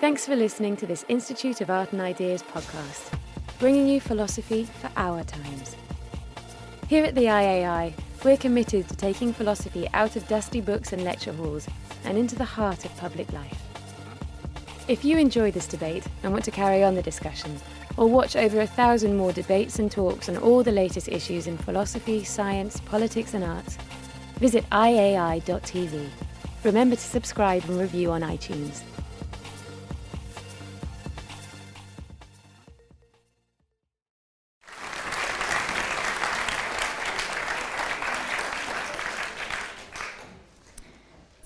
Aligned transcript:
Thanks 0.00 0.26
for 0.26 0.36
listening 0.36 0.76
to 0.78 0.86
this 0.86 1.04
Institute 1.08 1.60
of 1.60 1.70
Art 1.70 1.92
and 1.92 2.00
Ideas 2.00 2.42
podcast, 2.42 3.16
bringing 3.58 3.88
you 3.88 4.00
philosophy 4.00 4.64
for 4.64 4.90
our 4.96 5.22
times. 5.24 5.76
Here 6.88 7.04
at 7.04 7.14
the 7.14 7.26
IAI, 7.26 7.94
we're 8.22 8.36
committed 8.36 8.88
to 8.88 8.96
taking 8.96 9.32
philosophy 9.32 9.88
out 9.94 10.16
of 10.16 10.28
dusty 10.28 10.60
books 10.60 10.92
and 10.92 11.04
lecture 11.04 11.32
halls 11.32 11.68
and 12.04 12.18
into 12.18 12.34
the 12.34 12.44
heart 12.44 12.84
of 12.84 12.94
public 12.98 13.32
life. 13.32 13.62
If 14.88 15.04
you 15.04 15.16
enjoy 15.16 15.52
this 15.52 15.66
debate 15.66 16.04
and 16.22 16.32
want 16.32 16.44
to 16.44 16.50
carry 16.50 16.84
on 16.84 16.96
the 16.96 17.02
discussion, 17.02 17.56
or 17.96 18.06
watch 18.06 18.36
over 18.36 18.60
a 18.60 18.66
thousand 18.66 19.16
more 19.16 19.32
debates 19.32 19.78
and 19.78 19.90
talks 19.90 20.28
on 20.28 20.36
all 20.36 20.62
the 20.62 20.72
latest 20.72 21.08
issues 21.08 21.46
in 21.46 21.56
philosophy, 21.56 22.24
science, 22.24 22.80
politics, 22.80 23.32
and 23.32 23.44
arts, 23.44 23.78
visit 24.38 24.68
iai.tv. 24.70 26.08
Remember 26.64 26.96
to 26.96 27.02
subscribe 27.02 27.64
and 27.68 27.80
review 27.80 28.10
on 28.10 28.22
iTunes. 28.22 28.82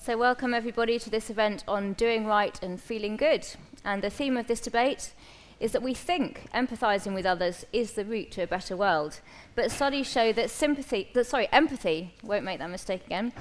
So, 0.09 0.17
welcome 0.17 0.55
everybody 0.55 0.97
to 0.97 1.09
this 1.11 1.29
event 1.29 1.63
on 1.67 1.93
doing 1.93 2.25
right 2.25 2.57
and 2.63 2.81
feeling 2.81 3.15
good. 3.15 3.45
And 3.85 4.01
the 4.01 4.09
theme 4.09 4.37
of 4.37 4.47
this 4.47 4.59
debate 4.59 5.13
is 5.59 5.71
that 5.73 5.83
we 5.83 5.93
think 5.93 6.49
empathizing 6.51 7.13
with 7.13 7.27
others 7.27 7.63
is 7.71 7.93
the 7.93 8.03
route 8.03 8.31
to 8.31 8.41
a 8.41 8.47
better 8.47 8.75
world. 8.75 9.19
But 9.53 9.69
studies 9.69 10.09
show 10.09 10.33
that 10.33 10.49
sympathy, 10.49 11.11
that, 11.13 11.27
sorry, 11.27 11.47
empathy, 11.51 12.15
won't 12.23 12.43
make 12.43 12.57
that 12.57 12.71
mistake 12.71 13.05
again, 13.05 13.33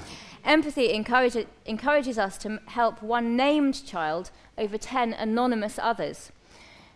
empathy 0.44 0.92
encourage, 0.92 1.38
encourages 1.64 2.18
us 2.18 2.36
to 2.36 2.60
help 2.66 3.02
one 3.02 3.34
named 3.34 3.86
child 3.86 4.30
over 4.58 4.76
10 4.76 5.14
anonymous 5.14 5.78
others. 5.80 6.32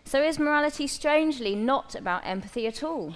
So 0.05 0.21
is 0.21 0.37
morality 0.37 0.85
strangely 0.85 1.55
not 1.55 1.95
about 1.95 2.27
empathy 2.27 2.67
at 2.67 2.83
all? 2.83 3.15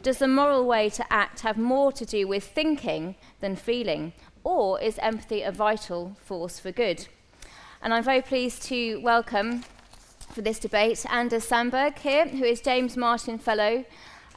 Does 0.00 0.18
the 0.18 0.28
moral 0.28 0.64
way 0.64 0.90
to 0.90 1.12
act 1.12 1.40
have 1.40 1.58
more 1.58 1.90
to 1.90 2.06
do 2.06 2.28
with 2.28 2.44
thinking 2.44 3.16
than 3.40 3.56
feeling? 3.56 4.12
Or 4.48 4.80
is 4.80 4.98
empathy 5.00 5.42
a 5.42 5.52
vital 5.52 6.16
force 6.24 6.58
for 6.58 6.72
good? 6.72 7.06
And 7.82 7.92
I'm 7.92 8.02
very 8.02 8.22
pleased 8.22 8.62
to 8.62 8.96
welcome 9.02 9.62
for 10.32 10.40
this 10.40 10.58
debate 10.58 11.04
Anders 11.10 11.44
Sandberg 11.44 11.98
here, 11.98 12.26
who 12.26 12.44
is 12.44 12.62
James 12.62 12.96
Martin 12.96 13.36
Fellow 13.36 13.84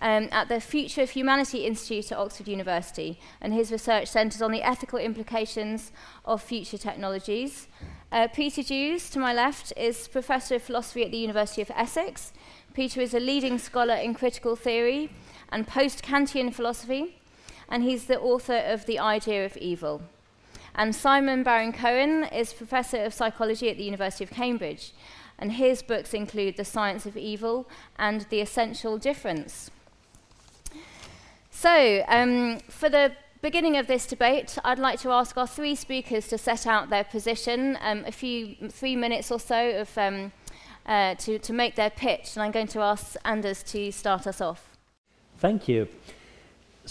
um, 0.01 0.27
at 0.33 0.49
the 0.49 0.59
Future 0.59 1.03
of 1.03 1.11
Humanity 1.11 1.65
Institute 1.65 2.11
at 2.11 2.17
Oxford 2.17 2.49
University, 2.49 3.21
and 3.39 3.53
his 3.53 3.71
research 3.71 4.09
centres 4.09 4.41
on 4.41 4.51
the 4.51 4.63
ethical 4.63 4.99
implications 4.99 5.93
of 6.25 6.43
future 6.43 6.77
technologies. 6.77 7.69
Uh, 8.11 8.27
Peter 8.27 8.63
Dews, 8.63 9.09
to 9.11 9.19
my 9.19 9.33
left, 9.33 9.71
is 9.77 10.09
Professor 10.09 10.55
of 10.55 10.61
Philosophy 10.61 11.05
at 11.05 11.11
the 11.11 11.19
University 11.19 11.61
of 11.61 11.71
Essex. 11.73 12.33
Peter 12.73 12.99
is 12.99 13.13
a 13.13 13.19
leading 13.21 13.57
scholar 13.57 13.95
in 13.95 14.13
critical 14.13 14.57
theory 14.57 15.09
and 15.53 15.69
post 15.69 16.03
Kantian 16.03 16.53
philosophy, 16.53 17.20
and 17.71 17.83
he's 17.83 18.05
the 18.05 18.19
author 18.19 18.57
of 18.57 18.85
The 18.85 18.99
Idea 18.99 19.45
of 19.45 19.55
Evil. 19.57 20.01
And 20.75 20.93
Simon 20.93 21.41
Baron 21.41 21.71
Cohen 21.71 22.25
is 22.25 22.53
Professor 22.53 23.03
of 23.03 23.13
Psychology 23.13 23.69
at 23.69 23.77
the 23.77 23.83
University 23.83 24.25
of 24.25 24.29
Cambridge, 24.29 24.91
and 25.39 25.53
his 25.53 25.81
books 25.81 26.13
include 26.13 26.57
The 26.57 26.65
Science 26.65 27.05
of 27.05 27.17
Evil 27.17 27.67
and 27.97 28.27
The 28.29 28.41
Essential 28.41 28.97
Difference. 28.97 29.71
So, 31.49 32.03
um, 32.07 32.59
for 32.69 32.89
the 32.89 33.13
beginning 33.41 33.77
of 33.77 33.87
this 33.87 34.05
debate, 34.05 34.57
I'd 34.63 34.79
like 34.79 34.99
to 35.01 35.09
ask 35.09 35.37
our 35.37 35.47
three 35.47 35.75
speakers 35.75 36.27
to 36.27 36.37
set 36.37 36.67
out 36.67 36.89
their 36.89 37.05
position, 37.05 37.77
um, 37.81 38.03
a 38.05 38.11
few, 38.11 38.55
three 38.69 38.95
minutes 38.95 39.31
or 39.31 39.39
so 39.39 39.81
of, 39.81 39.97
um, 39.97 40.31
uh, 40.85 41.15
to, 41.15 41.39
to 41.39 41.53
make 41.53 41.75
their 41.75 41.89
pitch, 41.89 42.35
and 42.35 42.43
I'm 42.43 42.51
going 42.51 42.67
to 42.67 42.81
ask 42.81 43.15
Anders 43.23 43.63
to 43.63 43.91
start 43.91 44.27
us 44.27 44.41
off. 44.41 44.77
Thank 45.37 45.67
you. 45.67 45.87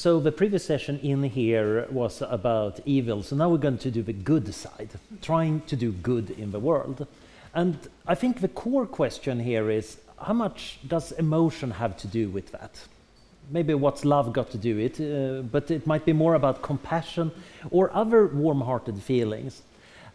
So 0.01 0.19
the 0.19 0.33
previous 0.33 0.65
session 0.65 0.99
in 1.01 1.23
here 1.25 1.87
was 1.91 2.23
about 2.23 2.81
evil, 2.87 3.23
so 3.23 3.37
now 3.37 3.51
we're 3.51 3.59
going 3.59 3.77
to 3.77 3.91
do 3.91 4.03
the 4.03 4.15
good 4.15 4.55
side, 4.55 4.89
trying 5.21 5.61
to 5.67 5.77
do 5.77 5.93
good 5.93 6.31
in 6.31 6.53
the 6.53 6.59
world. 6.59 7.07
And 7.53 7.77
I 8.07 8.15
think 8.15 8.41
the 8.41 8.49
core 8.49 8.87
question 8.87 9.39
here 9.39 9.69
is 9.69 9.99
how 10.19 10.33
much 10.33 10.79
does 10.89 11.13
emotion 11.13 11.71
have 11.73 11.99
to 11.99 12.07
do 12.07 12.31
with 12.31 12.51
that? 12.53 12.81
Maybe 13.51 13.75
what's 13.75 14.07
love 14.07 14.33
got 14.33 14.51
to 14.53 14.57
do 14.57 14.77
with 14.77 15.01
it, 15.01 15.05
uh, 15.05 15.43
but 15.43 15.71
it 15.71 15.87
might 15.87 16.07
be 16.07 16.15
more 16.15 16.35
about 16.35 16.63
compassion 16.63 17.31
or 17.71 17.95
other 17.95 18.27
warm-hearted 18.29 19.03
feelings. 19.03 19.61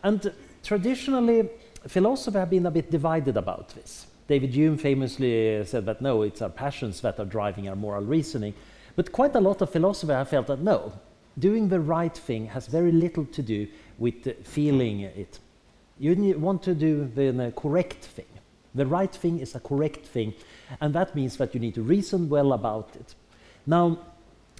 And 0.01 0.33
traditionally, 0.63 1.47
philosophers 1.87 2.39
have 2.39 2.49
been 2.49 2.65
a 2.65 2.71
bit 2.71 2.89
divided 2.89 3.37
about 3.37 3.69
this. 3.75 4.07
David 4.27 4.49
Hume 4.49 4.79
famously 4.79 5.63
said 5.63 5.85
that 5.85 6.01
no, 6.01 6.23
it's 6.23 6.41
our 6.41 6.49
passions 6.49 7.01
that 7.01 7.19
are 7.19 7.25
driving 7.25 7.69
our 7.69 7.75
moral 7.75 8.03
reasoning. 8.03 8.55
But 8.95 9.11
quite 9.11 9.35
a 9.35 9.41
lot 9.41 9.61
of 9.61 9.69
philosophers 9.69 10.15
have 10.15 10.29
felt 10.29 10.47
that 10.47 10.61
no, 10.61 10.93
doing 11.37 11.69
the 11.69 11.79
right 11.79 12.15
thing 12.15 12.47
has 12.47 12.67
very 12.67 12.91
little 12.91 13.25
to 13.25 13.41
do 13.41 13.67
with 13.97 14.45
feeling 14.45 15.01
it. 15.01 15.39
You 15.99 16.37
want 16.37 16.63
to 16.63 16.73
do 16.73 17.09
the, 17.13 17.31
the 17.31 17.53
correct 17.55 18.05
thing. 18.05 18.25
The 18.73 18.85
right 18.85 19.13
thing 19.13 19.39
is 19.39 19.55
a 19.55 19.59
correct 19.59 20.05
thing, 20.05 20.33
and 20.81 20.93
that 20.95 21.15
means 21.15 21.37
that 21.37 21.53
you 21.53 21.61
need 21.61 21.75
to 21.75 21.81
reason 21.81 22.27
well 22.27 22.51
about 22.51 22.89
it. 22.95 23.15
Now, 23.65 23.99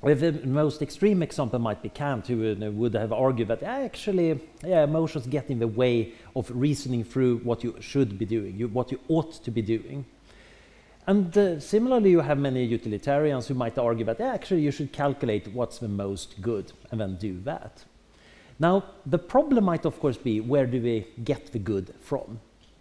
the 0.01 0.31
most 0.46 0.81
extreme 0.81 1.23
example 1.23 1.59
might 1.59 1.81
be 1.81 1.90
Kant, 1.90 2.28
who 2.28 2.52
uh, 2.52 2.72
would 2.72 2.94
have 2.94 3.12
argued 3.12 3.47
that 3.50 3.63
actually, 3.63 4.40
yeah, 4.63 4.84
emotions 4.84 5.28
get 5.28 5.50
in 5.50 5.59
the 5.59 5.67
way 5.67 6.13
of 6.35 6.50
reasoning 6.53 7.03
through 7.03 7.38
what 7.38 7.63
you 7.63 7.75
should 7.79 8.17
be 8.17 8.25
doing, 8.25 8.56
you, 8.56 8.67
what 8.67 8.91
you 8.91 9.00
ought 9.09 9.44
to 9.44 9.52
be 9.52 9.62
doing. 9.62 10.06
And 11.07 11.38
uh, 11.38 11.59
similarly, 11.59 12.09
you 12.09 12.21
have 12.21 12.39
many 12.39 12.63
utilitarians 12.63 13.47
who 13.47 13.53
might 13.53 13.77
argue 13.77 14.05
that 14.05 14.19
yeah, 14.19 14.33
actually 14.33 14.61
you 14.61 14.71
should 14.71 14.91
calculate 14.91 15.47
what's 15.53 15.77
the 15.77 15.88
most 15.88 16.41
good 16.41 16.71
and 16.91 16.99
then 16.99 17.16
do 17.16 17.39
that. 17.41 17.83
Now, 18.59 18.85
the 19.05 19.19
problem 19.19 19.66
might, 19.66 19.85
of 19.85 19.99
course, 19.99 20.17
be 20.17 20.39
where 20.39 20.66
do 20.66 20.81
we 20.81 21.07
get 21.23 21.51
the 21.51 21.59
good 21.59 21.93
from? 22.01 22.39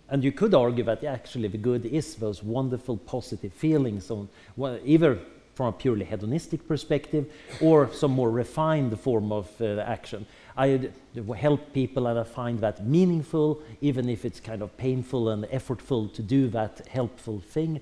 And 0.09 0.23
you 0.23 0.33
could 0.33 0.55
argue 0.55 0.85
that 0.85 1.03
yeah, 1.03 1.13
actually 1.13 1.49
the 1.49 1.59
good 1.59 1.85
is 1.85 2.15
those 2.15 2.43
wonderful 2.43 2.97
positive 2.97 3.53
feelings, 3.53 4.11
on, 4.11 4.29
well, 4.57 4.79
either 4.85 5.19
from 5.55 5.67
a 5.67 5.73
purely 5.73 6.05
hedonistic 6.05 6.67
perspective 6.67 7.31
or 7.61 7.93
some 7.93 8.11
more 8.11 8.31
refined 8.31 8.99
form 9.01 9.33
of 9.33 9.49
uh, 9.61 9.81
action. 9.81 10.27
I 10.57 10.91
help 11.37 11.73
people 11.73 12.07
and 12.07 12.19
I 12.19 12.25
find 12.25 12.61
that 12.61 12.87
meaningful, 12.87 13.63
even 13.81 14.09
if 14.09 14.25
it's 14.25 14.41
kind 14.41 14.63
of 14.63 14.77
painful 14.77 15.29
and 15.31 15.45
effortful 15.45 16.13
to 16.15 16.23
do 16.23 16.49
that 16.49 16.87
helpful 16.89 17.41
thing. 17.41 17.81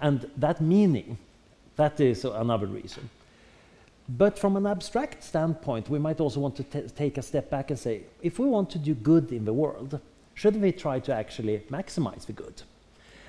And 0.00 0.30
that 0.36 0.60
meaning, 0.60 1.18
that 1.76 2.00
is 2.00 2.24
another 2.24 2.66
reason. 2.66 3.10
But 4.08 4.38
from 4.38 4.56
an 4.56 4.66
abstract 4.66 5.24
standpoint, 5.24 5.88
we 5.88 5.98
might 5.98 6.20
also 6.20 6.40
want 6.40 6.56
to 6.56 6.88
take 6.88 7.16
a 7.16 7.22
step 7.22 7.50
back 7.50 7.70
and 7.70 7.78
say, 7.78 8.02
if 8.22 8.38
we 8.38 8.46
want 8.46 8.70
to 8.70 8.78
do 8.78 8.94
good 8.94 9.32
in 9.32 9.44
the 9.44 9.52
world, 9.52 9.98
shouldn't 10.34 10.62
we 10.62 10.72
try 10.72 11.00
to 11.00 11.14
actually 11.14 11.60
maximize 11.70 12.26
the 12.26 12.32
good? 12.32 12.62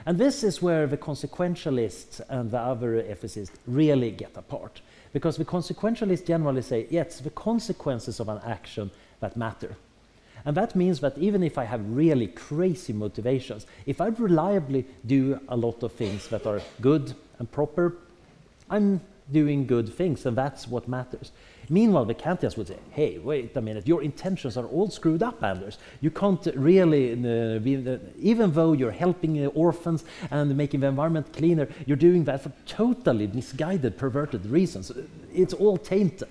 And 0.05 0.17
this 0.17 0.43
is 0.43 0.61
where 0.61 0.85
the 0.85 0.97
consequentialists 0.97 2.21
and 2.29 2.51
the 2.51 2.59
other 2.59 3.01
ethicists 3.01 3.51
really 3.65 4.11
get 4.11 4.35
apart. 4.35 4.81
Because 5.13 5.37
the 5.37 5.45
consequentialists 5.45 6.27
generally 6.27 6.61
say, 6.61 6.87
yes, 6.89 7.19
the 7.19 7.29
consequences 7.29 8.19
of 8.19 8.27
an 8.27 8.39
action 8.45 8.91
that 9.21 9.37
matter. 9.37 9.75
And 10.45 10.55
that 10.57 10.75
means 10.75 10.99
that 10.99 11.17
even 11.17 11.43
if 11.43 11.57
I 11.57 11.63
have 11.63 11.81
really 11.89 12.27
crazy 12.27 12.93
motivations, 12.93 13.65
if 13.85 13.99
I 13.99 14.07
reliably 14.07 14.85
do 15.05 15.39
a 15.49 15.57
lot 15.57 15.81
of 15.83 15.91
things 15.93 16.27
that 16.27 16.45
are 16.45 16.61
good 16.81 17.13
and 17.39 17.51
proper, 17.51 17.95
I'm 18.69 19.01
doing 19.31 19.65
good 19.65 19.91
things, 19.91 20.25
and 20.25 20.37
that's 20.37 20.67
what 20.67 20.87
matters. 20.87 21.31
Meanwhile, 21.67 22.05
the 22.05 22.13
Kantians 22.13 22.57
would 22.57 22.67
say, 22.67 22.77
hey, 22.91 23.17
wait 23.17 23.57
a 23.57 23.61
minute, 23.61 23.87
your 23.87 24.03
intentions 24.03 24.55
are 24.55 24.67
all 24.67 24.89
screwed 24.89 25.23
up, 25.23 25.43
Anders. 25.43 25.79
You 25.99 26.11
can't 26.11 26.45
really, 26.55 27.13
uh, 27.13 27.59
be, 27.59 27.75
uh, 27.75 27.97
even 28.19 28.51
though 28.51 28.73
you're 28.73 28.91
helping 28.91 29.43
uh, 29.43 29.49
orphans 29.49 30.03
and 30.29 30.55
making 30.55 30.81
the 30.81 30.87
environment 30.87 31.33
cleaner, 31.33 31.67
you're 31.87 31.97
doing 31.97 32.23
that 32.25 32.43
for 32.43 32.51
totally 32.67 33.25
misguided, 33.27 33.97
perverted 33.97 34.45
reasons. 34.45 34.91
It's 35.33 35.53
all 35.53 35.77
tainted. 35.77 36.29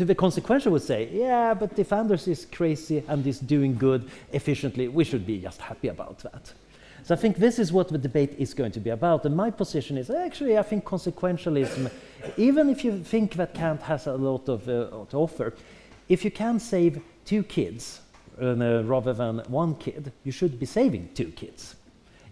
To 0.00 0.06
the 0.06 0.14
consequential 0.14 0.72
would 0.72 0.82
say, 0.82 1.10
yeah, 1.12 1.52
but 1.52 1.78
if 1.78 1.92
Anders 1.92 2.26
is 2.26 2.46
crazy 2.46 3.04
and 3.06 3.26
is 3.26 3.38
doing 3.38 3.76
good 3.76 4.10
efficiently, 4.32 4.88
we 4.88 5.04
should 5.04 5.26
be 5.26 5.38
just 5.38 5.60
happy 5.60 5.88
about 5.88 6.20
that. 6.20 6.54
So 7.02 7.12
I 7.14 7.18
think 7.18 7.36
this 7.36 7.58
is 7.58 7.70
what 7.70 7.88
the 7.88 7.98
debate 7.98 8.34
is 8.38 8.54
going 8.54 8.72
to 8.72 8.80
be 8.80 8.88
about. 8.88 9.26
And 9.26 9.36
my 9.36 9.50
position 9.50 9.98
is 9.98 10.08
actually, 10.08 10.56
I 10.56 10.62
think 10.62 10.86
consequentialism, 10.86 11.90
even 12.38 12.70
if 12.70 12.82
you 12.82 13.04
think 13.04 13.34
that 13.34 13.52
Kant 13.52 13.82
has 13.82 14.06
a 14.06 14.14
lot 14.14 14.48
of 14.48 14.66
uh, 14.66 15.04
to 15.10 15.16
offer, 15.18 15.52
if 16.08 16.24
you 16.24 16.30
can 16.30 16.58
save 16.58 17.02
two 17.26 17.42
kids 17.42 18.00
uh, 18.40 18.82
rather 18.84 19.12
than 19.12 19.40
one 19.48 19.74
kid, 19.74 20.12
you 20.24 20.32
should 20.32 20.58
be 20.58 20.64
saving 20.64 21.10
two 21.14 21.30
kids. 21.32 21.76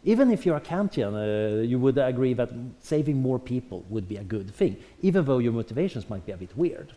Even 0.05 0.31
if 0.31 0.47
you're 0.47 0.57
a 0.57 0.69
Kantian, 0.73 1.13
uh, 1.13 1.61
you 1.61 1.79
would 1.79 1.99
agree 1.99 2.33
that 2.33 2.49
saving 2.81 3.21
more 3.21 3.39
people 3.39 3.85
would 3.91 4.09
be 4.09 4.17
a 4.17 4.25
good 4.25 4.55
thing, 4.55 4.77
even 5.03 5.27
though 5.27 5.39
your 5.39 5.53
motivations 5.53 6.09
might 6.09 6.25
be 6.25 6.33
a 6.33 6.37
bit 6.39 6.57
weird. 6.57 6.95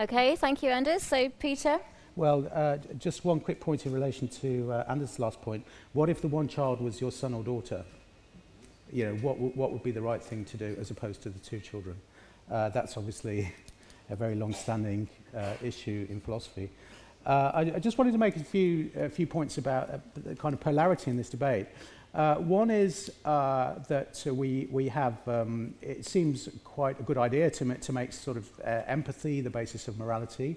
Okay, 0.00 0.34
thank 0.34 0.62
you, 0.62 0.70
Anders. 0.70 1.02
So, 1.02 1.28
Peter? 1.28 1.78
Well, 2.16 2.48
uh, 2.54 2.78
just 2.98 3.22
one 3.26 3.38
quick 3.38 3.60
point 3.60 3.84
in 3.84 3.92
relation 3.92 4.28
to 4.28 4.72
uh, 4.72 4.84
Anders' 4.88 5.18
last 5.18 5.42
point. 5.42 5.62
What 5.92 6.08
if 6.08 6.22
the 6.22 6.28
one 6.28 6.48
child 6.48 6.80
was 6.80 7.02
your 7.02 7.12
son 7.12 7.34
or 7.34 7.42
daughter? 7.42 7.84
You 8.90 9.04
know, 9.04 9.14
what, 9.16 9.38
what 9.38 9.72
would 9.72 9.82
be 9.82 9.90
the 9.90 10.00
right 10.00 10.22
thing 10.22 10.46
to 10.46 10.56
do 10.56 10.74
as 10.80 10.90
opposed 10.90 11.22
to 11.24 11.28
the 11.28 11.38
two 11.38 11.60
children? 11.60 11.96
Uh, 12.50 12.70
that's 12.70 12.96
obviously 12.96 13.52
a 14.08 14.16
very 14.16 14.36
long-standing 14.36 15.06
uh, 15.36 15.52
issue 15.62 16.06
in 16.08 16.22
philosophy. 16.22 16.70
Uh, 17.26 17.50
I, 17.52 17.60
I 17.60 17.78
just 17.78 17.98
wanted 17.98 18.12
to 18.12 18.18
make 18.18 18.36
a 18.36 18.44
few, 18.44 18.90
a 18.96 19.10
few 19.10 19.26
points 19.26 19.58
about 19.58 19.90
uh, 19.90 19.98
the 20.16 20.34
kind 20.34 20.54
of 20.54 20.60
polarity 20.60 21.10
in 21.10 21.18
this 21.18 21.28
debate. 21.28 21.66
Uh, 22.12 22.36
one 22.36 22.70
is 22.70 23.12
uh, 23.24 23.74
that 23.86 24.22
uh, 24.26 24.34
we, 24.34 24.68
we 24.72 24.88
have, 24.88 25.16
um, 25.28 25.74
it 25.80 26.04
seems 26.04 26.48
quite 26.64 26.98
a 26.98 27.02
good 27.04 27.18
idea 27.18 27.48
to, 27.50 27.74
to 27.76 27.92
make 27.92 28.12
sort 28.12 28.36
of 28.36 28.48
uh, 28.64 28.82
empathy 28.86 29.40
the 29.40 29.50
basis 29.50 29.86
of 29.86 29.96
morality. 29.96 30.56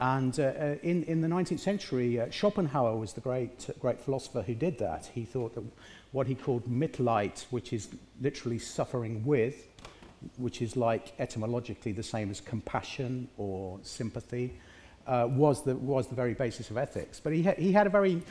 And 0.00 0.38
uh, 0.40 0.76
in, 0.82 1.02
in 1.04 1.20
the 1.20 1.28
19th 1.28 1.60
century, 1.60 2.22
Schopenhauer 2.30 2.96
was 2.96 3.12
the 3.12 3.20
great, 3.20 3.68
great 3.80 4.00
philosopher 4.00 4.42
who 4.42 4.54
did 4.54 4.78
that. 4.78 5.10
He 5.12 5.24
thought 5.24 5.54
that 5.56 5.64
what 6.12 6.26
he 6.26 6.34
called 6.34 6.66
Mitleid, 6.70 7.44
which 7.50 7.72
is 7.72 7.88
literally 8.22 8.58
suffering 8.58 9.26
with, 9.26 9.66
which 10.36 10.62
is 10.62 10.76
like 10.76 11.12
etymologically 11.18 11.92
the 11.92 12.02
same 12.02 12.30
as 12.30 12.40
compassion 12.40 13.28
or 13.36 13.78
sympathy, 13.82 14.54
was, 15.06 15.64
the, 15.64 15.74
was 15.74 16.06
the 16.06 16.14
very 16.14 16.34
basis 16.34 16.70
of 16.70 16.78
ethics. 16.78 17.20
But 17.20 17.32
he, 17.32 17.42
ha- 17.42 17.54
he 17.58 17.72
had 17.72 17.86
a 17.86 17.90
very 17.90 18.22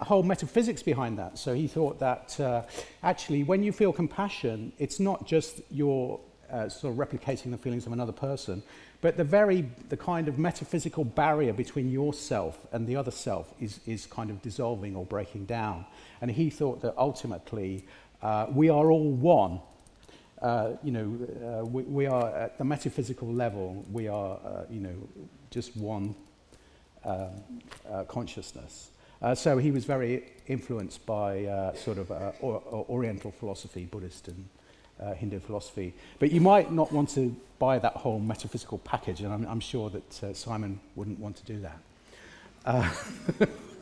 a 0.00 0.04
whole 0.04 0.22
metaphysics 0.22 0.82
behind 0.82 1.18
that. 1.18 1.38
So 1.38 1.54
he 1.54 1.66
thought 1.66 1.98
that 2.00 2.38
uh, 2.38 2.62
actually, 3.02 3.44
when 3.44 3.62
you 3.62 3.72
feel 3.72 3.92
compassion, 3.92 4.72
it's 4.78 5.00
not 5.00 5.26
just 5.26 5.60
your 5.70 6.20
uh, 6.50 6.68
sort 6.68 6.92
of 6.92 6.98
replicating 6.98 7.50
the 7.50 7.58
feelings 7.58 7.86
of 7.86 7.92
another 7.92 8.12
person, 8.12 8.62
but 9.00 9.16
the 9.16 9.24
very 9.24 9.68
the 9.88 9.96
kind 9.96 10.28
of 10.28 10.38
metaphysical 10.38 11.04
barrier 11.04 11.52
between 11.52 11.90
yourself 11.90 12.58
and 12.72 12.86
the 12.86 12.96
other 12.96 13.10
self 13.10 13.52
is 13.60 13.80
is 13.86 14.06
kind 14.06 14.30
of 14.30 14.42
dissolving 14.42 14.96
or 14.96 15.04
breaking 15.04 15.46
down. 15.46 15.84
And 16.20 16.30
he 16.30 16.50
thought 16.50 16.82
that 16.82 16.94
ultimately 16.96 17.84
uh, 18.22 18.46
we 18.52 18.68
are 18.68 18.90
all 18.90 19.10
one. 19.10 19.60
Uh, 20.42 20.72
you 20.82 20.92
know, 20.92 21.60
uh, 21.60 21.64
we, 21.64 21.82
we 21.84 22.06
are 22.06 22.28
at 22.36 22.58
the 22.58 22.64
metaphysical 22.64 23.32
level. 23.32 23.84
We 23.90 24.06
are, 24.08 24.38
uh, 24.44 24.64
you 24.70 24.80
know, 24.80 25.08
just 25.50 25.74
one 25.76 26.14
um, 27.04 27.30
uh, 27.90 28.04
consciousness. 28.04 28.90
Uh, 29.22 29.34
so 29.34 29.58
he 29.58 29.70
was 29.70 29.84
very 29.84 30.24
influenced 30.46 31.04
by 31.06 31.44
uh, 31.44 31.74
sort 31.74 31.98
of 31.98 32.10
uh, 32.10 32.32
or, 32.40 32.62
or 32.70 32.86
Oriental 32.88 33.30
philosophy, 33.30 33.84
Buddhist 33.84 34.28
and 34.28 34.48
uh, 35.00 35.14
Hindu 35.14 35.40
philosophy. 35.40 35.94
But 36.18 36.32
you 36.32 36.40
might 36.40 36.72
not 36.72 36.92
want 36.92 37.10
to 37.10 37.34
buy 37.58 37.78
that 37.78 37.94
whole 37.94 38.18
metaphysical 38.18 38.78
package, 38.78 39.20
and 39.20 39.32
I'm, 39.32 39.46
I'm 39.46 39.60
sure 39.60 39.90
that 39.90 40.22
uh, 40.22 40.34
Simon 40.34 40.80
wouldn't 40.94 41.18
want 41.18 41.36
to 41.36 41.44
do 41.44 41.60
that. 41.60 41.78
Uh, 42.64 42.92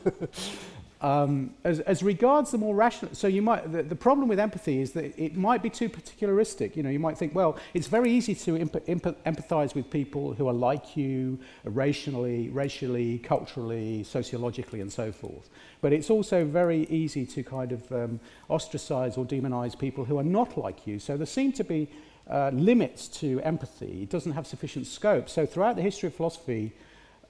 Um, 1.04 1.52
as, 1.64 1.80
as 1.80 2.02
regards 2.02 2.50
the 2.50 2.56
more 2.56 2.74
rational, 2.74 3.14
so 3.14 3.26
you 3.26 3.42
might, 3.42 3.70
the, 3.70 3.82
the 3.82 3.94
problem 3.94 4.26
with 4.26 4.40
empathy 4.40 4.80
is 4.80 4.92
that 4.92 5.12
it 5.22 5.36
might 5.36 5.62
be 5.62 5.68
too 5.68 5.90
particularistic. 5.90 6.76
You 6.76 6.82
know, 6.82 6.88
you 6.88 6.98
might 6.98 7.18
think, 7.18 7.34
well, 7.34 7.58
it's 7.74 7.88
very 7.88 8.10
easy 8.10 8.34
to 8.34 8.52
empathize 8.56 9.74
with 9.74 9.90
people 9.90 10.32
who 10.32 10.48
are 10.48 10.54
like 10.54 10.96
you, 10.96 11.38
racially, 11.64 12.48
racially, 12.48 13.18
culturally, 13.18 14.02
sociologically, 14.04 14.80
and 14.80 14.90
so 14.90 15.12
forth. 15.12 15.50
But 15.82 15.92
it's 15.92 16.08
also 16.08 16.46
very 16.46 16.84
easy 16.84 17.26
to 17.26 17.42
kind 17.42 17.72
of 17.72 17.92
um, 17.92 18.18
ostracize 18.48 19.18
or 19.18 19.26
demonize 19.26 19.78
people 19.78 20.06
who 20.06 20.16
are 20.16 20.24
not 20.24 20.56
like 20.56 20.86
you. 20.86 20.98
So 20.98 21.18
there 21.18 21.26
seem 21.26 21.52
to 21.52 21.64
be 21.64 21.90
uh, 22.30 22.50
limits 22.54 23.08
to 23.20 23.42
empathy. 23.42 24.04
It 24.04 24.08
doesn't 24.08 24.32
have 24.32 24.46
sufficient 24.46 24.86
scope. 24.86 25.28
So 25.28 25.44
throughout 25.44 25.76
the 25.76 25.82
history 25.82 26.06
of 26.06 26.14
philosophy, 26.14 26.72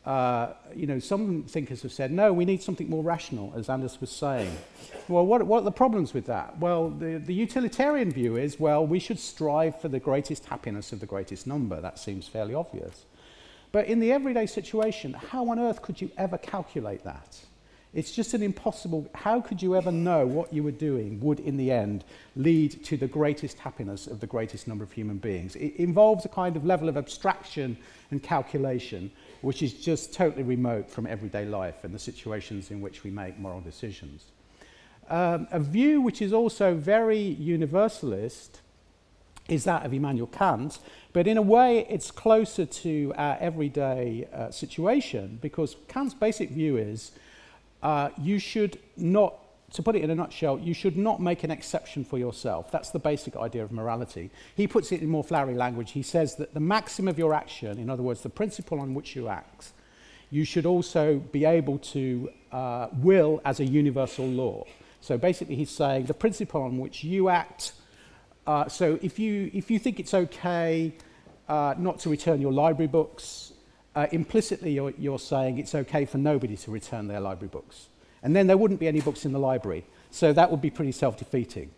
uh, 0.04 0.52
you 0.74 0.86
know, 0.86 0.98
some 0.98 1.44
thinkers 1.44 1.82
have 1.82 1.92
said, 1.92 2.10
no, 2.10 2.32
we 2.32 2.44
need 2.44 2.62
something 2.62 2.90
more 2.90 3.02
rational, 3.02 3.52
as 3.56 3.70
Anders 3.70 4.00
was 4.00 4.10
saying. 4.10 4.54
Well, 5.08 5.24
what, 5.24 5.42
what 5.44 5.58
are 5.58 5.64
the 5.64 5.72
problems 5.72 6.12
with 6.12 6.26
that? 6.26 6.58
Well, 6.58 6.90
the, 6.90 7.16
the 7.18 7.32
utilitarian 7.32 8.10
view 8.10 8.36
is, 8.36 8.60
well, 8.60 8.86
we 8.86 8.98
should 8.98 9.18
strive 9.18 9.80
for 9.80 9.88
the 9.88 10.00
greatest 10.00 10.44
happiness 10.44 10.92
of 10.92 11.00
the 11.00 11.06
greatest 11.06 11.46
number. 11.46 11.80
That 11.80 11.98
seems 11.98 12.28
fairly 12.28 12.54
obvious. 12.54 13.06
But 13.72 13.86
in 13.86 13.98
the 13.98 14.12
everyday 14.12 14.46
situation, 14.46 15.14
how 15.14 15.48
on 15.48 15.58
earth 15.58 15.80
could 15.80 16.00
you 16.00 16.10
ever 16.18 16.36
calculate 16.38 17.02
that? 17.04 17.38
It's 17.94 18.10
just 18.10 18.34
an 18.34 18.42
impossible. 18.42 19.08
How 19.14 19.40
could 19.40 19.62
you 19.62 19.76
ever 19.76 19.92
know 19.92 20.26
what 20.26 20.52
you 20.52 20.64
were 20.64 20.72
doing 20.72 21.20
would, 21.20 21.38
in 21.40 21.56
the 21.56 21.70
end, 21.70 22.04
lead 22.34 22.84
to 22.84 22.96
the 22.96 23.06
greatest 23.06 23.58
happiness 23.60 24.08
of 24.08 24.18
the 24.20 24.26
greatest 24.26 24.66
number 24.66 24.82
of 24.82 24.92
human 24.92 25.18
beings? 25.18 25.54
It 25.54 25.76
involves 25.76 26.24
a 26.24 26.28
kind 26.28 26.56
of 26.56 26.64
level 26.64 26.88
of 26.88 26.96
abstraction 26.96 27.76
and 28.10 28.22
calculation 28.22 29.12
which 29.44 29.62
is 29.62 29.74
just 29.74 30.14
totally 30.14 30.42
remote 30.42 30.90
from 30.90 31.06
everyday 31.06 31.44
life 31.44 31.84
and 31.84 31.94
the 31.94 31.98
situations 31.98 32.70
in 32.70 32.80
which 32.80 33.04
we 33.04 33.10
make 33.10 33.38
moral 33.38 33.60
decisions. 33.60 34.24
Um, 35.10 35.46
a 35.50 35.60
view 35.60 36.00
which 36.00 36.22
is 36.22 36.32
also 36.32 36.74
very 36.74 37.18
universalist 37.20 38.60
is 39.48 39.64
that 39.64 39.84
of 39.84 39.92
Immanuel 39.92 40.28
Kant, 40.28 40.78
but 41.12 41.26
in 41.26 41.36
a 41.36 41.42
way 41.42 41.86
it's 41.90 42.10
closer 42.10 42.64
to 42.64 43.12
our 43.16 43.36
everyday 43.38 44.26
uh, 44.32 44.50
situation 44.50 45.38
because 45.42 45.76
Kant's 45.88 46.14
basic 46.14 46.50
view 46.50 46.78
is 46.78 47.12
uh, 47.82 48.08
you 48.18 48.38
should 48.38 48.78
not 48.96 49.34
to 49.74 49.82
put 49.82 49.96
it 49.96 50.02
in 50.02 50.10
a 50.10 50.14
nutshell, 50.14 50.58
you 50.60 50.72
should 50.72 50.96
not 50.96 51.20
make 51.20 51.42
an 51.42 51.50
exception 51.50 52.04
for 52.04 52.16
yourself. 52.16 52.70
That's 52.70 52.90
the 52.90 53.00
basic 53.00 53.36
idea 53.36 53.64
of 53.64 53.72
morality. 53.72 54.30
He 54.56 54.68
puts 54.68 54.92
it 54.92 55.02
in 55.02 55.08
more 55.08 55.24
flowery 55.24 55.54
language. 55.54 55.90
He 55.90 56.02
says 56.02 56.36
that 56.36 56.54
the 56.54 56.60
maxim 56.60 57.08
of 57.08 57.18
your 57.18 57.34
action, 57.34 57.78
in 57.78 57.90
other 57.90 58.02
words, 58.02 58.20
the 58.22 58.28
principle 58.30 58.78
on 58.78 58.94
which 58.94 59.16
you 59.16 59.28
act, 59.28 59.72
you 60.30 60.44
should 60.44 60.64
also 60.64 61.18
be 61.32 61.44
able 61.44 61.78
to 61.78 62.30
uh, 62.52 62.86
will 62.92 63.40
as 63.44 63.58
a 63.58 63.64
universal 63.64 64.26
law. 64.26 64.64
So 65.00 65.18
basically, 65.18 65.56
he's 65.56 65.70
saying 65.70 66.06
the 66.06 66.14
principle 66.14 66.62
on 66.62 66.78
which 66.78 67.02
you 67.02 67.28
act. 67.28 67.72
Uh, 68.46 68.68
so 68.68 69.00
if 69.02 69.18
you, 69.18 69.50
if 69.52 69.72
you 69.72 69.80
think 69.80 69.98
it's 69.98 70.14
okay 70.14 70.94
uh, 71.48 71.74
not 71.76 71.98
to 72.00 72.10
return 72.10 72.40
your 72.40 72.52
library 72.52 72.86
books, 72.86 73.52
uh, 73.96 74.06
implicitly 74.12 74.70
you're, 74.70 74.94
you're 74.98 75.18
saying 75.18 75.58
it's 75.58 75.74
okay 75.74 76.04
for 76.04 76.18
nobody 76.18 76.56
to 76.58 76.70
return 76.70 77.08
their 77.08 77.20
library 77.20 77.48
books. 77.48 77.88
And 78.24 78.34
then 78.34 78.48
there 78.48 78.56
wouldn't 78.56 78.80
be 78.80 78.88
any 78.88 79.00
books 79.00 79.24
in 79.24 79.32
the 79.32 79.38
library. 79.38 79.84
So 80.10 80.32
that 80.32 80.50
would 80.50 80.60
be 80.60 80.70
pretty 80.70 80.92
self 80.92 81.18
defeating. 81.18 81.70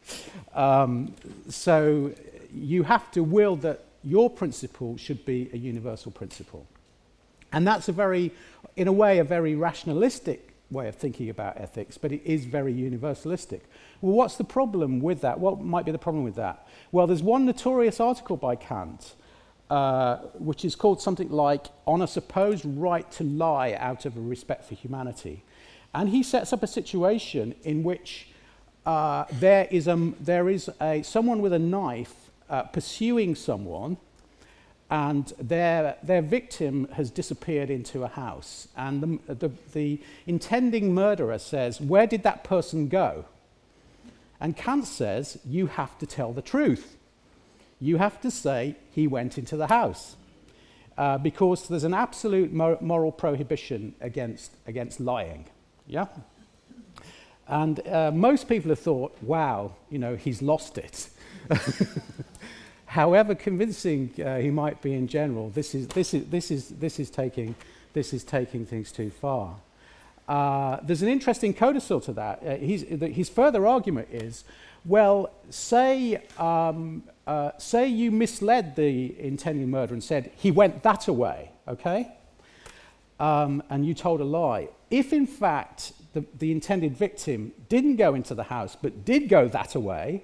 Um, 0.54 1.14
so 1.48 2.12
you 2.54 2.84
have 2.84 3.10
to 3.10 3.22
will 3.22 3.56
that 3.56 3.84
your 4.02 4.30
principle 4.30 4.96
should 4.96 5.26
be 5.26 5.50
a 5.52 5.58
universal 5.58 6.12
principle. 6.12 6.66
And 7.52 7.66
that's 7.66 7.88
a 7.88 7.92
very, 7.92 8.32
in 8.76 8.88
a 8.88 8.92
way, 8.92 9.18
a 9.18 9.24
very 9.24 9.54
rationalistic 9.54 10.54
way 10.70 10.88
of 10.88 10.96
thinking 10.96 11.30
about 11.30 11.60
ethics, 11.60 11.96
but 11.96 12.12
it 12.12 12.22
is 12.24 12.44
very 12.44 12.72
universalistic. 12.72 13.60
Well, 14.00 14.14
what's 14.14 14.36
the 14.36 14.44
problem 14.44 15.00
with 15.00 15.20
that? 15.22 15.38
What 15.38 15.60
might 15.60 15.84
be 15.84 15.92
the 15.92 15.98
problem 15.98 16.24
with 16.24 16.36
that? 16.36 16.66
Well, 16.92 17.06
there's 17.06 17.22
one 17.22 17.46
notorious 17.46 18.00
article 18.00 18.36
by 18.36 18.56
Kant, 18.56 19.14
uh, 19.70 20.16
which 20.34 20.64
is 20.64 20.76
called 20.76 21.00
something 21.00 21.30
like 21.30 21.66
On 21.86 22.02
a 22.02 22.06
Supposed 22.06 22.64
Right 22.64 23.10
to 23.12 23.24
Lie 23.24 23.74
Out 23.74 24.06
of 24.06 24.16
a 24.16 24.20
Respect 24.20 24.64
for 24.64 24.74
Humanity. 24.74 25.44
And 25.94 26.08
he 26.08 26.22
sets 26.22 26.52
up 26.52 26.62
a 26.62 26.66
situation 26.66 27.54
in 27.64 27.82
which 27.82 28.28
uh, 28.84 29.24
there 29.32 29.66
is, 29.70 29.88
a, 29.88 30.12
there 30.20 30.48
is 30.48 30.70
a, 30.80 31.02
someone 31.02 31.40
with 31.40 31.52
a 31.52 31.58
knife 31.58 32.14
uh, 32.48 32.62
pursuing 32.62 33.34
someone, 33.34 33.96
and 34.88 35.32
their, 35.40 35.96
their 36.02 36.22
victim 36.22 36.86
has 36.92 37.10
disappeared 37.10 37.70
into 37.70 38.04
a 38.04 38.08
house. 38.08 38.68
And 38.76 39.20
the, 39.26 39.34
the, 39.34 39.50
the 39.72 40.00
intending 40.26 40.94
murderer 40.94 41.38
says, 41.38 41.80
Where 41.80 42.06
did 42.06 42.22
that 42.22 42.44
person 42.44 42.86
go? 42.86 43.24
And 44.40 44.56
Kant 44.56 44.86
says, 44.86 45.38
You 45.44 45.66
have 45.66 45.98
to 45.98 46.06
tell 46.06 46.32
the 46.32 46.42
truth. 46.42 46.96
You 47.80 47.96
have 47.96 48.20
to 48.20 48.30
say, 48.30 48.76
He 48.92 49.08
went 49.08 49.38
into 49.38 49.56
the 49.56 49.66
house. 49.66 50.14
Uh, 50.96 51.18
because 51.18 51.68
there's 51.68 51.84
an 51.84 51.92
absolute 51.92 52.52
mor- 52.52 52.78
moral 52.80 53.12
prohibition 53.12 53.94
against, 54.00 54.52
against 54.66 54.98
lying. 54.98 55.44
Yeah? 55.86 56.06
And 57.48 57.86
uh, 57.86 58.10
most 58.10 58.48
people 58.48 58.70
have 58.70 58.80
thought, 58.80 59.16
wow, 59.22 59.74
you 59.90 59.98
know, 59.98 60.16
he's 60.16 60.42
lost 60.42 60.78
it. 60.78 61.08
however 62.86 63.34
convincing 63.34 64.10
uh, 64.24 64.38
he 64.38 64.50
might 64.50 64.80
be 64.80 64.94
in 64.94 65.06
general, 65.06 65.50
this 65.50 65.74
is, 65.74 65.86
this 65.88 66.14
is, 66.14 66.26
this 66.26 66.50
is, 66.50 66.68
this 66.70 66.98
is, 66.98 67.10
taking, 67.10 67.54
this 67.92 68.12
is 68.12 68.24
taking 68.24 68.64
things 68.64 68.90
too 68.90 69.10
far. 69.10 69.56
Uh, 70.28 70.78
there's 70.82 71.02
an 71.02 71.08
interesting 71.08 71.52
codicil 71.52 72.00
to 72.00 72.12
that. 72.12 72.42
Uh, 72.42 72.56
the, 72.96 73.08
his 73.08 73.28
further 73.28 73.66
argument 73.66 74.08
is, 74.10 74.44
well, 74.84 75.30
say, 75.50 76.22
um, 76.38 77.02
uh, 77.26 77.50
say 77.58 77.86
you 77.86 78.10
misled 78.10 78.76
the 78.76 79.14
intending 79.20 79.70
murderer 79.70 79.94
and 79.94 80.02
said 80.02 80.30
he 80.36 80.50
went 80.50 80.82
that 80.82 81.06
away, 81.06 81.50
okay? 81.68 82.12
Um, 83.18 83.62
and 83.70 83.86
you 83.86 83.94
told 83.94 84.20
a 84.20 84.24
lie. 84.24 84.68
If 84.90 85.12
in 85.12 85.26
fact 85.26 85.92
the, 86.12 86.24
the 86.38 86.52
intended 86.52 86.96
victim 86.96 87.52
didn't 87.68 87.96
go 87.96 88.14
into 88.14 88.34
the 88.34 88.44
house 88.44 88.76
but 88.80 89.04
did 89.04 89.28
go 89.28 89.48
that 89.48 89.74
away, 89.74 90.22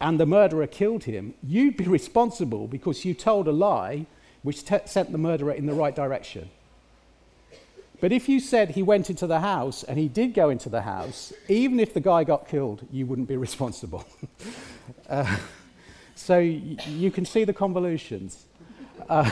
and 0.00 0.18
the 0.18 0.26
murderer 0.26 0.66
killed 0.66 1.04
him, 1.04 1.34
you'd 1.42 1.76
be 1.76 1.84
responsible 1.98 2.66
because 2.66 3.04
you 3.04 3.14
told 3.14 3.48
a 3.48 3.52
lie 3.52 4.06
which 4.42 4.64
sent 4.86 5.12
the 5.12 5.18
murderer 5.18 5.52
in 5.52 5.66
the 5.66 5.74
right 5.74 5.94
direction. 5.94 6.48
But 8.00 8.12
if 8.12 8.28
you 8.28 8.40
said 8.40 8.70
he 8.70 8.82
went 8.82 9.10
into 9.10 9.26
the 9.26 9.40
house 9.40 9.82
and 9.82 9.98
he 9.98 10.08
did 10.08 10.32
go 10.32 10.48
into 10.48 10.70
the 10.70 10.80
house, 10.80 11.34
even 11.48 11.78
if 11.78 11.92
the 11.92 12.00
guy 12.00 12.24
got 12.24 12.48
killed, 12.48 12.86
you 12.90 13.04
wouldn't 13.04 13.28
be 13.28 13.36
responsible. 13.48 14.06
uh, 15.08 15.36
so 16.14 16.38
you 16.38 17.10
can 17.10 17.26
see 17.26 17.44
the 17.44 17.52
convolutions. 17.52 18.46
Uh, 19.08 19.30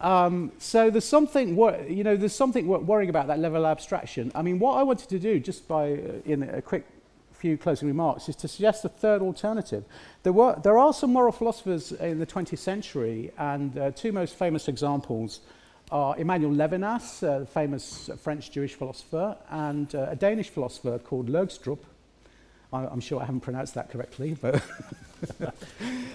um, 0.00 0.52
so 0.58 0.90
there's 0.90 1.04
something, 1.04 1.56
you 1.88 2.04
know, 2.04 2.16
there's 2.16 2.34
something 2.34 2.66
wor- 2.68 2.78
worrying 2.80 3.10
about 3.10 3.26
that 3.26 3.38
level 3.38 3.64
of 3.64 3.70
abstraction. 3.70 4.30
I 4.34 4.42
mean, 4.42 4.58
what 4.58 4.74
I 4.74 4.82
wanted 4.82 5.08
to 5.08 5.18
do, 5.18 5.40
just 5.40 5.66
by 5.66 5.92
uh, 5.92 6.12
in 6.24 6.42
a 6.44 6.62
quick 6.62 6.86
few 7.32 7.58
closing 7.58 7.88
remarks, 7.88 8.28
is 8.28 8.36
to 8.36 8.48
suggest 8.48 8.84
a 8.84 8.88
third 8.88 9.22
alternative. 9.22 9.84
There, 10.22 10.32
were, 10.32 10.58
there 10.62 10.78
are 10.78 10.92
some 10.92 11.12
moral 11.12 11.32
philosophers 11.32 11.92
in 11.92 12.18
the 12.18 12.26
20th 12.26 12.58
century, 12.58 13.32
and 13.38 13.76
uh, 13.76 13.90
two 13.90 14.12
most 14.12 14.36
famous 14.36 14.68
examples 14.68 15.40
are 15.90 16.16
Emmanuel 16.18 16.52
Levinas, 16.52 17.22
a 17.22 17.46
famous 17.46 18.10
French 18.20 18.50
Jewish 18.50 18.74
philosopher, 18.74 19.36
and 19.50 19.94
uh, 19.94 20.08
a 20.10 20.16
Danish 20.16 20.50
philosopher 20.50 20.98
called 20.98 21.28
Løgstrup. 21.28 21.78
I, 22.72 22.86
I'm 22.86 23.00
sure 23.00 23.20
I 23.20 23.24
haven't 23.24 23.40
pronounced 23.40 23.74
that 23.74 23.90
correctly, 23.90 24.36
but. 24.40 24.62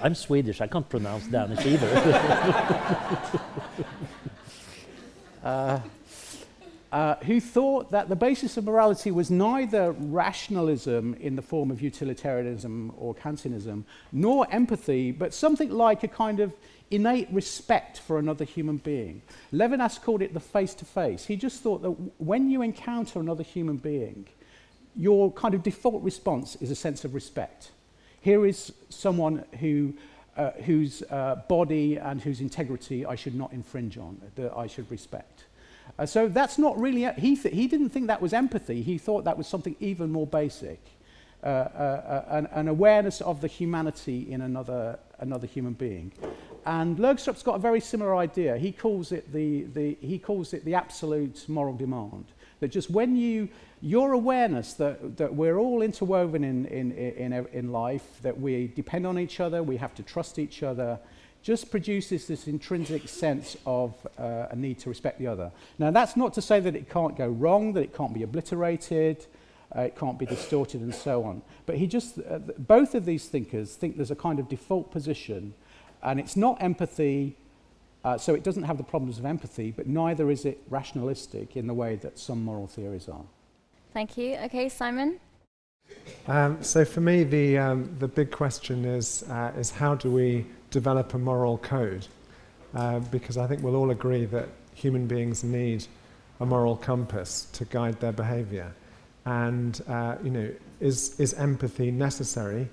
I'm 0.02 0.16
Swedish, 0.16 0.62
I 0.62 0.68
can't 0.68 0.88
pronounce 0.88 1.28
Danish 1.28 1.66
either. 1.66 1.88
uh, 5.44 5.80
uh, 6.92 7.16
who 7.24 7.40
thought 7.40 7.90
that 7.92 8.08
the 8.08 8.16
basis 8.16 8.56
of 8.56 8.66
morality 8.66 9.10
was 9.10 9.32
neither 9.32 9.94
rationalism 9.94 11.16
in 11.16 11.36
the 11.36 11.42
form 11.42 11.72
of 11.72 11.82
utilitarianism 11.82 12.94
or 12.98 13.16
Kantianism, 13.16 13.84
nor 14.12 14.46
empathy, 14.52 15.12
but 15.12 15.34
something 15.34 15.72
like 15.72 16.04
a 16.04 16.08
kind 16.08 16.40
of 16.40 16.54
innate 16.92 17.28
respect 17.32 18.00
for 18.00 18.20
another 18.20 18.46
human 18.46 18.78
being. 18.78 19.24
Levinas 19.52 20.00
called 20.00 20.22
it 20.22 20.36
the 20.36 20.40
face 20.40 20.76
to 20.76 20.86
face. 20.86 21.26
He 21.26 21.36
just 21.36 21.64
thought 21.64 21.82
that 21.82 21.92
when 22.20 22.50
you 22.50 22.62
encounter 22.62 23.20
another 23.20 23.44
human 23.44 23.78
being, 23.78 24.28
your 24.96 25.32
kind 25.32 25.54
of 25.54 25.64
default 25.64 26.04
response 26.04 26.56
is 26.62 26.72
a 26.72 26.76
sense 26.76 27.06
of 27.06 27.14
respect. 27.14 27.72
Here 28.22 28.46
is 28.46 28.72
someone 28.90 29.44
who, 29.60 29.94
uh, 30.38 30.52
whose 30.66 31.04
uh, 31.10 31.42
body 31.48 31.98
and 31.98 32.22
whose 32.22 32.42
integrity 32.42 33.06
I 33.06 33.16
should 33.16 33.36
not 33.36 33.52
infringe 33.54 33.98
on, 33.98 34.22
that 34.36 34.56
I 34.56 34.68
should 34.68 34.90
respect. 34.90 35.46
Uh, 36.00 36.06
so 36.06 36.28
that's 36.28 36.58
not 36.58 36.80
really, 36.80 37.12
he, 37.18 37.36
th- 37.36 37.54
he 37.54 37.68
didn't 37.68 37.90
think 37.90 38.08
that 38.08 38.22
was 38.22 38.34
empathy, 38.34 38.82
he 38.82 38.98
thought 38.98 39.26
that 39.26 39.38
was 39.38 39.48
something 39.48 39.76
even 39.80 40.12
more 40.12 40.28
basic. 40.28 40.80
Uh, 41.44 41.48
uh, 41.48 42.26
an, 42.30 42.48
an 42.54 42.70
awareness 42.70 43.20
of 43.20 43.42
the 43.42 43.48
humanity 43.50 44.32
in 44.32 44.40
another, 44.40 44.98
another 45.20 45.46
human 45.46 45.74
being. 45.74 46.10
And 46.66 46.98
Løgstrup's 46.98 47.44
got 47.44 47.56
a 47.56 47.60
very 47.60 47.82
similar 47.82 48.16
idea. 48.16 48.58
He 48.58 48.72
calls 48.72 49.12
it 49.12 49.30
the, 49.34 49.64
the, 49.64 49.98
he 50.00 50.18
calls 50.18 50.54
it 50.54 50.64
the 50.64 50.74
absolute 50.74 51.44
moral 51.50 51.76
demand. 51.76 52.24
That 52.62 52.70
just 52.70 52.90
when 52.90 53.18
you, 53.18 53.50
your 53.84 54.14
awareness 54.14 54.74
that, 54.76 55.18
that 55.18 55.36
we're 55.36 55.58
all 55.58 55.82
interwoven 55.82 56.46
in, 56.46 56.66
in, 56.68 56.94
in, 56.94 57.34
in 57.52 57.72
life, 57.74 58.08
that 58.22 58.40
we 58.40 58.68
depend 58.68 59.06
on 59.06 59.20
each 59.20 59.42
other, 59.42 59.62
we 59.62 59.76
have 59.76 59.94
to 59.94 60.02
trust 60.02 60.40
each 60.40 60.64
other, 60.64 60.98
just 61.42 61.70
produces 61.70 62.26
this 62.26 62.48
intrinsic 62.48 63.10
sense 63.10 63.58
of 63.66 63.94
uh, 64.18 64.48
a 64.50 64.56
need 64.56 64.80
to 64.80 64.88
respect 64.88 65.20
the 65.20 65.28
other. 65.28 65.52
Now, 65.80 65.92
that's 65.92 66.16
not 66.16 66.34
to 66.36 66.42
say 66.42 66.62
that 66.62 66.78
it 66.78 66.90
can't 66.90 67.18
go 67.18 67.28
wrong, 67.28 67.74
that 67.74 67.82
it 67.82 67.94
can't 67.94 68.14
be 68.14 68.24
obliterated, 68.24 69.26
uh, 69.76 69.82
it 69.82 69.98
can't 69.98 70.18
be 70.18 70.26
distorted, 70.26 70.80
and 70.80 70.96
so 70.96 71.26
on. 71.26 71.42
But 71.66 71.76
he 71.76 71.86
just, 71.86 72.20
uh, 72.20 72.40
both 72.58 72.96
of 72.96 73.04
these 73.04 73.26
thinkers 73.26 73.76
think 73.76 73.98
there's 73.98 74.12
a 74.12 74.16
kind 74.16 74.40
of 74.40 74.48
default 74.48 74.92
position, 74.92 75.56
and 76.02 76.22
it's 76.22 76.38
not 76.38 76.64
empathy, 76.64 77.36
uh, 78.06 78.18
so 78.18 78.34
it 78.34 78.46
doesn't 78.46 78.64
have 78.64 78.78
the 78.78 78.84
problems 78.84 79.20
of 79.20 79.26
empathy, 79.26 79.72
but 79.72 79.88
neither 79.88 80.32
is 80.32 80.46
it 80.46 80.62
rationalistic 80.70 81.58
in 81.58 81.68
the 81.68 81.74
way 81.74 81.98
that 81.98 82.18
some 82.18 82.46
moral 82.46 82.68
theories 82.68 83.10
are. 83.10 83.26
Thank 83.94 84.18
you. 84.18 84.36
Okay, 84.46 84.70
Simon. 84.70 85.20
Um, 86.28 86.64
so 86.64 86.84
for 86.84 87.02
me, 87.02 87.24
the 87.24 87.58
um, 87.60 87.96
the 88.00 88.08
big 88.08 88.32
question 88.32 88.86
is 88.86 89.24
uh, 89.30 89.52
is 89.56 89.70
how 89.70 89.94
do 89.94 90.10
we 90.10 90.46
develop 90.72 91.14
a 91.14 91.20
moral 91.20 91.60
code? 91.60 92.08
Uh, 92.74 93.00
because 93.00 93.38
I 93.38 93.46
think 93.46 93.62
we'll 93.62 93.76
all 93.76 93.92
agree 93.92 94.26
that 94.26 94.50
human 94.74 95.06
beings 95.06 95.44
need 95.44 95.86
a 96.40 96.46
moral 96.46 96.76
compass 96.76 97.46
to 97.54 97.66
guide 97.66 98.00
their 98.00 98.12
behaviour, 98.12 98.74
and 99.26 99.80
uh, 99.88 100.16
you 100.24 100.32
know, 100.32 100.50
is 100.80 101.20
is 101.20 101.36
empathy 101.36 101.92
necessary, 101.92 102.68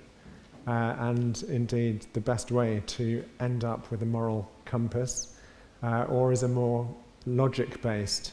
uh, 0.66 0.94
and 1.00 1.42
indeed 1.44 2.06
the 2.14 2.20
best 2.20 2.50
way 2.50 2.82
to 2.86 3.22
end 3.40 3.64
up 3.64 3.90
with 3.90 4.00
a 4.02 4.06
moral 4.06 4.50
compass, 4.64 5.36
uh, 5.82 6.04
or 6.04 6.32
is 6.32 6.44
a 6.44 6.48
more 6.48 6.88
logic-based, 7.26 8.32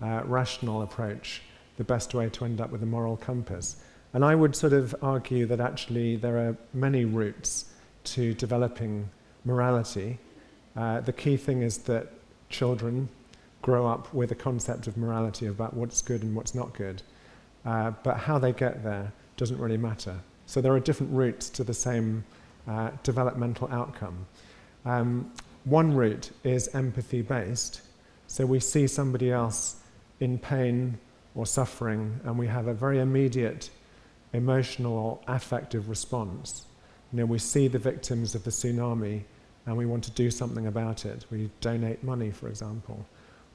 uh, 0.00 0.22
rational 0.24 0.80
approach 0.80 1.42
the 1.82 1.94
best 1.94 2.14
way 2.14 2.28
to 2.28 2.44
end 2.44 2.60
up 2.60 2.70
with 2.70 2.82
a 2.82 2.86
moral 2.86 3.16
compass? 3.16 3.76
And 4.12 4.24
I 4.24 4.34
would 4.34 4.54
sort 4.54 4.72
of 4.72 4.94
argue 5.02 5.46
that 5.46 5.60
actually 5.60 6.16
there 6.16 6.36
are 6.36 6.56
many 6.72 7.04
routes 7.04 7.64
to 8.14 8.34
developing 8.34 9.08
morality. 9.44 10.18
Uh, 10.76 11.00
the 11.00 11.12
key 11.12 11.36
thing 11.36 11.62
is 11.62 11.78
that 11.90 12.06
children 12.48 13.08
grow 13.62 13.86
up 13.86 14.14
with 14.14 14.30
a 14.30 14.34
concept 14.34 14.86
of 14.86 14.96
morality 14.96 15.46
about 15.46 15.74
what's 15.74 16.02
good 16.02 16.22
and 16.22 16.36
what's 16.36 16.54
not 16.54 16.72
good. 16.74 17.02
Uh, 17.64 17.90
but 18.04 18.16
how 18.16 18.38
they 18.38 18.52
get 18.52 18.84
there 18.84 19.12
doesn't 19.36 19.58
really 19.58 19.76
matter. 19.76 20.16
So 20.46 20.60
there 20.60 20.72
are 20.72 20.80
different 20.80 21.12
routes 21.12 21.50
to 21.50 21.64
the 21.64 21.74
same 21.74 22.24
uh, 22.68 22.90
developmental 23.02 23.68
outcome. 23.72 24.26
Um, 24.84 25.32
one 25.64 25.94
route 25.94 26.30
is 26.44 26.68
empathy 26.74 27.22
based. 27.22 27.82
So 28.28 28.46
we 28.46 28.60
see 28.60 28.86
somebody 28.86 29.32
else 29.32 29.76
in 30.20 30.38
pain 30.38 30.98
or 31.34 31.46
suffering, 31.46 32.20
and 32.24 32.38
we 32.38 32.46
have 32.46 32.66
a 32.66 32.74
very 32.74 32.98
immediate 32.98 33.70
emotional 34.32 34.92
or 34.92 35.20
affective 35.26 35.88
response. 35.88 36.66
You 37.12 37.18
know, 37.18 37.26
we 37.26 37.38
see 37.38 37.68
the 37.68 37.78
victims 37.78 38.34
of 38.34 38.44
the 38.44 38.50
tsunami 38.50 39.22
and 39.66 39.76
we 39.76 39.86
want 39.86 40.02
to 40.04 40.10
do 40.10 40.30
something 40.30 40.66
about 40.66 41.04
it. 41.04 41.24
We 41.30 41.50
donate 41.60 42.02
money, 42.02 42.30
for 42.30 42.48
example. 42.48 43.04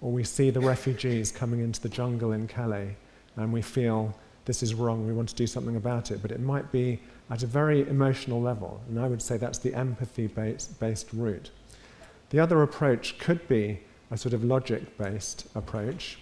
Or 0.02 0.12
we 0.12 0.24
see 0.24 0.52
the 0.52 0.60
refugees 0.60 1.32
coming 1.32 1.60
into 1.60 1.82
the 1.82 1.90
jungle 1.90 2.32
in 2.32 2.48
Calais 2.48 2.96
and 3.36 3.52
we 3.52 3.62
feel 3.62 4.16
this 4.46 4.64
is 4.64 4.74
wrong, 4.74 5.06
we 5.06 5.14
want 5.14 5.30
to 5.30 5.36
do 5.36 5.46
something 5.46 5.76
about 5.76 6.12
it. 6.12 6.22
But 6.22 6.32
it 6.32 6.40
might 6.40 6.72
be 6.72 7.00
at 7.30 7.44
a 7.44 7.48
very 7.48 7.82
emotional 7.90 8.42
level, 8.42 8.82
and 8.88 8.98
I 8.98 9.08
would 9.08 9.22
say 9.22 9.36
that's 9.36 9.58
the 9.58 9.74
empathy 9.74 10.28
based 10.28 11.12
route. 11.12 11.52
The 12.30 12.40
other 12.40 12.62
approach 12.62 13.20
could 13.20 13.46
be 13.50 13.82
a 14.10 14.18
sort 14.18 14.34
of 14.34 14.46
logic 14.46 14.98
based 14.98 15.48
approach, 15.54 16.18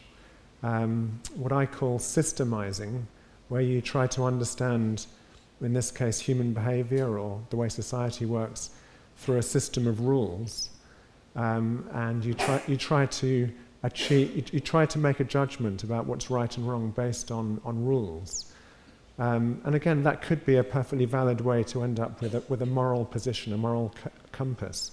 um, 0.64 1.20
what 1.36 1.52
I 1.52 1.66
call 1.66 2.00
systemizing, 2.00 3.04
where 3.50 3.62
you 3.62 3.82
try 3.82 4.08
to 4.08 4.24
understand, 4.24 5.06
in 5.62 5.74
this 5.74 5.92
case, 5.92 6.20
human 6.20 6.54
behavior 6.54 7.20
or 7.20 7.42
the 7.50 7.56
way 7.56 7.70
society 7.70 8.26
works 8.26 8.72
through 9.18 9.38
a 9.38 9.44
system 9.44 9.88
of 9.88 10.00
rules. 10.02 10.70
Um, 11.36 11.88
and 11.94 12.24
you 12.24 12.34
try, 12.34 12.62
you 12.68 12.78
try 12.78 13.06
to 13.06 13.50
achieve, 13.84 14.54
you, 14.54 14.60
try 14.60 14.86
to 14.86 14.98
make 14.98 15.20
a 15.20 15.24
judgment 15.24 15.84
about 15.84 16.06
what's 16.06 16.30
right 16.30 16.56
and 16.58 16.68
wrong 16.68 16.92
based 16.92 17.32
on, 17.32 17.62
on 17.64 17.86
rules. 17.86 18.52
Um, 19.20 19.62
and 19.64 19.76
again, 19.76 20.04
that 20.04 20.22
could 20.22 20.46
be 20.46 20.58
a 20.58 20.64
perfectly 20.64 21.06
valid 21.06 21.42
way 21.42 21.64
to 21.64 21.84
end 21.84 22.00
up 22.00 22.22
with 22.22 22.36
a, 22.36 22.44
with 22.50 22.62
a 22.62 22.66
moral 22.66 23.06
position, 23.06 23.54
a 23.54 23.58
moral 23.58 23.94
compass. 24.32 24.92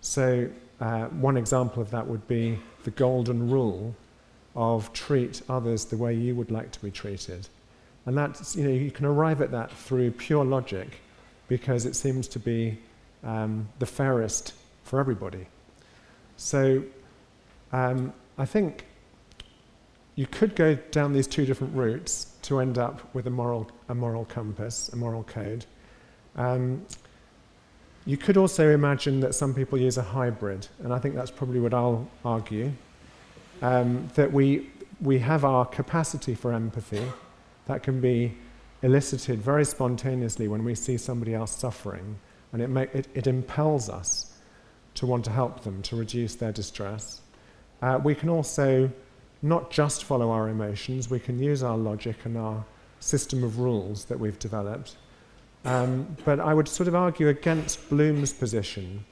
So, 0.00 0.48
uh, 0.80 1.06
one 1.06 1.36
example 1.36 1.82
of 1.82 1.90
that 1.90 2.06
would 2.06 2.26
be 2.28 2.58
the 2.84 2.92
golden 2.92 3.50
rule 3.50 3.94
of 4.58 4.92
treat 4.92 5.40
others 5.48 5.84
the 5.84 5.96
way 5.96 6.12
you 6.12 6.34
would 6.34 6.50
like 6.50 6.72
to 6.72 6.82
be 6.82 6.90
treated. 6.90 7.46
And 8.06 8.18
that's, 8.18 8.56
you 8.56 8.64
know, 8.64 8.70
you 8.70 8.90
can 8.90 9.06
arrive 9.06 9.40
at 9.40 9.52
that 9.52 9.70
through 9.70 10.10
pure 10.10 10.44
logic 10.44 11.00
because 11.46 11.86
it 11.86 11.94
seems 11.94 12.26
to 12.26 12.40
be 12.40 12.76
um, 13.22 13.68
the 13.78 13.86
fairest 13.86 14.54
for 14.82 14.98
everybody. 14.98 15.46
So 16.36 16.82
um, 17.72 18.12
I 18.36 18.46
think 18.46 18.84
you 20.16 20.26
could 20.26 20.56
go 20.56 20.74
down 20.90 21.12
these 21.12 21.28
two 21.28 21.46
different 21.46 21.76
routes 21.76 22.32
to 22.42 22.58
end 22.58 22.78
up 22.78 23.14
with 23.14 23.28
a 23.28 23.30
moral, 23.30 23.70
a 23.88 23.94
moral 23.94 24.24
compass, 24.24 24.88
a 24.88 24.96
moral 24.96 25.22
code. 25.22 25.66
Um, 26.34 26.84
you 28.06 28.16
could 28.16 28.36
also 28.36 28.70
imagine 28.70 29.20
that 29.20 29.36
some 29.36 29.54
people 29.54 29.78
use 29.78 29.98
a 29.98 30.02
hybrid, 30.02 30.66
and 30.82 30.92
I 30.92 30.98
think 30.98 31.14
that's 31.14 31.30
probably 31.30 31.60
what 31.60 31.74
I'll 31.74 32.08
argue. 32.24 32.72
Um, 33.60 34.08
that 34.14 34.32
we, 34.32 34.70
we 35.00 35.18
have 35.18 35.44
our 35.44 35.66
capacity 35.66 36.34
for 36.34 36.52
empathy 36.52 37.04
that 37.66 37.82
can 37.82 38.00
be 38.00 38.34
elicited 38.82 39.40
very 39.40 39.64
spontaneously 39.64 40.48
when 40.48 40.64
we 40.64 40.74
see 40.74 40.96
somebody 40.96 41.34
else 41.34 41.56
suffering, 41.56 42.16
and 42.52 42.62
it, 42.62 42.68
make, 42.68 42.94
it, 42.94 43.08
it 43.14 43.26
impels 43.26 43.88
us 43.88 44.32
to 44.94 45.06
want 45.06 45.24
to 45.24 45.30
help 45.30 45.62
them, 45.62 45.82
to 45.82 45.96
reduce 45.96 46.36
their 46.36 46.52
distress. 46.52 47.20
Uh, 47.82 47.98
we 48.02 48.14
can 48.14 48.28
also 48.28 48.90
not 49.42 49.70
just 49.70 50.04
follow 50.04 50.30
our 50.30 50.48
emotions, 50.48 51.10
we 51.10 51.20
can 51.20 51.38
use 51.38 51.62
our 51.62 51.76
logic 51.76 52.16
and 52.24 52.36
our 52.36 52.64
system 53.00 53.44
of 53.44 53.58
rules 53.58 54.04
that 54.06 54.18
we've 54.18 54.38
developed. 54.38 54.96
Um, 55.64 56.16
but 56.24 56.40
I 56.40 56.54
would 56.54 56.68
sort 56.68 56.88
of 56.88 56.94
argue 56.94 57.28
against 57.28 57.88
Bloom's 57.88 58.32
position. 58.32 59.04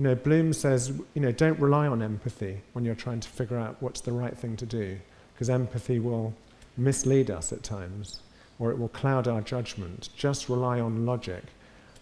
You 0.00 0.04
know, 0.04 0.14
Bloom 0.14 0.54
says, 0.54 0.98
you 1.12 1.20
know, 1.20 1.30
don't 1.30 1.60
rely 1.60 1.86
on 1.86 2.00
empathy 2.00 2.62
when 2.72 2.86
you're 2.86 2.94
trying 2.94 3.20
to 3.20 3.28
figure 3.28 3.58
out 3.58 3.76
what's 3.80 4.00
the 4.00 4.12
right 4.12 4.34
thing 4.34 4.56
to 4.56 4.64
do, 4.64 4.98
because 5.34 5.50
empathy 5.50 5.98
will 5.98 6.32
mislead 6.78 7.30
us 7.30 7.52
at 7.52 7.62
times, 7.62 8.22
or 8.58 8.70
it 8.70 8.78
will 8.78 8.88
cloud 8.88 9.28
our 9.28 9.42
judgment. 9.42 10.08
Just 10.16 10.48
rely 10.48 10.80
on 10.80 11.04
logic. 11.04 11.42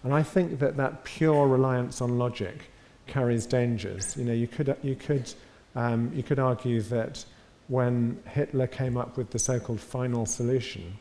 And 0.05 0.15
I 0.15 0.23
think 0.23 0.61
that 0.61 0.77
that 0.77 1.03
pure 1.03 1.49
reliance 1.49 2.01
on 2.01 2.21
logic 2.21 2.71
carries 3.09 3.47
dangers. 3.47 4.17
You 4.17 4.27
know, 4.27 4.33
you 4.33 4.47
could, 4.47 4.77
you 4.81 4.95
could, 4.95 5.35
um, 5.75 6.13
you 6.15 6.23
could 6.23 6.39
argue 6.39 6.83
that 6.83 7.25
when 7.67 8.23
Hitler 8.29 8.69
came 8.69 8.97
up 8.97 9.17
with 9.17 9.31
the 9.31 9.41
so-called 9.41 9.81
final 9.81 10.25
solution 10.25 10.97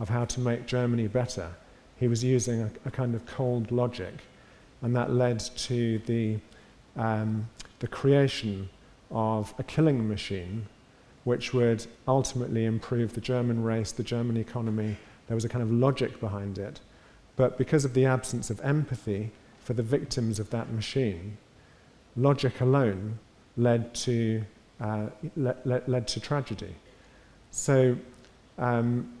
of 0.00 0.08
how 0.08 0.24
to 0.24 0.40
make 0.40 0.64
Germany 0.64 1.08
better, 1.08 1.50
he 1.98 2.08
was 2.08 2.24
using 2.24 2.62
a, 2.62 2.70
a 2.86 2.90
kind 2.90 3.14
of 3.14 3.26
cold 3.26 3.70
logic, 3.70 4.14
and 4.82 4.94
that 4.94 5.12
led 5.12 5.40
to 5.40 5.98
the, 6.00 6.38
um, 6.96 7.48
the 7.80 7.88
creation 7.88 8.68
of 9.10 9.54
a 9.58 9.62
killing 9.62 10.08
machine 10.08 10.66
which 11.24 11.52
would 11.52 11.86
ultimately 12.06 12.64
improve 12.64 13.12
the 13.12 13.20
German 13.20 13.62
race, 13.62 13.92
the 13.92 14.02
German 14.02 14.36
economy. 14.36 14.96
There 15.26 15.34
was 15.34 15.44
a 15.44 15.48
kind 15.48 15.62
of 15.62 15.70
logic 15.70 16.20
behind 16.20 16.58
it. 16.58 16.80
But 17.36 17.58
because 17.58 17.84
of 17.84 17.92
the 17.92 18.06
absence 18.06 18.48
of 18.48 18.60
empathy 18.60 19.30
for 19.62 19.74
the 19.74 19.82
victims 19.82 20.38
of 20.38 20.48
that 20.50 20.72
machine, 20.72 21.36
logic 22.16 22.60
alone 22.60 23.18
led 23.58 23.94
to, 23.94 24.42
uh, 24.80 25.08
le- 25.36 25.56
le- 25.64 25.82
led 25.86 26.08
to 26.08 26.20
tragedy. 26.20 26.74
So, 27.50 27.96
um, 28.56 29.12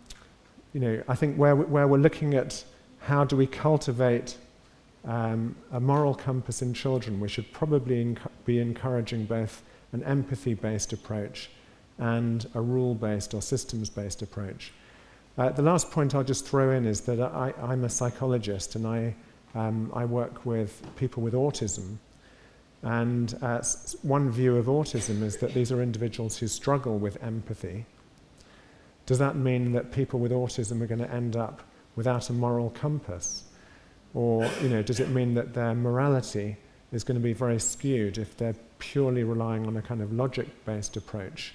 you 0.72 0.80
know, 0.80 1.02
I 1.08 1.14
think 1.14 1.36
where, 1.36 1.54
where 1.54 1.86
we're 1.86 1.98
looking 1.98 2.34
at 2.34 2.64
how 3.00 3.24
do 3.24 3.36
we 3.36 3.46
cultivate 3.46 4.38
um, 5.08 5.56
a 5.72 5.80
moral 5.80 6.14
compass 6.14 6.60
in 6.60 6.74
children, 6.74 7.18
we 7.18 7.28
should 7.28 7.50
probably 7.52 8.04
enc- 8.04 8.30
be 8.44 8.58
encouraging 8.60 9.24
both 9.24 9.62
an 9.92 10.04
empathy 10.04 10.52
based 10.52 10.92
approach 10.92 11.48
and 11.96 12.46
a 12.54 12.60
rule 12.60 12.94
based 12.94 13.32
or 13.32 13.40
systems 13.40 13.88
based 13.88 14.20
approach. 14.20 14.70
Uh, 15.38 15.48
the 15.48 15.62
last 15.62 15.90
point 15.90 16.14
I'll 16.14 16.22
just 16.22 16.46
throw 16.46 16.72
in 16.72 16.84
is 16.84 17.00
that 17.02 17.20
I, 17.20 17.54
am 17.58 17.84
a 17.84 17.88
psychologist 17.88 18.74
and 18.74 18.86
I, 18.86 19.14
um, 19.54 19.90
I 19.94 20.04
work 20.04 20.44
with 20.44 20.86
people 20.96 21.22
with 21.22 21.32
autism. 21.32 21.96
And 22.82 23.36
uh, 23.40 23.62
one 24.02 24.30
view 24.30 24.56
of 24.56 24.66
autism 24.66 25.22
is 25.22 25.38
that 25.38 25.54
these 25.54 25.72
are 25.72 25.82
individuals 25.82 26.36
who 26.36 26.48
struggle 26.48 26.98
with 26.98 27.22
empathy. 27.22 27.86
Does 29.06 29.18
that 29.18 29.36
mean 29.36 29.72
that 29.72 29.90
people 29.90 30.20
with 30.20 30.32
autism 30.32 30.82
are 30.82 30.86
going 30.86 31.00
to 31.00 31.10
end 31.10 31.34
up 31.34 31.62
without 31.96 32.28
a 32.28 32.34
moral 32.34 32.70
compass? 32.70 33.44
Or 34.14 34.48
you 34.62 34.68
know, 34.68 34.82
does 34.82 35.00
it 35.00 35.08
mean 35.10 35.34
that 35.34 35.54
their 35.54 35.74
morality 35.74 36.56
is 36.92 37.04
going 37.04 37.18
to 37.18 37.22
be 37.22 37.32
very 37.32 37.60
skewed 37.60 38.18
if 38.18 38.36
they're 38.36 38.56
purely 38.78 39.24
relying 39.24 39.66
on 39.66 39.76
a 39.76 39.82
kind 39.82 40.00
of 40.00 40.12
logic 40.12 40.48
based 40.64 40.96
approach 40.96 41.54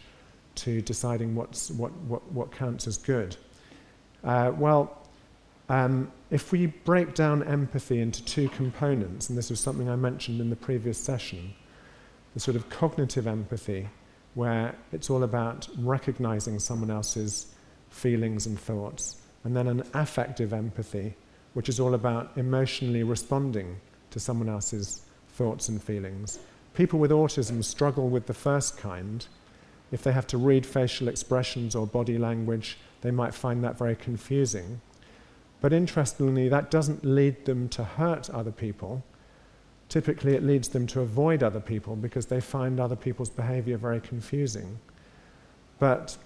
to 0.56 0.82
deciding 0.82 1.36
what's, 1.36 1.72
what, 1.72 1.92
what, 2.02 2.32
what 2.32 2.52
counts 2.52 2.88
as 2.88 2.98
good? 2.98 3.36
Uh, 4.24 4.52
well, 4.56 5.02
um, 5.70 6.12
if 6.30 6.52
we 6.52 6.68
break 6.68 7.16
down 7.16 7.44
empathy 7.44 8.00
into 8.00 8.24
two 8.26 8.50
components, 8.50 9.30
and 9.30 9.38
this 9.38 9.50
was 9.50 9.60
something 9.60 9.90
I 9.90 9.96
mentioned 9.96 10.40
in 10.42 10.50
the 10.50 10.56
previous 10.56 10.98
session, 10.98 11.54
the 12.34 12.40
sort 12.40 12.56
of 12.56 12.70
cognitive 12.70 13.28
empathy, 13.28 13.88
where 14.36 14.76
it's 14.92 15.10
all 15.10 15.24
about 15.24 15.68
recognizing 15.78 16.60
someone 16.60 16.92
else's 16.92 17.48
feelings 17.90 18.46
and 18.46 18.60
thoughts, 18.60 19.22
and 19.44 19.56
then 19.56 19.68
an 19.68 19.84
affective 19.94 20.54
empathy, 20.54 21.16
which 21.54 21.70
is 21.70 21.80
all 21.80 21.94
about 21.94 22.32
emotionally 22.36 23.04
responding 23.04 23.78
to 24.12 24.20
someone 24.20 24.50
else's 24.50 25.02
thoughts 25.30 25.70
and 25.70 25.82
feelings. 25.82 26.40
People 26.74 27.00
with 27.00 27.12
autism 27.12 27.64
struggle 27.64 28.10
with 28.10 28.26
the 28.26 28.34
first 28.34 28.78
kind. 28.78 29.26
If 29.92 30.04
they 30.04 30.12
have 30.12 30.28
to 30.28 30.38
read 30.38 30.66
facial 30.66 31.08
expressions 31.08 31.76
or 31.76 31.86
body 31.86 32.18
language, 32.18 32.78
they 33.02 33.12
might 33.12 33.34
find 33.34 33.64
that 33.64 33.78
very 33.78 33.96
confusing. 33.96 34.82
But 35.62 35.74
interestingly, 35.74 36.50
that 36.50 36.72
doesn't 36.72 37.06
lead 37.06 37.46
them 37.46 37.70
to 37.70 37.84
hurt 37.84 38.30
other 38.30 38.52
people. 38.52 39.04
Typically, 39.90 40.34
it 40.34 40.44
leads 40.44 40.70
them 40.70 40.88
to 40.88 41.02
avoid 41.02 41.44
other 41.44 41.60
people 41.60 41.96
because 41.96 42.26
they 42.26 42.42
find 42.42 42.80
other 42.80 42.96
people's 42.96 43.30
behavior 43.30 43.78
very 43.78 44.02
confusing. 44.02 44.80
But 45.80 46.18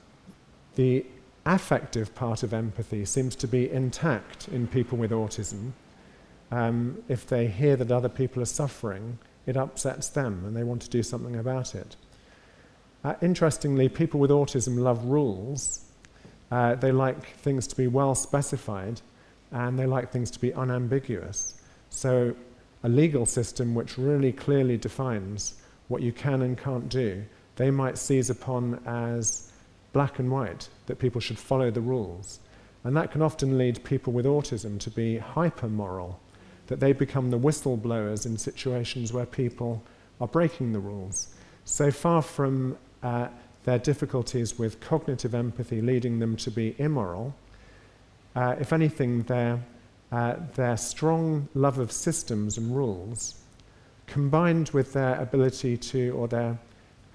the 0.76 1.06
affective 1.54 2.14
part 2.14 2.44
of 2.44 2.54
empathy 2.54 3.06
seems 3.06 3.36
to 3.38 3.48
be 3.48 3.70
intact 3.70 4.48
in 4.50 4.68
people 4.68 4.98
with 4.98 5.12
autism. 5.12 5.72
Um, 6.52 7.04
if 7.08 7.28
they 7.28 7.48
hear 7.48 7.76
that 7.76 7.92
other 7.92 8.10
people 8.10 8.42
are 8.42 8.46
suffering, 8.46 9.18
it 9.46 9.58
upsets 9.58 10.10
them 10.10 10.44
and 10.46 10.56
they 10.56 10.64
want 10.64 10.82
to 10.84 10.90
do 10.90 11.04
something 11.04 11.36
about 11.38 11.74
it. 11.74 11.96
Uh, 13.04 13.14
interestingly, 13.22 13.88
people 13.88 14.20
with 14.20 14.32
autism 14.32 14.78
love 14.80 15.06
rules. 15.06 15.86
Uh, 16.52 16.76
they 16.76 16.92
like 16.92 17.26
things 17.38 17.68
to 17.68 17.76
be 17.76 17.88
well 17.88 18.16
specified 18.16 19.02
and 19.52 19.78
they 19.80 19.86
like 19.86 20.12
things 20.12 20.30
to 20.32 20.40
be 20.40 20.54
unambiguous. 20.54 21.62
So, 21.90 22.36
a 22.84 22.90
legal 22.90 23.26
system 23.26 23.74
which 23.74 23.98
really 23.98 24.32
clearly 24.32 24.78
defines 24.78 25.62
what 25.88 26.02
you 26.02 26.12
can 26.12 26.42
and 26.42 26.58
can't 26.58 26.90
do, 26.90 27.24
they 27.56 27.72
might 27.72 27.98
seize 27.98 28.30
upon 28.30 28.82
as 28.86 29.52
black 29.98 30.20
and 30.20 30.30
white, 30.30 30.70
that 30.86 31.00
people 31.00 31.20
should 31.20 31.40
follow 31.40 31.72
the 31.72 31.82
rules. 31.82 32.40
And 32.84 32.96
that 32.96 33.12
can 33.12 33.24
often 33.24 33.58
lead 33.58 33.84
people 33.84 34.14
with 34.14 34.28
autism 34.28 34.80
to 34.82 34.92
be 34.92 35.18
hyper 35.18 35.68
moral, 35.68 36.20
that 36.68 36.80
they 36.80 36.94
become 36.94 37.32
the 37.32 37.40
whistleblowers 37.40 38.28
in 38.28 38.38
situations 38.38 39.12
where 39.12 39.26
people 39.26 39.82
are 40.22 40.28
breaking 40.28 40.72
the 40.72 40.80
rules. 40.80 41.34
So 41.66 41.90
far 41.90 42.22
from 42.22 42.78
uh, 43.02 43.30
their 43.64 43.80
difficulties 43.80 44.60
with 44.60 44.80
cognitive 44.82 45.34
empathy 45.34 45.82
leading 45.82 46.20
them 46.20 46.36
to 46.36 46.52
be 46.52 46.76
immoral, 46.78 47.34
uh, 48.36 48.56
if 48.60 48.72
anything, 48.74 49.24
their, 49.24 49.60
uh, 50.12 50.36
their 50.54 50.78
strong 50.78 51.50
love 51.56 51.80
of 51.80 51.92
systems 51.92 52.60
and 52.60 52.76
rules, 52.76 53.42
combined 54.06 54.70
with 54.70 54.94
their 54.94 55.20
ability 55.20 55.76
to, 55.76 56.12
or 56.12 56.28
their 56.28 56.56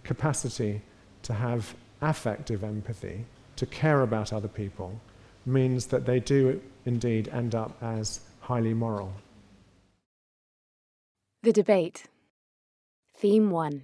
capacity 0.02 0.82
to 1.22 1.32
have 1.32 1.76
affective 2.02 2.62
empathy, 2.62 3.24
to 3.56 3.66
care 3.66 4.02
about 4.02 4.32
other 4.32 4.48
people, 4.48 5.00
means 5.46 5.86
that 5.86 6.04
they 6.04 6.20
do 6.20 6.60
indeed 6.84 7.28
end 7.28 7.54
up 7.54 7.76
as 7.80 8.20
highly 8.40 8.74
moral. 8.74 9.12
The 11.42 11.52
debate. 11.52 12.04
Theme 13.16 13.50
1. 13.50 13.82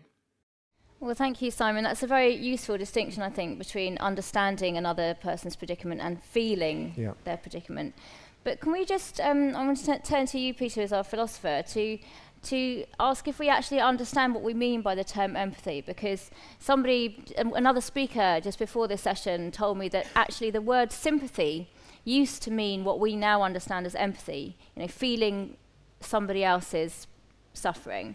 Well, 1.01 1.15
thank 1.15 1.41
you, 1.41 1.51
Simon. 1.53 1.85
That's 1.85 2.03
a 2.03 2.09
very 2.09 2.35
useful 2.35 2.77
distinction, 2.77 3.23
I 3.23 3.31
think, 3.31 3.59
between 3.59 3.99
understanding 3.99 4.77
another 4.77 5.15
person's 5.15 5.55
predicament 5.55 6.01
and 6.01 6.21
feeling 6.21 6.93
yeah. 6.97 7.13
their 7.25 7.37
predicament. 7.37 7.95
But 8.43 8.61
can 8.61 8.73
we 8.73 8.85
just, 8.85 9.21
um, 9.21 9.55
I 9.55 9.65
want 9.65 9.79
to 9.79 9.87
t- 9.87 9.99
turn 10.03 10.27
to 10.27 10.39
you, 10.39 10.55
Peter, 10.55 10.83
as 10.83 10.93
our 10.93 11.05
philosopher, 11.05 11.63
to 11.63 11.99
to 12.45 12.85
ask 13.01 13.27
if 13.27 13.39
we 13.39 13.49
actually 13.49 13.81
understand 13.81 14.35
what 14.35 14.43
we 14.43 14.55
mean 14.55 14.83
by 14.83 14.95
the 14.95 15.05
term 15.05 15.37
empathy 15.37 15.81
because 15.81 16.31
somebody 16.59 17.25
um, 17.37 17.53
another 17.55 17.81
speaker 17.81 18.41
just 18.43 18.59
before 18.59 18.87
this 18.87 19.03
session 19.03 19.51
told 19.51 19.77
me 19.77 19.89
that 19.89 20.07
actually 20.15 20.51
the 20.51 20.61
word 20.61 20.93
sympathy 20.93 21.69
used 22.05 22.43
to 22.43 22.51
mean 22.51 22.85
what 22.85 23.01
we 23.01 23.17
now 23.17 23.43
understand 23.43 23.87
as 23.87 23.95
empathy 23.97 24.57
you 24.77 24.83
know 24.83 24.89
feeling 24.89 25.57
somebody 26.01 26.45
else's 26.45 27.07
suffering. 27.53 28.15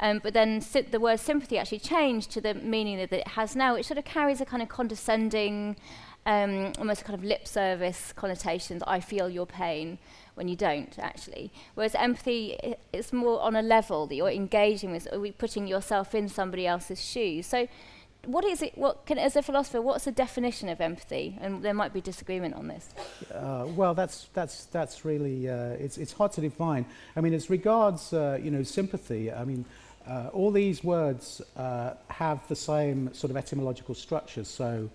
Um, 0.00 0.20
but 0.22 0.34
then 0.34 0.62
the 0.90 1.00
word 1.00 1.20
sympathy 1.20 1.58
actually 1.58 1.78
changed 1.78 2.30
to 2.32 2.40
the 2.40 2.54
meaning 2.54 2.96
that 2.98 3.12
it 3.12 3.28
has 3.28 3.54
now, 3.54 3.74
which 3.74 3.86
sort 3.86 3.98
of 3.98 4.04
carries 4.04 4.40
a 4.40 4.44
kind 4.44 4.62
of 4.62 4.68
condescending, 4.68 5.76
um, 6.26 6.72
almost 6.78 7.04
kind 7.04 7.18
of 7.18 7.24
lip 7.24 7.46
service 7.46 8.12
connotation 8.16 8.78
that 8.78 8.88
I 8.88 9.00
feel 9.00 9.28
your 9.28 9.46
pain 9.46 9.98
when 10.34 10.48
you 10.48 10.56
don't, 10.56 10.98
actually. 10.98 11.52
Whereas 11.74 11.94
empathy, 11.94 12.76
it's 12.92 13.12
more 13.12 13.40
on 13.40 13.56
a 13.56 13.62
level 13.62 14.06
that 14.06 14.14
you're 14.14 14.30
engaging 14.30 14.92
with, 14.92 15.08
or 15.12 15.26
putting 15.32 15.66
yourself 15.66 16.14
in 16.14 16.28
somebody 16.28 16.66
else's 16.66 17.02
shoes. 17.02 17.46
So 17.46 17.68
what 18.26 18.44
is 18.44 18.62
it? 18.62 18.76
What 18.76 19.06
can, 19.06 19.18
as 19.18 19.36
a 19.36 19.42
philosopher, 19.42 19.80
what's 19.80 20.04
the 20.04 20.12
definition 20.12 20.68
of 20.68 20.80
empathy? 20.80 21.38
And 21.40 21.62
there 21.62 21.74
might 21.74 21.92
be 21.92 22.00
disagreement 22.00 22.54
on 22.54 22.68
this. 22.68 22.88
Uh, 23.32 23.66
well, 23.74 23.94
that's 23.94 24.28
that's 24.32 24.66
that's 24.66 25.04
really 25.04 25.48
uh, 25.48 25.70
it's 25.78 25.98
it's 25.98 26.12
hard 26.12 26.32
to 26.32 26.40
define. 26.40 26.86
I 27.16 27.20
mean, 27.20 27.34
as 27.34 27.50
regards 27.50 28.12
uh, 28.12 28.38
you 28.42 28.50
know 28.50 28.62
sympathy, 28.62 29.32
I 29.32 29.44
mean. 29.44 29.64
Uh, 30.06 30.28
all 30.34 30.50
these 30.50 30.84
words 30.84 31.40
uh, 31.56 31.94
have 32.08 32.46
the 32.48 32.54
same 32.54 33.10
sort 33.14 33.30
of 33.30 33.38
etymological 33.38 33.94
structure. 33.94 34.44
So, 34.44 34.90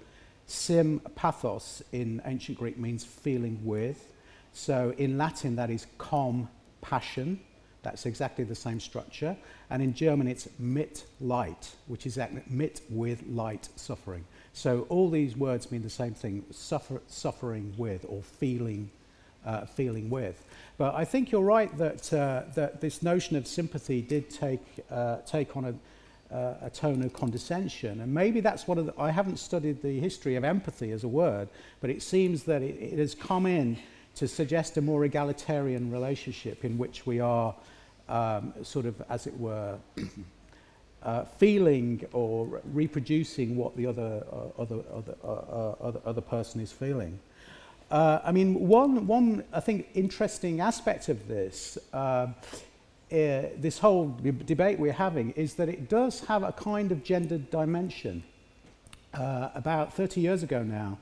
sim 0.46 1.00
pathos 1.16 1.82
in 1.92 2.22
ancient 2.26 2.60
Greek 2.60 2.78
means 2.78 3.04
feeling 3.04 3.60
with. 3.64 4.09
So, 4.54 4.94
in 4.98 5.18
Latin, 5.18 5.56
that 5.56 5.70
is 5.70 5.88
com 5.98 6.50
passion. 6.82 7.40
That's 7.82 8.06
exactly 8.06 8.44
the 8.44 8.56
same 8.56 8.80
structure. 8.80 9.38
And 9.70 9.82
in 9.82 9.94
German, 9.94 10.28
it's 10.28 10.50
mit 10.60 11.06
light, 11.22 11.76
which 11.88 12.06
is 12.06 12.20
mit 12.50 12.82
with 12.90 13.24
Leid 13.28 13.68
suffering. 13.76 14.26
So 14.54 14.86
all 14.90 15.10
these 15.10 15.38
words 15.38 15.72
mean 15.72 15.84
the 15.84 15.90
same 15.90 16.14
thing 16.14 16.44
suffer, 16.52 17.02
suffering 17.08 17.74
with 17.78 18.06
or 18.10 18.22
feeling, 18.22 18.90
uh, 19.46 19.66
feeling 19.66 20.10
with. 20.10 20.44
But 20.78 20.96
I 20.96 21.06
think 21.06 21.32
you're 21.32 21.42
right 21.42 21.76
that, 21.78 22.12
uh, 22.12 22.44
that 22.56 22.82
this 22.82 23.02
notion 23.02 23.38
of 23.38 23.48
sympathy 23.48 24.02
did 24.02 24.30
take, 24.30 24.66
uh, 24.92 25.18
take 25.26 25.56
on 25.56 25.66
a, 25.66 26.36
uh, 26.36 26.56
a 26.64 26.70
tone 26.70 27.02
of 27.04 27.14
condescension. 27.14 28.02
And 28.02 28.14
maybe 28.14 28.42
that's 28.42 28.68
one 28.68 28.78
of 28.78 28.88
the, 28.88 28.94
I 29.00 29.12
haven't 29.12 29.38
studied 29.40 29.82
the 29.82 30.00
history 30.00 30.36
of 30.36 30.44
empathy 30.44 30.92
as 30.92 31.06
a 31.06 31.08
word, 31.08 31.48
but 31.80 31.90
it 31.90 32.02
seems 32.02 32.44
that 32.44 32.62
it, 32.62 32.76
it 32.82 33.00
has 33.00 33.16
come 33.16 33.46
in 33.46 33.78
to 34.20 34.28
suggest 34.28 34.76
a 34.76 34.82
more 34.82 35.06
egalitarian 35.06 35.90
relationship 35.90 36.66
in 36.66 36.78
which 36.78 37.06
we 37.06 37.22
are 37.22 37.56
um, 38.10 38.54
sort 38.64 38.86
of, 38.86 39.02
as 39.10 39.28
it 39.28 39.40
were, 39.40 39.78
uh, 41.04 41.24
feeling 41.24 42.06
or 42.12 42.62
reproducing 42.74 43.56
what 43.56 43.78
the 43.78 43.86
other, 43.86 44.22
uh, 44.30 44.62
other, 44.62 44.82
other, 44.94 45.16
uh, 45.24 45.28
uh, 45.28 45.76
other, 45.80 46.02
other 46.06 46.22
person 46.22 46.60
is 46.60 46.70
feeling. 46.70 47.18
Uh, 47.90 48.20
I 48.22 48.34
mean, 48.34 48.68
one, 48.68 49.08
one, 49.08 49.46
I 49.54 49.62
think, 49.62 49.88
interesting 49.94 50.60
aspect 50.60 51.08
of 51.08 51.30
this, 51.30 51.78
uh, 51.94 52.28
this 53.10 53.80
whole 53.80 54.18
debate 54.46 54.80
we're 54.80 54.92
having, 54.92 55.32
is 55.32 55.54
that 55.54 55.70
it 55.70 55.88
does 55.88 56.20
have 56.26 56.44
a 56.44 56.52
kind 56.52 56.92
of 56.92 57.06
gendered 57.06 57.50
dimension. 57.50 58.24
about 59.14 59.94
30 59.94 60.20
years 60.20 60.44
ago 60.44 60.62
now, 60.62 60.98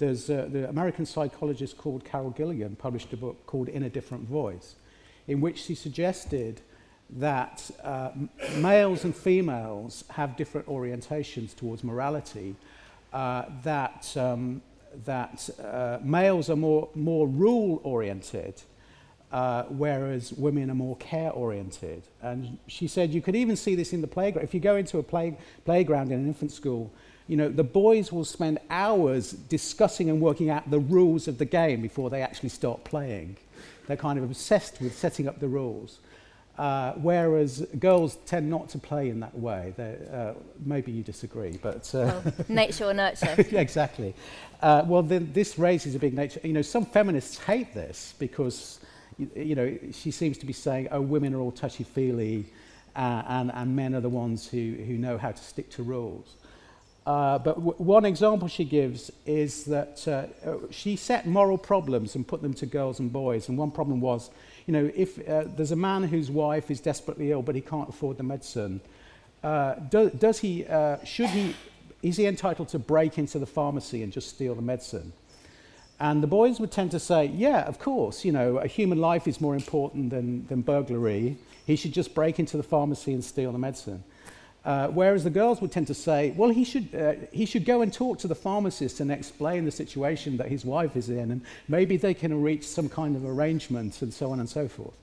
there's 0.00 0.28
uh, 0.28 0.48
the 0.50 0.68
American 0.68 1.06
psychologist 1.06 1.76
called 1.76 2.04
Carol 2.04 2.30
Gilligan 2.30 2.74
published 2.74 3.12
a 3.12 3.16
book 3.16 3.46
called 3.46 3.68
In 3.68 3.84
a 3.84 3.88
Different 3.88 4.24
Voice, 4.28 4.74
in 5.28 5.40
which 5.40 5.62
she 5.62 5.76
suggested 5.76 6.60
that 7.10 7.70
uh, 7.84 8.10
males 8.56 9.04
and 9.04 9.14
females 9.14 10.04
have 10.10 10.36
different 10.36 10.66
orientations 10.66 11.54
towards 11.54 11.84
morality, 11.84 12.56
uh, 13.12 13.44
that, 13.62 14.16
um, 14.16 14.62
that 15.04 15.48
uh, 15.62 15.98
males 16.02 16.48
are 16.48 16.56
more, 16.56 16.88
more 16.94 17.28
rule 17.28 17.80
oriented, 17.84 18.62
uh, 19.32 19.64
whereas 19.64 20.32
women 20.32 20.70
are 20.70 20.74
more 20.74 20.96
care 20.96 21.30
oriented. 21.30 22.02
And 22.22 22.58
she 22.66 22.86
said 22.86 23.10
you 23.10 23.20
could 23.20 23.36
even 23.36 23.56
see 23.56 23.74
this 23.74 23.92
in 23.92 24.00
the 24.00 24.06
playground. 24.06 24.44
If 24.44 24.54
you 24.54 24.60
go 24.60 24.76
into 24.76 24.98
a 24.98 25.02
play, 25.02 25.36
playground 25.64 26.10
in 26.10 26.20
an 26.20 26.26
infant 26.26 26.52
school, 26.52 26.90
you 27.30 27.36
know, 27.36 27.48
the 27.48 27.62
boys 27.62 28.10
will 28.10 28.24
spend 28.24 28.58
hours 28.70 29.30
discussing 29.30 30.10
and 30.10 30.20
working 30.20 30.50
out 30.50 30.68
the 30.68 30.80
rules 30.80 31.28
of 31.28 31.38
the 31.38 31.44
game 31.44 31.80
before 31.80 32.10
they 32.10 32.22
actually 32.22 32.48
start 32.48 32.82
playing. 32.82 33.36
They're 33.86 33.96
kind 33.96 34.18
of 34.18 34.24
obsessed 34.24 34.80
with 34.80 34.98
setting 34.98 35.28
up 35.28 35.38
the 35.38 35.46
rules. 35.46 36.00
Uh, 36.58 36.94
whereas 36.94 37.64
girls 37.78 38.16
tend 38.26 38.50
not 38.50 38.68
to 38.70 38.78
play 38.78 39.10
in 39.10 39.20
that 39.20 39.38
way. 39.38 39.72
Uh, 40.12 40.32
maybe 40.64 40.90
you 40.90 41.04
disagree, 41.04 41.56
but... 41.62 41.94
Uh, 41.94 42.20
well, 42.24 42.34
nature 42.48 42.86
or 42.86 42.94
nurture. 42.94 43.36
exactly. 43.56 44.12
Uh, 44.60 44.82
well, 44.84 45.04
then 45.04 45.30
this 45.32 45.56
raises 45.56 45.94
a 45.94 46.00
big 46.00 46.14
nature... 46.14 46.40
You 46.42 46.52
know, 46.52 46.62
some 46.62 46.84
feminists 46.84 47.38
hate 47.38 47.72
this 47.74 48.12
because, 48.18 48.80
you, 49.18 49.30
you 49.36 49.54
know, 49.54 49.78
she 49.92 50.10
seems 50.10 50.36
to 50.38 50.46
be 50.46 50.52
saying, 50.52 50.88
oh, 50.90 51.00
women 51.00 51.32
are 51.34 51.40
all 51.40 51.52
touchy-feely 51.52 52.46
uh, 52.96 53.22
and, 53.28 53.52
and 53.54 53.76
men 53.76 53.94
are 53.94 54.00
the 54.00 54.08
ones 54.08 54.48
who, 54.48 54.74
who 54.84 54.94
know 54.94 55.16
how 55.16 55.30
to 55.30 55.42
stick 55.44 55.70
to 55.70 55.84
rules. 55.84 56.34
Uh, 57.10 57.36
but 57.40 57.58
one 57.80 58.04
example 58.04 58.46
she 58.46 58.62
gives 58.62 59.10
is 59.26 59.64
that 59.64 60.06
uh, 60.06 60.48
uh, 60.48 60.58
she 60.70 60.94
set 60.94 61.26
moral 61.26 61.58
problems 61.58 62.14
and 62.14 62.24
put 62.24 62.40
them 62.40 62.54
to 62.54 62.66
girls 62.66 63.00
and 63.00 63.12
boys. 63.12 63.48
And 63.48 63.58
one 63.58 63.72
problem 63.72 64.00
was, 64.00 64.30
you 64.66 64.72
know, 64.72 64.92
if 64.94 65.18
uh, 65.28 65.42
there's 65.56 65.72
a 65.72 65.82
man 65.90 66.04
whose 66.04 66.30
wife 66.30 66.70
is 66.70 66.78
desperately 66.78 67.32
ill 67.32 67.42
but 67.42 67.56
he 67.56 67.62
can't 67.62 67.88
afford 67.88 68.16
the 68.16 68.22
medicine, 68.22 68.80
uh, 69.42 69.74
do, 69.74 70.08
does 70.10 70.38
he, 70.38 70.64
should 71.02 71.30
he, 71.30 71.56
is 72.00 72.16
he 72.16 72.26
entitled 72.26 72.68
to 72.68 72.78
break 72.78 73.18
into 73.18 73.40
the 73.40 73.46
pharmacy 73.46 74.04
and 74.04 74.12
just 74.12 74.28
steal 74.28 74.54
the 74.54 74.62
medicine? 74.62 75.12
And 75.98 76.22
the 76.22 76.28
boys 76.28 76.60
would 76.60 76.70
tend 76.70 76.92
to 76.92 77.00
say, 77.00 77.26
yeah, 77.26 77.62
of 77.62 77.80
course, 77.80 78.24
you 78.24 78.30
know, 78.30 78.58
a 78.58 78.68
human 78.68 78.98
life 78.98 79.26
is 79.26 79.40
more 79.40 79.56
important 79.56 80.10
than, 80.10 80.46
than 80.46 80.60
burglary. 80.60 81.38
He 81.66 81.74
should 81.74 81.92
just 81.92 82.14
break 82.14 82.38
into 82.38 82.56
the 82.56 82.62
pharmacy 82.62 83.12
and 83.12 83.24
steal 83.24 83.50
the 83.50 83.58
medicine. 83.58 84.04
Uh, 84.62 84.88
whereas 84.88 85.24
the 85.24 85.30
girls 85.30 85.60
would 85.60 85.72
tend 85.72 85.86
to 85.86 85.94
say, 85.94 86.32
well, 86.36 86.50
he 86.50 86.64
should, 86.64 86.94
uh, 86.94 87.14
he 87.32 87.46
should 87.46 87.64
go 87.64 87.80
and 87.80 87.92
talk 87.92 88.18
to 88.18 88.28
the 88.28 88.34
pharmacist 88.34 89.00
and 89.00 89.10
explain 89.10 89.64
the 89.64 89.70
situation 89.70 90.36
that 90.36 90.48
his 90.48 90.64
wife 90.64 90.96
is 90.96 91.08
in, 91.08 91.30
and 91.30 91.40
maybe 91.68 91.96
they 91.96 92.12
can 92.12 92.42
reach 92.42 92.66
some 92.66 92.88
kind 92.88 93.16
of 93.16 93.24
arrangement, 93.24 94.02
and 94.02 94.12
so 94.12 94.30
on 94.30 94.38
and 94.38 94.48
so 94.48 94.68
forth. 94.68 94.94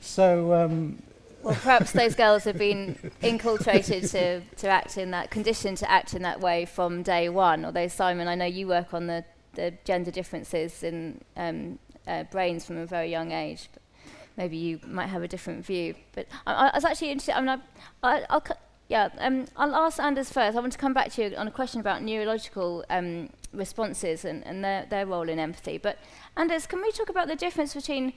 So. 0.00 0.52
Um, 0.52 1.02
well, 1.42 1.54
perhaps 1.54 1.92
those 1.92 2.14
girls 2.14 2.44
have 2.44 2.58
been 2.58 2.98
inculcated 3.22 4.10
to, 4.10 4.40
to 4.40 4.68
act 4.68 4.98
in 4.98 5.12
that, 5.12 5.30
conditioned 5.30 5.78
to 5.78 5.90
act 5.90 6.12
in 6.12 6.22
that 6.22 6.40
way 6.40 6.66
from 6.66 7.02
day 7.02 7.28
one. 7.28 7.64
Although, 7.64 7.88
Simon, 7.88 8.26
I 8.26 8.34
know 8.34 8.46
you 8.46 8.66
work 8.66 8.92
on 8.92 9.06
the, 9.06 9.24
the 9.54 9.72
gender 9.84 10.10
differences 10.10 10.82
in 10.82 11.20
um, 11.36 11.78
uh, 12.06 12.24
brains 12.24 12.66
from 12.66 12.78
a 12.78 12.86
very 12.86 13.10
young 13.10 13.30
age. 13.32 13.68
But 13.72 13.82
maybe 14.36 14.56
you 14.56 14.80
might 14.86 15.06
have 15.06 15.22
a 15.22 15.28
different 15.28 15.64
view. 15.64 15.94
But 16.12 16.26
I, 16.46 16.70
I 16.70 16.76
was 16.76 16.84
actually 16.84 17.12
interested. 17.12 17.36
I 17.36 17.40
mean, 17.40 17.62
I, 18.02 18.16
I, 18.16 18.24
I'll, 18.28 18.44
yeah, 18.88 19.08
um, 19.18 19.46
I'll 19.56 19.74
ask 19.74 19.98
Anders 19.98 20.30
first. 20.30 20.56
I 20.56 20.60
want 20.60 20.72
to 20.72 20.78
come 20.78 20.94
back 20.94 21.10
to 21.12 21.24
you 21.24 21.36
on 21.36 21.48
a 21.48 21.50
question 21.50 21.80
about 21.80 22.02
neurological 22.02 22.84
um, 22.88 23.30
responses 23.52 24.24
and, 24.24 24.46
and 24.46 24.62
their, 24.62 24.86
their 24.88 25.06
role 25.06 25.28
in 25.28 25.38
empathy. 25.38 25.76
But 25.76 25.98
Anders, 26.36 26.66
can 26.66 26.80
we 26.80 26.92
talk 26.92 27.08
about 27.08 27.26
the 27.26 27.34
difference 27.34 27.74
between 27.74 28.12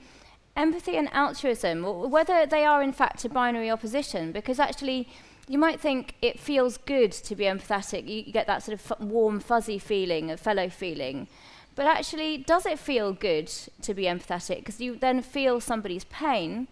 empathy 0.56 0.96
and 0.96 1.12
altruism, 1.12 1.84
or 1.84 2.06
whether 2.08 2.46
they 2.46 2.64
are 2.64 2.82
in 2.82 2.92
fact 2.92 3.24
a 3.24 3.28
binary 3.28 3.70
opposition? 3.70 4.30
Because 4.30 4.60
actually, 4.60 5.08
you 5.48 5.58
might 5.58 5.80
think 5.80 6.14
it 6.22 6.38
feels 6.38 6.76
good 6.76 7.10
to 7.10 7.34
be 7.34 7.44
empathetic. 7.44 8.08
You, 8.08 8.32
get 8.32 8.46
that 8.46 8.62
sort 8.62 8.78
of 8.78 9.00
warm, 9.00 9.40
fuzzy 9.40 9.78
feeling, 9.78 10.30
a 10.30 10.36
fellow 10.36 10.68
feeling. 10.68 11.26
But 11.74 11.86
actually, 11.86 12.38
does 12.38 12.64
it 12.66 12.78
feel 12.78 13.12
good 13.12 13.48
to 13.48 13.92
be 13.92 14.04
empathetic? 14.04 14.58
Because 14.58 14.80
you 14.80 14.94
then 14.94 15.22
feel 15.22 15.60
somebody's 15.60 16.04
pain 16.04 16.68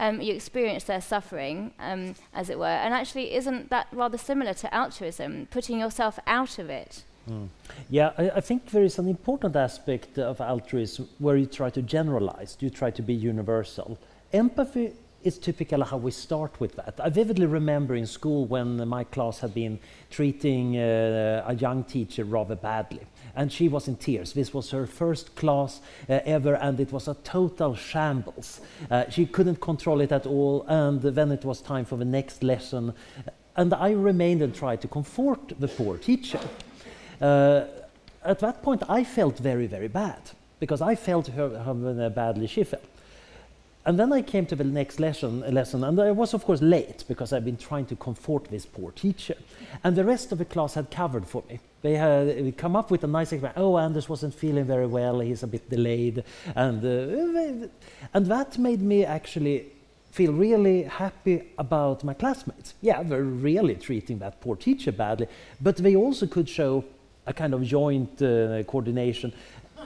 um, 0.00 0.20
you 0.20 0.32
experience 0.34 0.84
their 0.84 1.02
suffering, 1.02 1.72
um, 1.78 2.14
as 2.32 2.48
it 2.48 2.58
were. 2.58 2.78
And 2.84 2.92
actually, 2.94 3.34
isn't 3.34 3.68
that 3.68 3.86
rather 3.92 4.18
similar 4.18 4.54
to 4.54 4.74
altruism, 4.74 5.46
putting 5.50 5.78
yourself 5.78 6.18
out 6.26 6.58
of 6.58 6.70
it? 6.70 7.04
Mm. 7.28 7.48
Yeah, 7.90 8.12
I, 8.16 8.30
I, 8.30 8.40
think 8.40 8.70
there 8.70 8.82
is 8.82 8.98
an 8.98 9.06
important 9.06 9.54
aspect 9.54 10.18
of 10.18 10.40
altruism 10.40 11.06
where 11.18 11.36
you 11.36 11.44
try 11.44 11.68
to 11.70 11.82
generalize, 11.82 12.56
you 12.60 12.70
try 12.70 12.90
to 12.90 13.02
be 13.02 13.12
universal. 13.12 13.98
Empathy 14.32 14.94
is 15.22 15.36
typically 15.36 15.84
how 15.84 15.98
we 15.98 16.10
start 16.10 16.58
with 16.60 16.76
that. 16.76 16.94
I 16.98 17.10
vividly 17.10 17.44
remember 17.44 17.94
in 17.94 18.06
school 18.06 18.46
when 18.46 18.88
my 18.88 19.04
class 19.04 19.40
had 19.40 19.52
been 19.52 19.78
treating 20.10 20.78
uh, 20.78 21.44
a 21.46 21.54
young 21.54 21.84
teacher 21.84 22.24
rather 22.24 22.56
badly 22.56 23.06
and 23.34 23.52
she 23.52 23.68
was 23.68 23.88
in 23.88 23.96
tears. 23.96 24.32
This 24.32 24.52
was 24.52 24.70
her 24.70 24.86
first 24.86 25.34
class 25.36 25.80
uh, 26.08 26.20
ever, 26.24 26.54
and 26.54 26.78
it 26.80 26.92
was 26.92 27.08
a 27.08 27.14
total 27.24 27.74
shambles. 27.74 28.60
Uh, 28.90 29.04
she 29.10 29.26
couldn't 29.26 29.60
control 29.60 30.00
it 30.00 30.12
at 30.12 30.26
all, 30.26 30.64
and 30.68 31.00
then 31.00 31.30
it 31.32 31.44
was 31.44 31.60
time 31.60 31.84
for 31.84 31.96
the 31.96 32.04
next 32.04 32.42
lesson. 32.42 32.92
And 33.56 33.74
I 33.74 33.90
remained 33.92 34.42
and 34.42 34.54
tried 34.54 34.80
to 34.82 34.88
comfort 34.88 35.52
the 35.58 35.68
poor 35.68 35.98
teacher. 35.98 36.40
Uh, 37.20 37.64
at 38.24 38.38
that 38.40 38.62
point, 38.62 38.82
I 38.88 39.04
felt 39.04 39.38
very, 39.38 39.66
very 39.66 39.88
bad 39.88 40.20
because 40.58 40.82
I 40.82 40.94
felt 40.94 41.26
her, 41.28 41.62
how 41.62 41.74
badly 42.10 42.46
she 42.46 42.64
felt. 42.64 42.84
And 43.86 43.98
then 43.98 44.12
I 44.12 44.20
came 44.20 44.44
to 44.46 44.56
the 44.56 44.64
next 44.64 45.00
lesson, 45.00 45.40
lesson, 45.54 45.84
and 45.84 45.98
I 45.98 46.10
was, 46.10 46.34
of 46.34 46.44
course, 46.44 46.60
late 46.60 47.04
because 47.08 47.32
I've 47.32 47.46
been 47.46 47.56
trying 47.56 47.86
to 47.86 47.96
comfort 47.96 48.44
this 48.50 48.66
poor 48.66 48.92
teacher. 48.92 49.36
And 49.82 49.96
the 49.96 50.04
rest 50.04 50.32
of 50.32 50.38
the 50.38 50.44
class 50.44 50.74
had 50.74 50.90
covered 50.90 51.26
for 51.26 51.42
me. 51.48 51.60
They 51.80 51.94
had 51.94 52.58
come 52.58 52.76
up 52.76 52.90
with 52.90 53.04
a 53.04 53.06
nice 53.06 53.32
explanation. 53.32 53.62
Oh, 53.62 53.78
Anders 53.78 54.06
wasn't 54.06 54.34
feeling 54.34 54.64
very 54.64 54.86
well. 54.86 55.20
He's 55.20 55.42
a 55.42 55.46
bit 55.46 55.70
delayed, 55.70 56.24
and 56.54 56.84
uh, 56.84 57.68
and 58.12 58.26
that 58.26 58.58
made 58.58 58.82
me 58.82 59.06
actually 59.06 59.72
feel 60.12 60.32
really 60.32 60.82
happy 60.82 61.42
about 61.56 62.04
my 62.04 62.12
classmates. 62.12 62.74
Yeah, 62.82 63.02
they're 63.02 63.22
really 63.22 63.76
treating 63.76 64.18
that 64.18 64.42
poor 64.42 64.56
teacher 64.56 64.92
badly, 64.92 65.28
but 65.60 65.76
they 65.76 65.96
also 65.96 66.26
could 66.26 66.48
show 66.48 66.84
a 67.26 67.32
kind 67.32 67.54
of 67.54 67.62
joint 67.62 68.20
uh, 68.20 68.62
coordination 68.64 69.32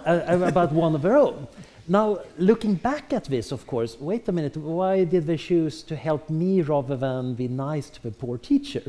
uh, 0.04 0.20
about 0.26 0.72
one 0.72 0.96
of 0.96 1.02
their 1.02 1.16
own. 1.16 1.46
Now, 1.86 2.20
looking 2.38 2.76
back 2.76 3.12
at 3.12 3.24
this, 3.24 3.52
of 3.52 3.66
course, 3.66 3.98
wait 4.00 4.26
a 4.28 4.32
minute, 4.32 4.56
why 4.56 5.04
did 5.04 5.26
they 5.26 5.36
choose 5.36 5.82
to 5.82 5.94
help 5.94 6.30
me 6.30 6.62
rather 6.62 6.96
than 6.96 7.34
be 7.34 7.46
nice 7.46 7.90
to 7.90 8.02
the 8.02 8.10
poor 8.10 8.38
teacher? 8.38 8.82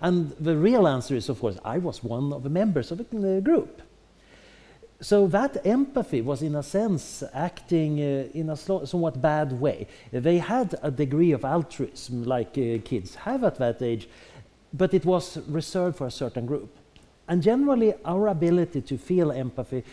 And 0.00 0.30
the 0.40 0.56
real 0.56 0.88
answer 0.88 1.14
is, 1.14 1.28
of 1.28 1.38
course, 1.38 1.58
I 1.64 1.78
was 1.78 2.02
one 2.02 2.32
of 2.32 2.42
the 2.42 2.50
members 2.50 2.90
of 2.90 2.98
the 2.98 3.40
group. 3.40 3.82
So 5.00 5.28
that 5.28 5.64
empathy 5.64 6.22
was, 6.22 6.42
in 6.42 6.56
a 6.56 6.62
sense, 6.64 7.22
acting 7.32 8.00
uh, 8.00 8.28
in 8.34 8.50
a 8.50 8.56
somewhat 8.56 9.22
bad 9.22 9.52
way. 9.52 9.86
They 10.10 10.38
had 10.38 10.74
a 10.82 10.90
degree 10.90 11.30
of 11.30 11.44
altruism, 11.44 12.24
like 12.24 12.58
uh, 12.58 12.82
kids 12.84 13.14
have 13.14 13.44
at 13.44 13.56
that 13.58 13.80
age, 13.80 14.08
but 14.74 14.92
it 14.92 15.06
was 15.06 15.38
reserved 15.46 15.96
for 15.98 16.08
a 16.08 16.10
certain 16.10 16.46
group. 16.46 16.76
And 17.28 17.42
generally, 17.42 17.94
our 18.04 18.26
ability 18.26 18.82
to 18.82 18.98
feel 18.98 19.30
empathy 19.30 19.84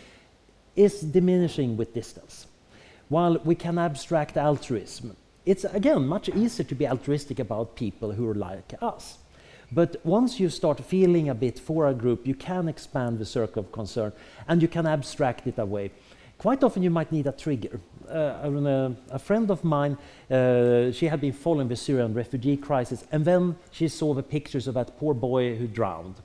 is 0.77 1.01
diminishing 1.01 1.75
with 1.75 1.93
distance. 1.93 2.47
While 3.09 3.39
we 3.43 3.55
can 3.55 3.77
abstract 3.77 4.37
altruism, 4.37 5.17
it's 5.45 5.65
again 5.65 6.07
much 6.07 6.29
easier 6.29 6.65
to 6.65 6.75
be 6.75 6.87
altruistic 6.87 7.39
about 7.39 7.75
people 7.75 8.11
who 8.11 8.29
are 8.29 8.35
like 8.35 8.73
us. 8.81 9.17
But 9.71 9.97
once 10.05 10.39
you 10.39 10.49
start 10.49 10.79
feeling 10.79 11.27
a 11.27 11.35
bit 11.35 11.59
for 11.59 11.87
a 11.87 11.93
group, 11.93 12.25
you 12.25 12.35
can 12.35 12.69
expand 12.69 13.19
the 13.19 13.25
circle 13.25 13.61
of 13.61 13.71
concern 13.71 14.13
and 14.47 14.61
you 14.61 14.67
can 14.67 14.85
abstract 14.85 15.47
it 15.47 15.57
away. 15.57 15.91
Quite 16.37 16.63
often, 16.63 16.83
you 16.83 16.91
might 16.91 17.11
need 17.11 17.25
a 17.25 17.31
trigger. 17.31 17.79
Uh, 18.07 18.93
a, 19.09 19.19
friend 19.19 19.49
of 19.49 19.63
mine, 19.63 19.97
uh, 20.29 20.91
she 20.91 21.07
had 21.07 21.19
been 21.19 21.33
following 21.33 21.67
the 21.67 21.75
Syrian 21.75 22.13
refugee 22.13 22.55
crisis, 22.55 23.03
and 23.11 23.25
then 23.25 23.55
she 23.71 23.87
saw 23.87 24.13
the 24.13 24.21
pictures 24.21 24.67
of 24.67 24.75
that 24.75 24.97
poor 24.99 25.15
boy 25.15 25.55
who 25.55 25.67
drowned. 25.67 26.15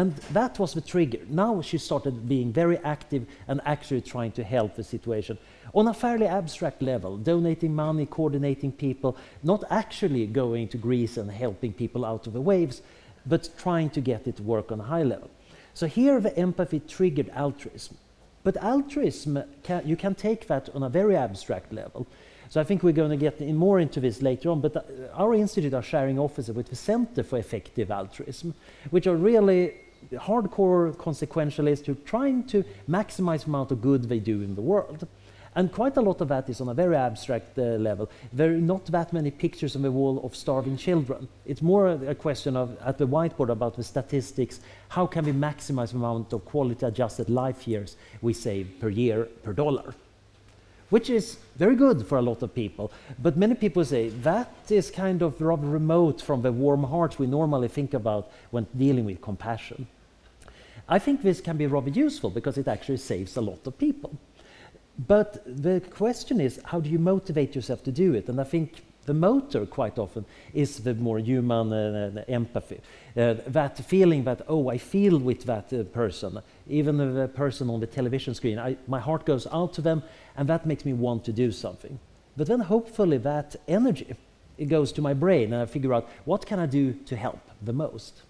And 0.00 0.16
that 0.32 0.58
was 0.58 0.72
the 0.72 0.80
trigger. 0.80 1.18
Now 1.28 1.60
she 1.60 1.76
started 1.76 2.26
being 2.26 2.54
very 2.54 2.78
active 2.78 3.26
and 3.46 3.60
actually 3.66 4.00
trying 4.00 4.32
to 4.32 4.42
help 4.42 4.74
the 4.74 4.82
situation 4.82 5.36
on 5.74 5.88
a 5.88 5.92
fairly 5.92 6.26
abstract 6.26 6.80
level, 6.80 7.18
donating 7.18 7.74
money, 7.74 8.06
coordinating 8.06 8.72
people, 8.72 9.18
not 9.42 9.62
actually 9.68 10.26
going 10.26 10.68
to 10.68 10.78
Greece 10.78 11.18
and 11.18 11.30
helping 11.30 11.74
people 11.74 12.06
out 12.06 12.26
of 12.26 12.32
the 12.32 12.40
waves, 12.40 12.80
but 13.26 13.50
trying 13.58 13.90
to 13.90 14.00
get 14.00 14.26
it 14.26 14.36
to 14.36 14.42
work 14.42 14.72
on 14.72 14.80
a 14.80 14.84
high 14.84 15.02
level. 15.02 15.28
So 15.74 15.86
here 15.86 16.18
the 16.18 16.34
empathy 16.34 16.80
triggered 16.80 17.28
altruism. 17.34 17.98
But 18.42 18.56
altruism, 18.56 19.44
can, 19.62 19.86
you 19.86 19.96
can 19.96 20.14
take 20.14 20.46
that 20.46 20.70
on 20.74 20.82
a 20.82 20.88
very 20.88 21.14
abstract 21.14 21.74
level. 21.74 22.06
So 22.48 22.58
I 22.58 22.64
think 22.64 22.82
we're 22.82 23.00
going 23.02 23.10
to 23.10 23.18
get 23.18 23.38
in 23.42 23.54
more 23.54 23.80
into 23.80 24.00
this 24.00 24.22
later 24.22 24.48
on, 24.48 24.62
but 24.62 24.74
uh, 24.74 24.82
our 25.12 25.34
institute 25.34 25.74
are 25.74 25.82
sharing 25.82 26.18
offices 26.18 26.56
with 26.56 26.70
the 26.70 26.74
Center 26.74 27.22
for 27.22 27.38
Effective 27.38 27.90
Altruism, 27.90 28.54
which 28.88 29.06
are 29.06 29.14
really 29.14 29.74
hardcore 30.12 30.94
consequentialists 30.96 31.86
who 31.86 31.92
are 31.92 32.06
trying 32.06 32.44
to 32.44 32.64
maximize 32.88 33.44
the 33.44 33.50
amount 33.50 33.70
of 33.72 33.80
good 33.80 34.08
they 34.08 34.18
do 34.18 34.42
in 34.42 34.54
the 34.54 34.62
world. 34.62 35.06
And 35.56 35.72
quite 35.72 35.96
a 35.96 36.00
lot 36.00 36.20
of 36.20 36.28
that 36.28 36.48
is 36.48 36.60
on 36.60 36.68
a 36.68 36.74
very 36.74 36.94
abstract 36.94 37.58
uh, 37.58 37.62
level. 37.62 38.08
There 38.32 38.52
are 38.52 38.60
not 38.60 38.86
that 38.86 39.12
many 39.12 39.32
pictures 39.32 39.74
on 39.74 39.82
the 39.82 39.90
wall 39.90 40.24
of 40.24 40.36
starving 40.36 40.76
children. 40.76 41.26
It's 41.44 41.60
more 41.60 41.88
a, 41.88 42.10
a 42.10 42.14
question 42.14 42.56
of 42.56 42.78
at 42.84 42.98
the 42.98 43.06
whiteboard 43.06 43.50
about 43.50 43.74
the 43.74 43.82
statistics. 43.82 44.60
How 44.88 45.06
can 45.06 45.24
we 45.24 45.32
maximize 45.32 45.90
the 45.90 45.96
amount 45.96 46.32
of 46.32 46.44
quality 46.44 46.86
adjusted 46.86 47.28
life 47.28 47.66
years 47.66 47.96
we 48.22 48.32
save 48.32 48.78
per 48.80 48.90
year 48.90 49.24
per 49.42 49.52
dollar? 49.52 49.94
Which 50.90 51.08
is 51.08 51.38
very 51.56 51.76
good 51.76 52.06
for 52.06 52.18
a 52.18 52.22
lot 52.22 52.42
of 52.42 52.54
people. 52.54 52.90
But 53.22 53.36
many 53.36 53.54
people 53.54 53.84
say 53.84 54.08
that 54.08 54.52
is 54.68 54.90
kind 54.90 55.22
of 55.22 55.40
rather 55.40 55.66
remote 55.66 56.20
from 56.20 56.42
the 56.42 56.52
warm 56.52 56.84
heart 56.84 57.18
we 57.18 57.26
normally 57.26 57.68
think 57.68 57.94
about 57.94 58.30
when 58.50 58.66
dealing 58.76 59.04
with 59.04 59.22
compassion. 59.22 59.86
I 60.88 60.98
think 60.98 61.22
this 61.22 61.40
can 61.40 61.56
be 61.56 61.68
rather 61.68 61.90
useful 61.90 62.30
because 62.30 62.58
it 62.58 62.66
actually 62.66 62.98
saves 62.98 63.36
a 63.36 63.40
lot 63.40 63.64
of 63.66 63.78
people. 63.78 64.12
But 65.06 65.42
the 65.46 65.80
question 65.80 66.40
is, 66.40 66.60
how 66.64 66.80
do 66.80 66.90
you 66.90 66.98
motivate 66.98 67.54
yourself 67.54 67.84
to 67.84 67.92
do 67.92 68.14
it? 68.14 68.28
And 68.28 68.40
I 68.40 68.44
think 68.44 68.82
the 69.06 69.14
motor 69.14 69.66
quite 69.66 69.98
often 69.98 70.24
is 70.54 70.78
the 70.78 70.94
more 70.94 71.18
human 71.18 71.72
uh, 71.72 72.24
empathy. 72.28 72.80
Uh, 73.16 73.34
that 73.46 73.78
feeling 73.78 74.24
that, 74.24 74.42
oh, 74.48 74.68
I 74.68 74.78
feel 74.78 75.18
with 75.18 75.44
that 75.44 75.72
uh, 75.72 75.84
person, 75.84 76.38
even 76.68 76.96
the 76.96 77.28
person 77.28 77.70
on 77.70 77.80
the 77.80 77.86
television 77.86 78.34
screen, 78.34 78.58
I, 78.58 78.76
my 78.86 79.00
heart 79.00 79.24
goes 79.26 79.46
out 79.50 79.72
to 79.74 79.82
them, 79.82 80.02
and 80.36 80.48
that 80.48 80.66
makes 80.66 80.84
me 80.84 80.92
want 80.92 81.24
to 81.24 81.32
do 81.32 81.50
something. 81.50 81.98
But 82.36 82.46
then 82.46 82.60
hopefully 82.60 83.18
that 83.18 83.56
energy 83.66 84.14
it 84.60 84.68
goes 84.68 84.92
to 84.92 85.00
my 85.00 85.14
brain, 85.14 85.54
and 85.54 85.62
I 85.62 85.66
figure 85.66 85.94
out 85.94 86.08
what 86.26 86.44
can 86.44 86.58
I 86.58 86.66
do 86.66 86.92
to 86.92 87.16
help 87.16 87.40
the 87.62 87.72
most. 87.72 88.22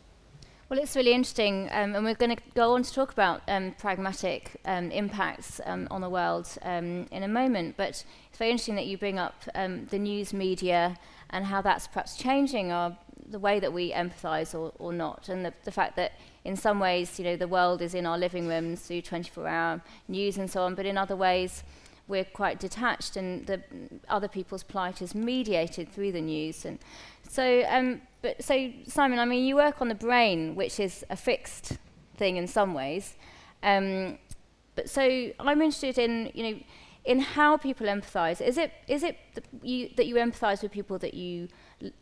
Well, 0.71 0.79
it's 0.79 0.95
really 0.95 1.13
interesting, 1.13 1.69
um, 1.73 1.97
and 1.97 2.05
we're 2.05 2.15
going 2.15 2.37
to 2.37 2.43
go 2.55 2.75
on 2.75 2.85
to 2.85 2.93
talk 2.93 3.11
about 3.11 3.43
um, 3.49 3.75
pragmatic 3.77 4.53
um, 4.65 4.93
impacts 4.93 5.61
um, 5.67 5.89
on 5.91 6.01
the 6.01 6.09
world 6.09 6.47
um, 6.63 7.09
in 7.11 7.25
a 7.25 7.29
moment. 7.29 7.77
But 7.77 7.89
it's 7.89 8.05
very 8.39 8.53
interesting 8.53 8.77
that 8.77 8.87
you 8.87 8.97
bring 8.97 9.19
up 9.19 9.35
um, 9.57 9.87
the 9.87 9.99
news 9.99 10.33
media 10.33 10.97
and 11.31 11.47
how 11.47 11.61
that's 11.61 11.89
perhaps 11.89 12.17
changing 12.17 12.71
our, 12.71 12.97
the 13.29 13.41
way 13.41 13.59
that 13.59 13.73
we 13.73 13.91
empathise 13.91 14.55
or, 14.55 14.73
or 14.79 14.93
not, 14.93 15.29
and 15.29 15.45
the, 15.45 15.53
the 15.65 15.73
fact 15.73 15.97
that 15.97 16.13
in 16.45 16.55
some 16.55 16.79
ways, 16.79 17.19
you 17.19 17.25
know, 17.25 17.35
the 17.35 17.49
world 17.49 17.83
is 17.83 17.93
in 17.93 18.07
our 18.07 18.17
living 18.17 18.47
rooms 18.47 18.81
through 18.83 19.03
24-hour 19.03 19.83
news 20.07 20.39
and 20.39 20.49
so 20.49 20.63
on, 20.63 20.77
but 20.77 20.87
in 20.87 20.97
other 20.97 21.17
ways, 21.17 21.65
we're 22.11 22.25
quite 22.25 22.61
detached, 22.61 23.17
and 23.17 23.47
the 23.47 23.61
other 24.09 24.29
people's 24.29 24.63
plight 24.63 25.03
is 25.03 25.15
mediated 25.15 25.91
through 25.91 26.13
the 26.13 26.21
news. 26.21 26.65
And 26.65 26.79
so, 27.31 27.64
um, 27.69 28.03
but 28.23 28.43
so 28.43 28.73
Simon, 28.88 29.21
I 29.21 29.25
mean, 29.25 29.45
you 29.45 29.55
work 29.55 29.81
on 29.81 29.88
the 29.88 29.95
brain, 29.95 30.57
which 30.57 30.81
is 30.81 31.05
a 31.11 31.16
fixed 31.16 31.79
thing 32.16 32.37
in 32.37 32.49
some 32.49 32.75
ways. 32.75 33.14
Um, 33.62 34.19
but 34.75 34.90
so 34.90 35.03
I'm 35.38 35.62
interested 35.62 35.97
in, 35.97 36.33
you 36.35 36.43
know, 36.43 36.61
in 37.05 37.21
how 37.21 37.57
people 37.57 37.87
empathise. 37.87 38.40
Is 38.40 38.59
it 38.59 38.73
is 38.88 39.05
it 39.05 39.16
th 39.35 39.47
you, 39.62 39.90
that 39.97 40.07
you 40.07 40.16
empathise 40.16 40.61
with 40.61 40.73
people 40.73 40.99
that 40.99 41.14
you 41.14 41.47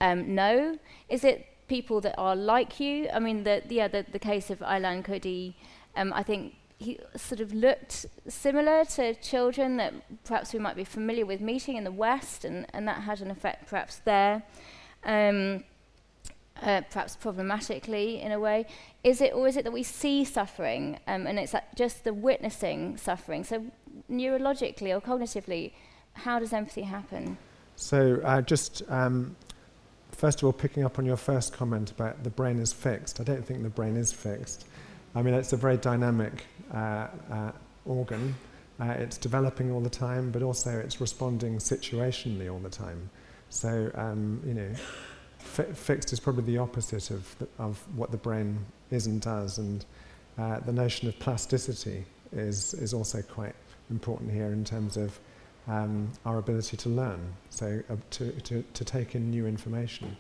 um, 0.01 0.35
know? 0.35 0.79
Is 1.11 1.25
it 1.25 1.47
people 1.69 2.01
that 2.01 2.17
are 2.17 2.35
like 2.35 2.81
you? 2.81 3.09
I 3.12 3.19
mean, 3.19 3.45
the 3.45 3.62
yeah, 3.69 3.88
the, 3.88 4.07
the 4.11 4.19
case 4.19 4.49
of 4.49 4.61
Aylan 4.61 5.05
Kurdi, 5.05 5.55
um, 5.95 6.11
I 6.14 6.23
think 6.23 6.55
he 6.79 6.99
sort 7.17 7.41
of 7.41 7.53
looked 7.53 8.07
similar 8.29 8.87
to 8.97 9.12
children 9.33 9.77
that 9.77 9.93
perhaps 10.25 10.55
we 10.55 10.59
might 10.59 10.77
be 10.77 10.85
familiar 10.85 11.27
with 11.27 11.43
meeting 11.43 11.77
in 11.77 11.85
the 11.85 11.93
West, 12.07 12.47
and, 12.47 12.67
and 12.73 12.88
that 12.88 13.03
had 13.03 13.21
an 13.21 13.31
effect 13.31 13.69
perhaps 13.69 13.97
there. 14.05 14.43
Um, 15.05 15.65
uh, 16.63 16.83
perhaps 16.91 17.17
problematically 17.17 18.21
in 18.21 18.33
a 18.33 18.41
way? 18.41 18.67
Is 19.05 19.21
it, 19.21 19.33
or 19.33 19.47
is 19.47 19.57
it 19.57 19.65
that 19.65 19.73
we 19.73 19.83
see 19.83 20.25
suffering 20.25 20.99
um, 21.07 21.27
and 21.27 21.39
it's 21.39 21.55
just 21.77 22.05
the 22.05 22.13
witnessing 22.13 22.97
suffering? 22.97 23.45
So, 23.45 23.65
neurologically 24.11 24.95
or 24.95 25.01
cognitively, 25.01 25.73
how 26.15 26.39
does 26.39 26.53
empathy 26.53 26.83
happen? 26.83 27.39
So, 27.77 28.21
uh, 28.25 28.43
just 28.43 28.83
um, 28.89 29.37
first 30.13 30.43
of 30.43 30.47
all, 30.47 30.53
picking 30.53 30.85
up 30.85 30.99
on 30.99 31.07
your 31.07 31.17
first 31.17 31.53
comment 31.53 31.91
about 31.93 32.25
the 32.25 32.31
brain 32.31 32.59
is 32.59 32.73
fixed, 32.73 33.21
I 33.21 33.25
don't 33.25 33.45
think 33.45 33.63
the 33.63 33.69
brain 33.69 33.97
is 33.97 34.13
fixed. 34.13 34.67
I 35.15 35.23
mean, 35.23 35.35
it's 35.35 35.53
a 35.53 35.57
very 35.57 35.77
dynamic 35.77 36.45
uh, 36.73 37.07
uh 37.31 37.53
organ. 37.87 38.35
Uh, 38.81 38.95
it's 38.99 39.17
developing 39.17 39.73
all 39.73 39.81
the 39.81 39.91
time, 39.91 40.31
but 40.31 40.43
also 40.43 40.71
it's 40.71 41.01
responding 41.01 41.57
situationally 41.57 42.53
all 42.53 42.61
the 42.61 42.69
time. 42.69 43.11
So, 43.51 43.91
um, 43.95 44.41
you 44.47 44.55
know, 44.55 44.71
fixed 45.39 46.13
is 46.13 46.21
probably 46.21 46.45
the 46.45 46.59
opposite 46.59 47.11
of, 47.11 47.37
the, 47.39 47.49
of 47.59 47.83
what 47.97 48.11
the 48.11 48.17
brain 48.17 48.59
is 48.91 49.07
and 49.07 49.21
does. 49.21 49.59
And 49.59 49.85
uh, 50.39 50.61
the 50.61 50.73
notion 50.73 51.09
of 51.09 51.19
plasticity 51.19 52.05
is, 52.33 52.75
is 52.75 52.93
also 52.95 53.23
quite 53.23 53.55
important 53.91 54.31
here 54.31 54.53
in 54.53 54.65
terms 54.65 54.97
of 54.97 55.19
um, 55.67 56.11
our 56.25 56.39
ability 56.39 56.77
to 56.79 56.89
learn, 56.89 57.21
so 57.51 57.83
uh, 57.91 57.97
to, 58.11 58.33
to, 58.33 58.65
to 58.73 58.85
take 58.85 59.15
in 59.15 59.31
new 59.31 59.47
information. 59.47 60.17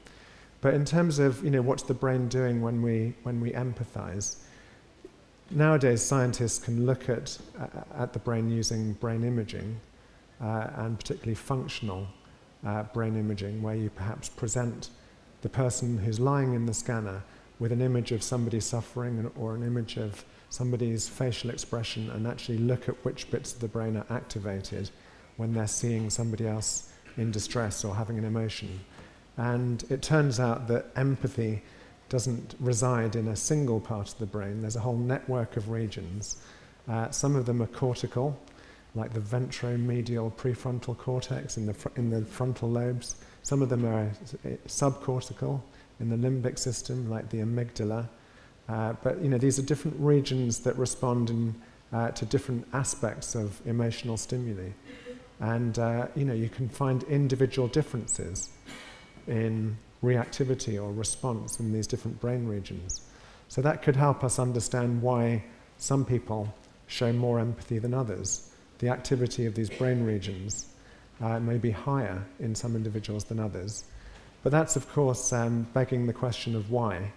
But 0.60 0.74
in 0.74 0.84
terms 0.84 1.18
of 1.18 1.42
you 1.42 1.50
know, 1.50 1.62
what's 1.62 1.84
the 1.84 1.94
brain 1.94 2.28
doing 2.28 2.60
when 2.60 2.82
we, 2.82 3.14
when 3.22 3.40
we 3.40 3.52
empathize, 3.52 4.36
nowadays 5.50 6.02
scientists 6.02 6.58
can 6.58 6.84
look 6.84 7.08
at, 7.08 7.38
uh, 7.58 8.02
at 8.02 8.12
the 8.12 8.18
brain 8.18 8.50
using 8.50 8.92
brain 8.94 9.24
imaging, 9.24 9.80
uh, 10.42 10.68
and 10.76 10.98
particularly 10.98 11.34
functional 11.34 12.06
uh, 12.66 12.82
brain 12.84 13.16
imaging, 13.16 13.62
where 13.62 13.74
you 13.74 13.90
perhaps 13.90 14.28
present 14.28 14.90
the 15.42 15.48
person 15.48 15.98
who's 15.98 16.18
lying 16.18 16.54
in 16.54 16.66
the 16.66 16.74
scanner 16.74 17.22
with 17.58 17.72
an 17.72 17.80
image 17.80 18.12
of 18.12 18.22
somebody 18.22 18.60
suffering 18.60 19.30
or 19.36 19.54
an 19.54 19.62
image 19.62 19.96
of 19.96 20.24
somebody's 20.50 21.08
facial 21.08 21.50
expression 21.50 22.10
and 22.10 22.26
actually 22.26 22.58
look 22.58 22.88
at 22.88 23.04
which 23.04 23.30
bits 23.30 23.52
of 23.54 23.60
the 23.60 23.68
brain 23.68 23.96
are 23.96 24.06
activated 24.10 24.90
when 25.36 25.52
they're 25.52 25.66
seeing 25.66 26.10
somebody 26.10 26.46
else 26.46 26.92
in 27.16 27.30
distress 27.30 27.84
or 27.84 27.94
having 27.94 28.18
an 28.18 28.24
emotion. 28.24 28.80
And 29.36 29.84
it 29.90 30.02
turns 30.02 30.40
out 30.40 30.68
that 30.68 30.86
empathy 30.96 31.62
doesn't 32.08 32.54
reside 32.58 33.16
in 33.16 33.28
a 33.28 33.36
single 33.36 33.80
part 33.80 34.12
of 34.12 34.18
the 34.18 34.26
brain, 34.26 34.62
there's 34.62 34.76
a 34.76 34.80
whole 34.80 34.96
network 34.96 35.56
of 35.56 35.68
regions. 35.68 36.36
Uh, 36.88 37.10
some 37.10 37.36
of 37.36 37.44
them 37.44 37.60
are 37.60 37.66
cortical, 37.66 38.38
like 38.98 39.12
the 39.12 39.20
ventromedial 39.20 40.32
prefrontal 40.32 40.96
cortex 40.96 41.56
in 41.56 41.66
the, 41.66 41.74
fr- 41.74 41.88
in 41.96 42.10
the 42.10 42.24
frontal 42.24 42.70
lobes. 42.70 43.16
Some 43.42 43.62
of 43.62 43.68
them 43.68 43.84
are 43.86 44.10
subcortical 44.66 45.60
in 46.00 46.10
the 46.10 46.16
limbic 46.16 46.58
system, 46.58 47.08
like 47.08 47.30
the 47.30 47.38
amygdala. 47.38 48.08
Uh, 48.68 48.92
but 49.02 49.20
you 49.22 49.28
know, 49.28 49.38
these 49.38 49.58
are 49.58 49.62
different 49.62 49.96
regions 49.98 50.60
that 50.60 50.76
respond 50.76 51.30
in 51.30 51.54
uh, 51.92 52.10
to 52.10 52.26
different 52.26 52.66
aspects 52.72 53.34
of 53.34 53.60
emotional 53.66 54.16
stimuli. 54.16 54.70
And 55.40 55.78
uh, 55.78 56.08
you 56.14 56.24
know, 56.24 56.34
you 56.34 56.48
can 56.48 56.68
find 56.68 57.02
individual 57.04 57.68
differences 57.68 58.50
in 59.26 59.76
reactivity 60.02 60.82
or 60.82 60.92
response 60.92 61.60
in 61.60 61.72
these 61.72 61.86
different 61.86 62.20
brain 62.20 62.46
regions. 62.46 63.02
So 63.48 63.62
that 63.62 63.82
could 63.82 63.96
help 63.96 64.22
us 64.22 64.38
understand 64.38 65.00
why 65.00 65.44
some 65.78 66.04
people 66.04 66.52
show 66.86 67.12
more 67.12 67.38
empathy 67.40 67.78
than 67.78 67.94
others. 67.94 68.47
The 68.78 68.88
activity 68.88 69.46
of 69.46 69.54
these 69.54 69.70
brain 69.70 70.04
regions 70.04 70.68
uh, 71.20 71.40
may 71.40 71.58
be 71.58 71.70
higher 71.70 72.24
in 72.38 72.54
some 72.54 72.76
individuals 72.76 73.24
than 73.24 73.40
others. 73.40 73.84
But 74.42 74.52
that's, 74.52 74.76
of 74.76 74.88
course, 74.92 75.32
um, 75.32 75.66
begging 75.74 76.06
the 76.06 76.12
question 76.12 76.54
of 76.54 76.70
why. 76.70 77.12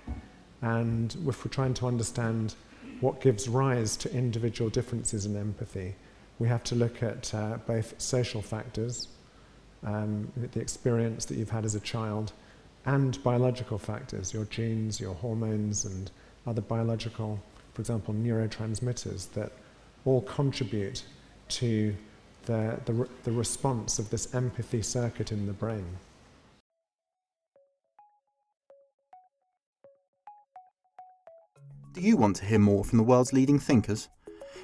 And 0.61 1.15
if 1.27 1.45
we're 1.45 1.51
trying 1.51 1.75
to 1.75 1.87
understand 1.87 2.55
what 2.99 3.21
gives 3.21 3.47
rise 3.47 3.95
to 3.97 4.13
individual 4.13 4.69
differences 4.69 5.25
in 5.25 5.35
empathy, 5.35 5.95
we 6.39 6.47
have 6.47 6.63
to 6.65 6.75
look 6.75 7.03
at 7.03 7.33
uh, 7.33 7.57
both 7.67 7.93
social 7.99 8.41
factors, 8.41 9.07
um, 9.83 10.31
the 10.53 10.59
experience 10.59 11.25
that 11.25 11.37
you've 11.37 11.49
had 11.49 11.65
as 11.65 11.75
a 11.75 11.79
child, 11.79 12.33
and 12.85 13.23
biological 13.23 13.77
factors, 13.77 14.33
your 14.33 14.45
genes, 14.45 14.99
your 14.99 15.13
hormones, 15.13 15.85
and 15.85 16.09
other 16.47 16.61
biological, 16.61 17.39
for 17.73 17.81
example, 17.81 18.13
neurotransmitters 18.15 19.31
that 19.33 19.51
all 20.05 20.21
contribute 20.21 21.03
to 21.51 21.95
the, 22.45 22.79
the, 22.85 23.07
the 23.23 23.31
response 23.31 23.99
of 23.99 24.09
this 24.09 24.33
empathy 24.33 24.81
circuit 24.81 25.31
in 25.31 25.45
the 25.45 25.53
brain. 25.53 25.85
Do 31.93 31.99
you 32.01 32.15
want 32.15 32.37
to 32.37 32.45
hear 32.45 32.59
more 32.59 32.85
from 32.85 32.97
the 32.97 33.03
world's 33.03 33.33
leading 33.33 33.59
thinkers? 33.59 34.09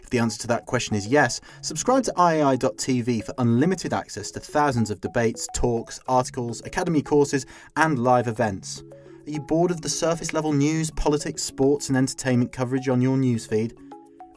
If 0.02 0.10
the 0.10 0.20
answer 0.20 0.40
to 0.40 0.48
that 0.48 0.66
question 0.66 0.96
is 0.96 1.08
yes, 1.08 1.42
subscribe 1.62 2.04
to 2.06 2.14
IAI.tv 2.14 3.26
for 3.26 3.34
unlimited 3.38 3.94
access 3.94 4.32
to 4.32 4.40
thousands 4.40 4.90
of 4.90 5.02
debates, 5.02 5.48
talks, 5.54 6.00
articles, 6.08 6.62
academy 6.66 7.02
courses, 7.02 7.46
and 7.76 8.00
live 8.00 8.30
events. 8.30 8.84
Are 9.28 9.30
you 9.30 9.42
bored 9.42 9.72
of 9.72 9.82
the 9.82 9.90
surface 9.90 10.32
level 10.32 10.54
news, 10.54 10.90
politics, 10.92 11.44
sports, 11.44 11.90
and 11.90 11.98
entertainment 11.98 12.54
coverage 12.54 12.88
on 12.88 13.02
your 13.02 13.18
newsfeed? 13.18 13.74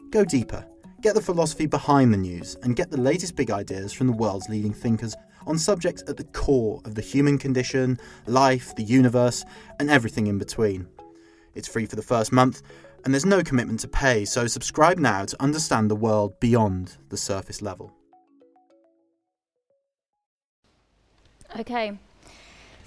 Go 0.09 0.25
deeper. 0.25 0.65
Get 1.01 1.15
the 1.15 1.21
philosophy 1.21 1.65
behind 1.65 2.13
the 2.13 2.17
news 2.17 2.55
and 2.61 2.75
get 2.75 2.91
the 2.91 3.01
latest 3.01 3.35
big 3.35 3.49
ideas 3.49 3.91
from 3.91 4.05
the 4.05 4.13
world's 4.13 4.49
leading 4.49 4.71
thinkers 4.71 5.15
on 5.47 5.57
subjects 5.57 6.03
at 6.07 6.15
the 6.15 6.25
core 6.25 6.79
of 6.85 6.93
the 6.93 7.01
human 7.01 7.39
condition, 7.39 7.99
life, 8.27 8.75
the 8.75 8.83
universe, 8.83 9.43
and 9.79 9.89
everything 9.89 10.27
in 10.27 10.37
between. 10.37 10.87
It's 11.55 11.67
free 11.67 11.87
for 11.87 11.95
the 11.95 12.03
first 12.03 12.31
month, 12.31 12.61
and 13.03 13.11
there's 13.11 13.25
no 13.25 13.41
commitment 13.41 13.79
to 13.79 13.87
pay, 13.87 14.25
so 14.25 14.45
subscribe 14.45 14.99
now 14.99 15.25
to 15.25 15.41
understand 15.41 15.89
the 15.89 15.95
world 15.95 16.39
beyond 16.39 16.97
the 17.09 17.17
surface 17.17 17.63
level. 17.63 17.91
Okay. 21.59 21.97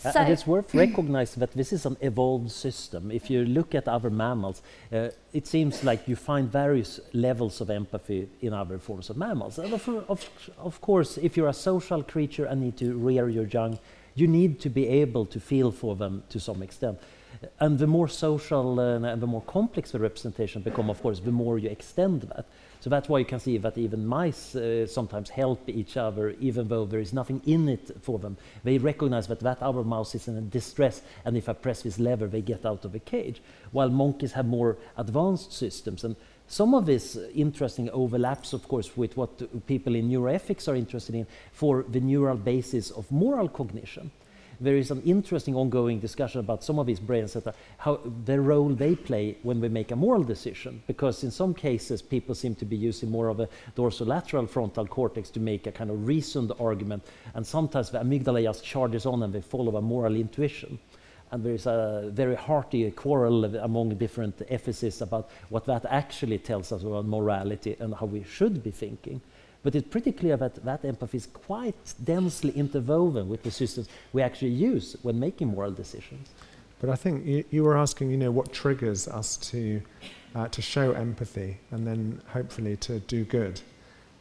Uh, 0.05 0.13
So- 0.13 0.21
and 0.21 0.33
it's 0.33 0.47
worth 0.47 0.75
recognizing 0.87 1.41
that 1.41 1.53
this 1.53 1.73
is 1.73 1.87
an 1.87 1.97
evolved 2.01 2.51
system. 2.51 3.11
If 3.11 3.31
you 3.31 3.45
look 3.45 3.75
at 3.75 3.89
other 3.89 4.11
mammals, 4.11 4.63
uh, 4.93 5.09
it 5.33 5.47
seems 5.47 5.83
like 5.85 6.07
you 6.09 6.17
find 6.17 6.51
various 6.51 7.01
levels 7.13 7.61
of 7.61 7.71
empathy 7.71 8.29
in 8.41 8.53
other 8.53 8.79
forms 8.79 9.11
of 9.11 9.17
mammals. 9.17 9.59
And 9.59 9.73
of, 9.73 9.89
of, 10.09 10.29
of 10.59 10.81
course, 10.81 11.19
if 11.19 11.37
you're 11.37 11.49
a 11.49 11.53
social 11.55 12.03
creature 12.03 12.45
and 12.45 12.61
need 12.61 12.77
to 12.79 12.95
rear 12.95 13.29
your 13.29 13.47
young, 13.47 13.79
you 14.15 14.27
need 14.29 14.61
to 14.61 14.69
be 14.71 14.87
able 15.03 15.27
to 15.27 15.41
feel 15.41 15.73
for 15.73 15.97
them 15.97 16.23
to 16.29 16.39
some 16.39 16.63
extent. 16.63 16.99
And 17.59 17.79
the 17.79 17.87
more 17.87 18.09
social 18.09 18.79
uh, 18.81 19.01
and 19.13 19.21
the 19.21 19.27
more 19.27 19.43
complex 19.43 19.91
the 19.91 19.99
representation 19.99 20.63
become, 20.63 20.89
of 20.91 21.03
course, 21.03 21.21
the 21.21 21.33
more 21.33 21.59
you 21.59 21.69
extend 21.69 22.23
that. 22.23 22.47
So 22.85 22.91
that's 22.91 23.09
why 23.09 23.19
you 23.19 23.25
can 23.25 23.41
see 23.41 23.57
that 23.57 23.79
even 23.79 24.05
mice 24.05 24.55
uh, 24.55 24.87
sometimes 24.87 25.31
help 25.31 25.71
each 25.71 25.97
other, 25.97 26.35
even 26.39 26.69
though 26.69 26.85
there 26.85 27.01
is 27.01 27.15
nothing 27.15 27.41
in 27.47 27.67
it 27.67 27.91
for 28.03 28.19
them. 28.19 28.37
They 28.63 28.77
recognize 28.77 29.27
that 29.29 29.41
that 29.41 29.63
other 29.63 29.83
mouse 29.83 30.15
is 30.15 30.29
in 30.29 30.51
distress, 30.51 31.01
and 31.25 31.35
if 31.35 31.49
I 31.49 31.55
press 31.55 31.81
this 31.81 31.99
lever, 31.99 32.27
they 32.27 32.43
get 32.43 32.67
out 32.67 32.85
of 32.85 32.93
the 32.93 32.99
cage. 32.99 33.41
While 33.73 33.89
monkeys 33.89 34.33
have 34.33 34.45
more 34.45 34.77
advanced 34.99 35.55
systems. 35.55 36.05
And 36.05 36.15
some 36.47 36.75
of 36.75 36.85
this 36.85 37.17
interesting 37.35 37.89
overlaps, 37.89 38.53
of 38.53 38.69
course, 38.69 38.95
with 38.99 39.17
what 39.17 39.67
people 39.67 39.95
in 39.95 40.11
neuroethics 40.11 40.69
are 40.69 40.77
interested 40.77 41.15
in 41.15 41.27
for 41.53 41.87
the 41.89 42.01
neural 42.01 42.37
basis 42.37 42.91
of 42.91 43.11
moral 43.11 43.49
cognition 43.49 44.11
there 44.61 44.77
is 44.77 44.91
an 44.91 45.03
interesting 45.03 45.55
ongoing 45.55 46.01
discussion 46.01 46.41
about 46.41 46.63
some 46.63 46.79
of 46.79 46.87
these 46.87 47.01
brains 47.01 47.33
that 47.33 47.47
are, 47.47 47.55
how 47.79 48.01
the 48.25 48.41
role 48.41 48.69
they 48.69 48.95
play 48.95 49.37
when 49.43 49.61
we 49.61 49.69
make 49.69 49.91
a 49.91 49.97
moral 49.97 50.23
decision. 50.23 50.83
Because 50.87 51.25
in 51.25 51.31
some 51.31 51.55
cases, 51.55 52.03
people 52.03 52.35
seem 52.35 52.55
to 52.57 52.65
be 52.65 52.77
using 52.77 53.11
more 53.11 53.29
of 53.29 53.41
a 53.41 53.49
dorsolateral 53.77 54.49
frontal 54.49 54.87
cortex 54.87 55.31
to 55.31 55.41
make 55.41 55.67
a 55.67 55.73
kind 55.73 55.91
of 55.91 56.07
reasoned 56.07 56.53
argument, 56.59 57.03
and 57.35 57.47
sometimes 57.47 57.91
the 57.91 57.99
amygdala 57.99 58.43
just 58.43 58.65
charges 58.65 59.07
on 59.07 59.23
and 59.23 59.33
they 59.33 59.41
follow 59.41 59.77
a 59.77 59.83
moral 59.83 60.17
intuition. 60.17 60.79
And 61.31 61.43
there 61.43 61.55
is 61.55 61.67
a 61.67 62.11
very 62.13 62.37
hearty 62.37 62.89
quarrel 62.93 63.45
among 63.57 63.97
different 63.97 64.39
ethicists 64.49 65.03
about 65.03 65.31
what 65.49 65.65
that 65.65 65.85
actually 65.87 66.39
tells 66.39 66.71
us 66.71 66.83
about 66.83 67.07
morality 67.07 67.77
and 67.81 67.95
how 67.95 68.07
we 68.07 68.23
should 68.23 68.63
be 68.63 68.71
thinking. 68.71 69.21
But 69.65 69.75
it's 69.75 69.89
pretty 69.89 70.13
clear 70.13 70.37
that 70.37 70.63
that 70.65 70.85
empathy 70.85 71.17
is 71.17 71.27
quite 71.27 71.95
densely 72.05 72.51
interwoven 72.51 73.29
with 73.29 73.43
the 73.43 73.51
systems 73.51 73.89
we 74.13 74.21
actually 74.21 74.51
use 74.51 74.95
when 75.03 75.19
making 75.19 75.49
moral 75.49 75.73
decisions. 75.73 76.29
But 76.81 76.91
I 76.91 76.97
think 76.97 77.25
you, 77.25 77.45
you 77.51 77.65
were 77.65 77.77
asking, 77.77 78.11
you 78.11 78.19
know, 78.19 78.31
what 78.31 78.53
triggers 78.53 79.09
us 79.09 79.39
to, 79.39 79.81
uh, 80.35 80.49
to 80.49 80.61
show 80.61 80.93
empathy 80.93 81.59
and 81.71 81.87
then 81.87 82.21
hopefully 82.29 82.77
to 82.77 83.01
do 83.01 83.25
good. 83.25 83.63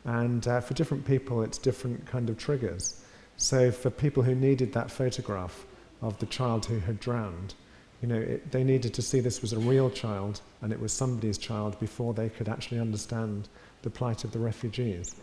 And 0.05 0.47
uh, 0.47 0.61
for 0.61 0.73
different 0.73 1.05
people, 1.05 1.43
it's 1.43 1.57
different 1.57 2.05
kind 2.05 2.29
of 2.29 2.37
triggers. 2.37 3.03
So 3.35 3.69
for 3.69 3.89
people 3.89 4.23
who 4.23 4.35
needed 4.35 4.71
that 4.73 4.89
photograph 4.89 5.65
of 6.01 6.17
the 6.19 6.25
child 6.27 6.65
who 6.65 6.79
had 6.79 7.01
drowned, 7.01 7.53
you 8.01 8.07
know, 8.07 8.19
it, 8.19 8.49
they 8.49 8.63
needed 8.63 8.93
to 8.93 9.01
see 9.01 9.19
this 9.19 9.41
was 9.41 9.51
a 9.51 9.59
real 9.59 9.89
child 9.89 10.39
and 10.61 10.71
it 10.71 10.79
was 10.79 10.93
somebody's 10.93 11.37
child 11.37 11.77
before 11.81 12.13
they 12.13 12.29
could 12.29 12.47
actually 12.47 12.79
understand 12.79 13.49
the 13.81 13.89
plight 13.89 14.23
of 14.23 14.31
the 14.31 14.39
refugees. 14.39 15.15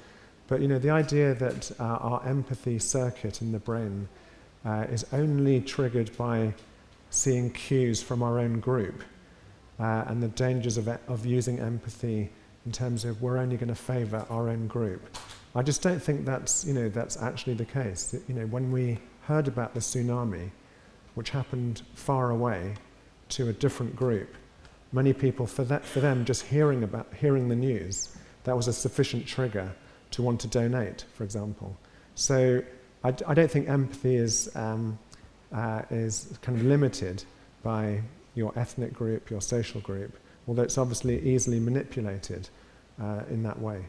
But 0.51 0.61
you 0.61 0.67
know, 0.67 0.81
the 0.81 0.91
idea 0.91 1.33
that 1.35 1.71
uh, 1.79 1.85
our 1.85 2.27
empathy 2.27 2.81
circuit 2.81 3.41
in 3.41 3.53
the 3.53 3.61
brain 3.61 4.09
uh, 4.67 4.85
is 4.91 5.07
only 5.13 5.61
triggered 5.61 6.15
by 6.19 6.53
seeing 7.09 7.53
cues 7.53 8.03
from 8.03 8.21
our 8.21 8.41
own 8.41 8.59
group 8.59 9.05
uh, 9.79 10.05
and 10.09 10.21
the 10.21 10.29
dangers 10.29 10.77
of, 10.77 10.89
of 10.89 11.25
using 11.25 11.61
empathy 11.61 12.31
in 12.67 12.73
terms 12.73 13.05
of 13.05 13.23
we're 13.23 13.39
only 13.39 13.57
going 13.57 13.69
to 13.69 13.77
favour 13.77 14.27
our 14.29 14.49
own 14.49 14.67
group. 14.67 15.17
I 15.55 15.63
just 15.63 15.83
don't 15.83 16.03
think 16.03 16.25
that's, 16.25 16.65
you 16.65 16.75
know, 16.75 16.89
that's 16.89 17.17
actually 17.23 17.55
the 17.55 17.65
case. 17.65 18.13
You 18.27 18.35
know, 18.35 18.47
when 18.47 18.73
we 18.73 18.99
heard 19.23 19.47
about 19.47 19.73
the 19.73 19.81
tsunami, 19.81 20.51
which 21.15 21.31
happened 21.31 21.83
far 21.95 22.31
away 22.31 22.75
to 23.31 23.51
a 23.51 23.53
different 23.53 23.95
group, 23.95 24.35
many 24.91 25.13
people, 25.13 25.47
for, 25.47 25.63
that, 25.63 25.85
for 25.85 26.01
them, 26.01 26.25
just 26.25 26.43
hearing, 26.47 26.83
about, 26.83 27.07
hearing 27.15 27.49
the 27.49 27.55
news, 27.55 28.17
that 28.43 28.57
was 28.57 28.67
a 28.67 28.73
sufficient 28.73 29.29
trigger 29.29 29.73
to 30.13 30.23
want 30.23 30.41
to 30.41 30.49
donate, 30.49 31.05
for 31.15 31.25
example. 31.25 31.77
So 32.15 32.63
I, 33.03 33.11
don't 33.11 33.51
think 33.51 33.69
empathy 33.69 34.17
is, 34.17 34.55
um, 34.55 34.99
uh, 35.53 35.83
is 35.91 36.39
kind 36.43 36.59
of 36.59 36.65
limited 36.65 37.25
by 37.63 38.03
your 38.35 38.53
ethnic 38.59 38.93
group, 38.93 39.31
your 39.31 39.41
social 39.41 39.81
group, 39.81 40.19
although 40.47 40.63
it's 40.63 40.79
obviously 40.79 41.21
easily 41.23 41.61
manipulated 41.61 42.49
uh, 43.01 43.23
in 43.31 43.43
that 43.45 43.59
way. 43.61 43.87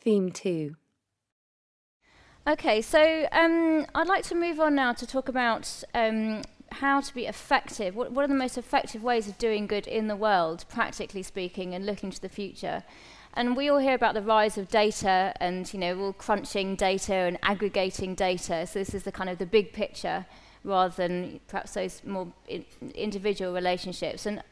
Theme 0.00 0.32
2. 0.32 0.74
Okay, 2.44 2.82
so 2.82 3.28
um, 3.30 3.86
I'd 3.94 4.08
like 4.08 4.24
to 4.24 4.34
move 4.34 4.58
on 4.58 4.74
now 4.74 4.92
to 4.92 5.06
talk 5.06 5.28
about 5.28 5.84
um, 5.94 6.42
how 6.72 7.00
to 7.00 7.14
be 7.14 7.26
effective. 7.26 7.94
What, 7.94 8.10
what 8.10 8.24
are 8.24 8.28
the 8.28 8.34
most 8.34 8.58
effective 8.58 9.04
ways 9.04 9.28
of 9.28 9.38
doing 9.38 9.68
good 9.68 9.86
in 9.86 10.08
the 10.08 10.16
world, 10.16 10.64
practically 10.68 11.22
speaking, 11.22 11.72
and 11.72 11.86
looking 11.86 12.10
to 12.10 12.20
the 12.20 12.28
future? 12.28 12.82
And 13.34 13.56
we 13.56 13.70
all 13.70 13.78
hear 13.78 13.94
about 13.94 14.14
the 14.14 14.22
rise 14.22 14.58
of 14.58 14.68
data 14.68 15.32
and, 15.40 15.72
you 15.72 15.80
know, 15.80 15.98
all 15.98 16.12
crunching 16.12 16.76
data 16.76 17.14
and 17.14 17.38
aggregating 17.42 18.14
data. 18.14 18.66
So 18.66 18.78
this 18.78 18.94
is 18.94 19.04
the 19.04 19.12
kind 19.12 19.30
of 19.30 19.38
the 19.38 19.46
big 19.46 19.72
picture 19.72 20.26
rather 20.64 20.94
than 20.94 21.40
perhaps 21.48 21.74
those 21.74 22.02
more 22.04 22.28
in 22.46 22.64
individual 22.94 23.54
relationships. 23.54 24.26
And 24.26 24.42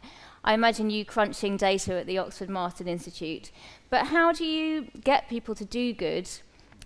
I 0.43 0.55
imagine 0.55 0.89
you 0.89 1.05
crunching 1.05 1.59
data 1.59 2.01
at 2.01 2.07
the 2.07 2.19
Oxford 2.19 2.49
Martin 2.49 2.89
Institute. 2.89 3.51
But 3.91 4.07
how 4.07 4.33
do 4.33 4.45
you 4.45 4.87
get 5.05 5.29
people 5.29 5.55
to 5.57 5.65
do 5.65 5.93
good 5.93 6.29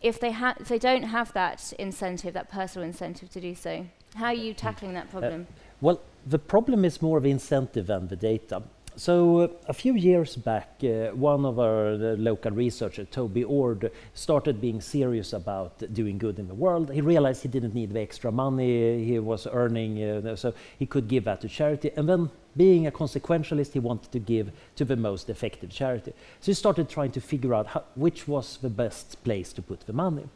if 0.02 0.18
they, 0.18 0.33
ha- 0.33 0.57
if 0.59 0.68
they 0.68 0.78
don't 0.78 1.04
have 1.04 1.33
that 1.35 1.72
incentive, 1.78 2.35
that 2.35 2.50
personal 2.50 2.87
incentive 2.87 3.30
to 3.30 3.40
do 3.40 3.54
so? 3.54 3.86
How 4.16 4.26
are 4.26 4.34
you 4.34 4.53
tackling 4.53 4.95
that 4.95 5.11
problem? 5.11 5.47
Uh, 5.49 5.53
well, 5.80 6.01
the 6.26 6.38
problem 6.38 6.84
is 6.84 7.01
more 7.01 7.18
of 7.18 7.24
incentive 7.24 7.86
than 7.86 8.09
the 8.09 8.16
data. 8.16 8.62
So 8.97 9.40
uh, 9.40 9.49
a 9.68 9.72
few 9.72 9.95
years 9.95 10.36
back, 10.36 10.80
uh, 10.82 11.09
one 11.11 11.45
of 11.45 11.59
our 11.59 11.97
local 12.16 12.53
researchers, 12.53 13.07
Toby 13.11 13.45
Ord, 13.45 13.90
started 14.14 14.61
being 14.61 14.80
serious 14.80 15.32
about 15.32 15.82
doing 15.92 16.18
good 16.18 16.38
in 16.38 16.49
the 16.49 16.55
world. 16.55 16.90
He 16.90 17.01
realized 17.01 17.42
he 17.42 17.49
didn't 17.49 17.74
need 17.74 17.92
the 17.92 18.01
extra 18.01 18.30
money 18.30 19.05
he 19.05 19.18
was 19.18 19.47
earning, 19.51 20.03
uh, 20.03 20.36
so 20.36 20.55
he 20.78 20.86
could 20.86 21.09
give 21.09 21.24
that 21.24 21.40
to 21.42 21.49
charity. 21.49 21.90
And 21.97 22.09
then, 22.09 22.30
being 22.57 22.86
a 22.86 22.92
consequentialist, 22.92 23.72
he 23.72 23.80
wanted 23.80 24.12
to 24.12 24.20
give 24.20 24.53
to 24.76 24.84
the 24.84 24.97
most 24.97 25.28
effective 25.28 25.70
charity. 25.70 26.12
So 26.40 26.47
he 26.47 26.55
started 26.55 26.88
trying 26.88 27.11
to 27.12 27.20
figure 27.20 27.53
out 27.53 27.66
how, 27.66 27.84
which 27.97 28.28
was 28.28 28.59
the 28.59 28.70
best 28.70 29.22
place 29.24 29.53
to 29.55 29.62
put 29.62 29.80
the 29.80 29.92
money. 29.92 30.28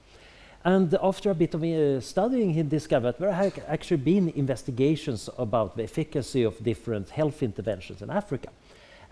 And 0.65 0.93
after 1.03 1.31
a 1.31 1.35
bit 1.35 1.55
of 1.55 1.63
uh, 1.63 2.01
studying, 2.01 2.53
he 2.53 2.63
discovered 2.63 3.17
there 3.19 3.33
had 3.33 3.63
actually 3.69 3.99
been 3.99 4.29
investigations 4.31 5.31
about 5.39 5.77
the 5.77 5.85
efficacy 5.85 6.43
of 6.43 6.63
different 6.63 7.11
health 7.11 7.43
interventions 7.43 8.03
in 8.03 8.11
Africa. 8.11 8.49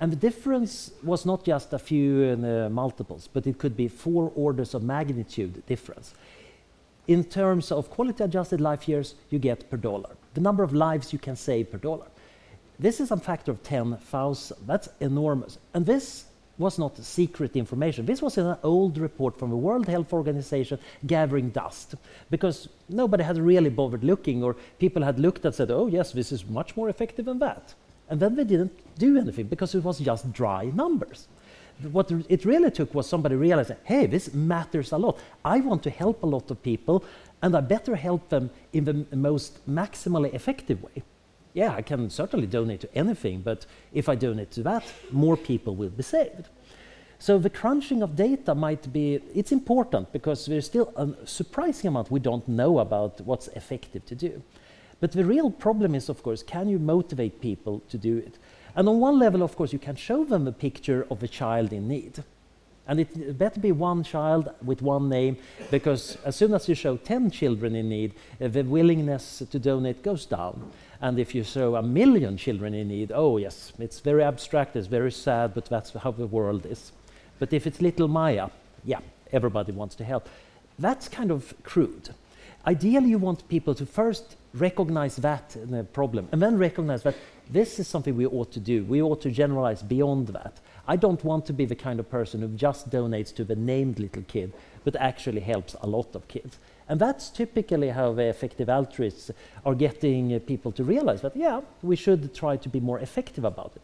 And 0.01 0.13
the 0.13 0.17
difference 0.17 0.91
was 1.03 1.25
not 1.25 1.45
just 1.45 1.73
a 1.73 1.79
few 1.79 2.39
uh, 2.45 2.69
multiples, 2.69 3.29
but 3.33 3.47
it 3.47 3.59
could 3.59 3.77
be 3.77 3.89
four 3.89 4.31
orders 4.35 4.75
of 4.75 4.83
magnitude 4.83 5.65
difference. 5.67 6.15
In 7.09 7.25
terms 7.25 7.71
of 7.71 7.89
quality 7.89 8.25
adjusted 8.25 8.61
life 8.61 8.89
years, 8.89 9.15
you 9.31 9.39
get 9.39 9.71
per 9.71 9.77
dollar. 9.77 10.11
The 10.35 10.41
number 10.41 10.63
of 10.63 10.75
lives 10.75 11.13
you 11.13 11.19
can 11.19 11.37
save 11.37 11.71
per 11.71 11.79
dollar. 11.79 12.07
This 12.79 13.01
is 13.01 13.11
a 13.11 13.17
factor 13.17 13.51
of 13.53 13.63
10,000. 13.63 14.57
That's 14.67 14.89
enormous. 15.01 15.59
And 15.73 15.87
this 15.87 16.26
was 16.59 16.79
not 16.79 16.97
secret 16.99 17.57
information. 17.57 18.07
This 18.07 18.23
was 18.23 18.39
an 18.39 18.57
old 18.63 18.99
report 18.99 19.39
from 19.39 19.51
the 19.51 19.57
World 19.57 19.87
Health 19.87 20.13
Organization 20.13 20.79
gathering 21.07 21.51
dust 21.51 21.95
because 22.31 22.69
nobody 22.89 23.25
had 23.25 23.39
really 23.39 23.71
bothered 23.71 24.05
looking, 24.05 24.43
or 24.43 24.57
people 24.79 25.03
had 25.03 25.19
looked 25.19 25.45
and 25.45 25.55
said, 25.55 25.71
oh, 25.71 25.87
yes, 25.87 26.13
this 26.13 26.33
is 26.33 26.47
much 26.47 26.77
more 26.77 26.89
effective 26.89 27.27
than 27.27 27.39
that. 27.41 27.75
And 28.09 28.21
then 28.21 28.37
they 28.37 28.45
didn't 28.45 28.73
do 28.99 29.19
anything 29.19 29.47
because 29.47 29.75
it 29.75 29.85
was 29.85 29.99
just 29.99 30.33
dry 30.33 30.71
numbers. 30.75 31.29
What 31.93 32.11
it 32.11 32.45
really 32.47 32.71
took 32.71 32.95
was 32.95 33.07
somebody 33.07 33.35
realizing, 33.35 33.77
hey, 33.85 34.07
this 34.07 34.33
matters 34.33 34.93
a 34.93 34.97
lot. 34.97 35.19
I 35.45 35.61
want 35.61 35.83
to 35.83 35.91
help 35.91 36.23
a 36.23 36.27
lot 36.27 36.51
of 36.51 36.63
people, 36.63 37.05
and 37.43 37.55
I 37.55 37.61
better 37.61 37.97
help 37.97 38.31
them 38.31 38.49
in 38.73 38.85
the 38.85 39.17
most 39.17 39.69
maximally 39.69 40.33
effective 40.33 40.83
way 40.83 41.03
yeah, 41.57 41.75
I 41.75 41.81
can 41.81 42.11
certainly 42.11 42.47
donate 42.47 42.83
to 42.83 42.95
anything, 42.95 43.41
but 43.41 43.65
if 43.95 44.11
I 44.11 44.15
donate 44.15 44.51
to 44.53 44.63
that, 44.65 44.85
more 45.11 45.39
people 45.39 45.75
will 45.75 45.89
be 45.89 46.03
saved. 46.03 46.51
So 47.19 47.39
the 47.39 47.49
crunching 47.49 48.03
of 48.03 48.15
data 48.15 48.55
might 48.55 48.93
be, 48.93 49.23
it's 49.35 49.53
important 49.53 50.13
because 50.13 50.45
there's 50.45 50.67
still 50.67 50.93
a 50.97 51.27
surprising 51.27 51.89
amount 51.89 52.11
we 52.11 52.21
don't 52.21 52.47
know 52.47 52.81
about 52.81 53.23
what's 53.23 53.49
effective 53.49 54.05
to 54.05 54.15
do. 54.15 54.43
But 55.01 55.13
the 55.13 55.25
real 55.25 55.51
problem 55.51 55.95
is, 55.95 56.11
of 56.11 56.23
course, 56.23 56.43
can 56.43 56.69
you 56.69 56.79
motivate 56.79 57.41
people 57.41 57.83
to 57.89 57.97
do 57.97 58.19
it? 58.19 58.37
And 58.75 58.87
on 58.87 59.01
one 59.01 59.19
level, 59.19 59.43
of 59.43 59.57
course, 59.57 59.73
you 59.73 59.79
can 59.79 59.97
show 59.97 60.27
them 60.27 60.47
a 60.47 60.53
picture 60.53 61.07
of 61.11 61.23
a 61.23 61.29
child 61.29 61.73
in 61.73 61.89
need. 61.89 62.23
And 62.87 63.01
it 63.01 63.39
better 63.39 63.61
be 63.61 63.73
one 63.73 64.05
child 64.05 64.51
with 64.63 64.83
one 64.83 65.09
name, 65.09 65.39
because 65.71 66.19
as 66.23 66.37
soon 66.37 66.53
as 66.53 66.69
you 66.69 66.75
show 66.75 66.99
10 66.99 67.31
children 67.31 67.75
in 67.75 67.89
need, 67.89 68.13
uh, 68.41 68.49
the 68.49 68.63
willingness 68.63 69.43
to 69.51 69.59
donate 69.59 70.03
goes 70.03 70.27
down. 70.27 70.71
And 71.01 71.19
if 71.19 71.35
you 71.35 71.45
show 71.45 71.77
a 71.77 71.83
million 71.83 72.37
children 72.37 72.75
in 72.75 72.89
need, 72.89 73.13
oh 73.15 73.37
yes, 73.37 73.73
it's 73.79 74.01
very 74.01 74.23
abstract, 74.23 74.77
it's 74.77 74.87
very 74.87 75.13
sad, 75.13 75.55
but 75.55 75.67
that's 75.67 75.93
how 75.93 76.13
the 76.13 76.27
world 76.27 76.67
is. 76.67 76.93
But 77.39 77.53
if 77.53 77.67
it's 77.67 77.81
little 77.81 78.09
Maya, 78.09 78.49
yeah, 78.85 79.01
everybody 79.33 79.73
wants 79.73 79.95
to 79.97 80.05
help. 80.05 80.29
That's 80.79 81.09
kind 81.09 81.31
of 81.31 81.55
crude. 81.63 82.11
Ideally, 82.67 83.11
you 83.11 83.19
want 83.19 83.47
people 83.49 83.75
to 83.75 83.87
first 83.87 84.37
recognize 84.55 85.17
that 85.17 85.57
uh, 85.73 85.83
problem 85.85 86.29
and 86.33 86.41
then 86.41 86.57
recognize 86.57 87.03
that 87.03 87.15
this 87.51 87.79
is 87.79 87.87
something 87.87 88.17
we 88.17 88.27
ought 88.27 88.53
to 88.53 88.61
do. 88.61 88.85
We 88.85 89.03
ought 89.03 89.21
to 89.23 89.31
generalize 89.31 89.83
beyond 89.83 90.29
that. 90.29 90.61
I 90.89 90.97
don't 90.97 91.23
want 91.25 91.47
to 91.47 91.53
be 91.53 91.65
the 91.65 91.75
kind 91.75 92.01
of 92.01 92.11
person 92.11 92.41
who 92.41 92.49
just 92.49 92.91
donates 92.91 93.35
to 93.37 93.45
the 93.45 93.57
named 93.57 93.99
little 93.99 94.23
kid, 94.23 94.53
but 94.85 94.97
actually 94.97 95.41
helps 95.41 95.75
a 95.81 95.87
lot 95.87 96.15
of 96.15 96.29
kids. 96.29 96.59
And 96.89 97.01
that's 97.01 97.31
typically 97.31 97.91
how 97.91 98.13
the 98.13 98.25
effective 98.25 98.69
altruists 98.69 99.31
are 99.65 99.75
getting 99.75 100.35
uh, 100.35 100.39
people 100.39 100.71
to 100.73 100.85
realize 100.85 101.23
that, 101.23 101.37
yeah, 101.37 101.61
we 101.83 101.97
should 101.97 102.35
try 102.35 102.57
to 102.57 102.69
be 102.69 102.79
more 102.79 103.01
effective 103.01 103.45
about 103.45 103.73
it. 103.75 103.83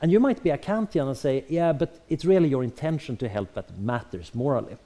And 0.00 0.12
you 0.12 0.20
might 0.20 0.42
be 0.42 0.50
a 0.50 0.58
Kantian 0.58 1.08
and 1.08 1.16
say, 1.16 1.44
yeah, 1.48 1.72
but 1.72 2.00
it's 2.08 2.24
really 2.24 2.48
your 2.48 2.62
intention 2.62 3.16
to 3.16 3.28
help 3.28 3.54
that 3.54 3.76
matters 3.78 4.34
morally. 4.34 4.76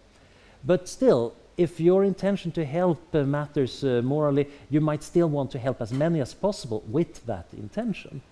But 0.65 0.89
still, 0.89 1.35
if 1.59 1.81
your 1.81 2.05
intention 2.05 2.53
to 2.53 2.65
help 2.65 3.15
uh, 3.15 3.25
matters 3.25 3.85
uh, 3.85 4.01
morally, 4.03 4.49
you 4.71 4.81
might 4.81 5.03
still 5.03 5.29
want 5.29 5.51
to 5.51 5.59
help 5.59 5.83
as 5.83 5.93
many 5.93 6.21
as 6.21 6.33
possible 6.33 6.83
with 6.89 7.27
that 7.27 7.47
intention. 7.53 8.23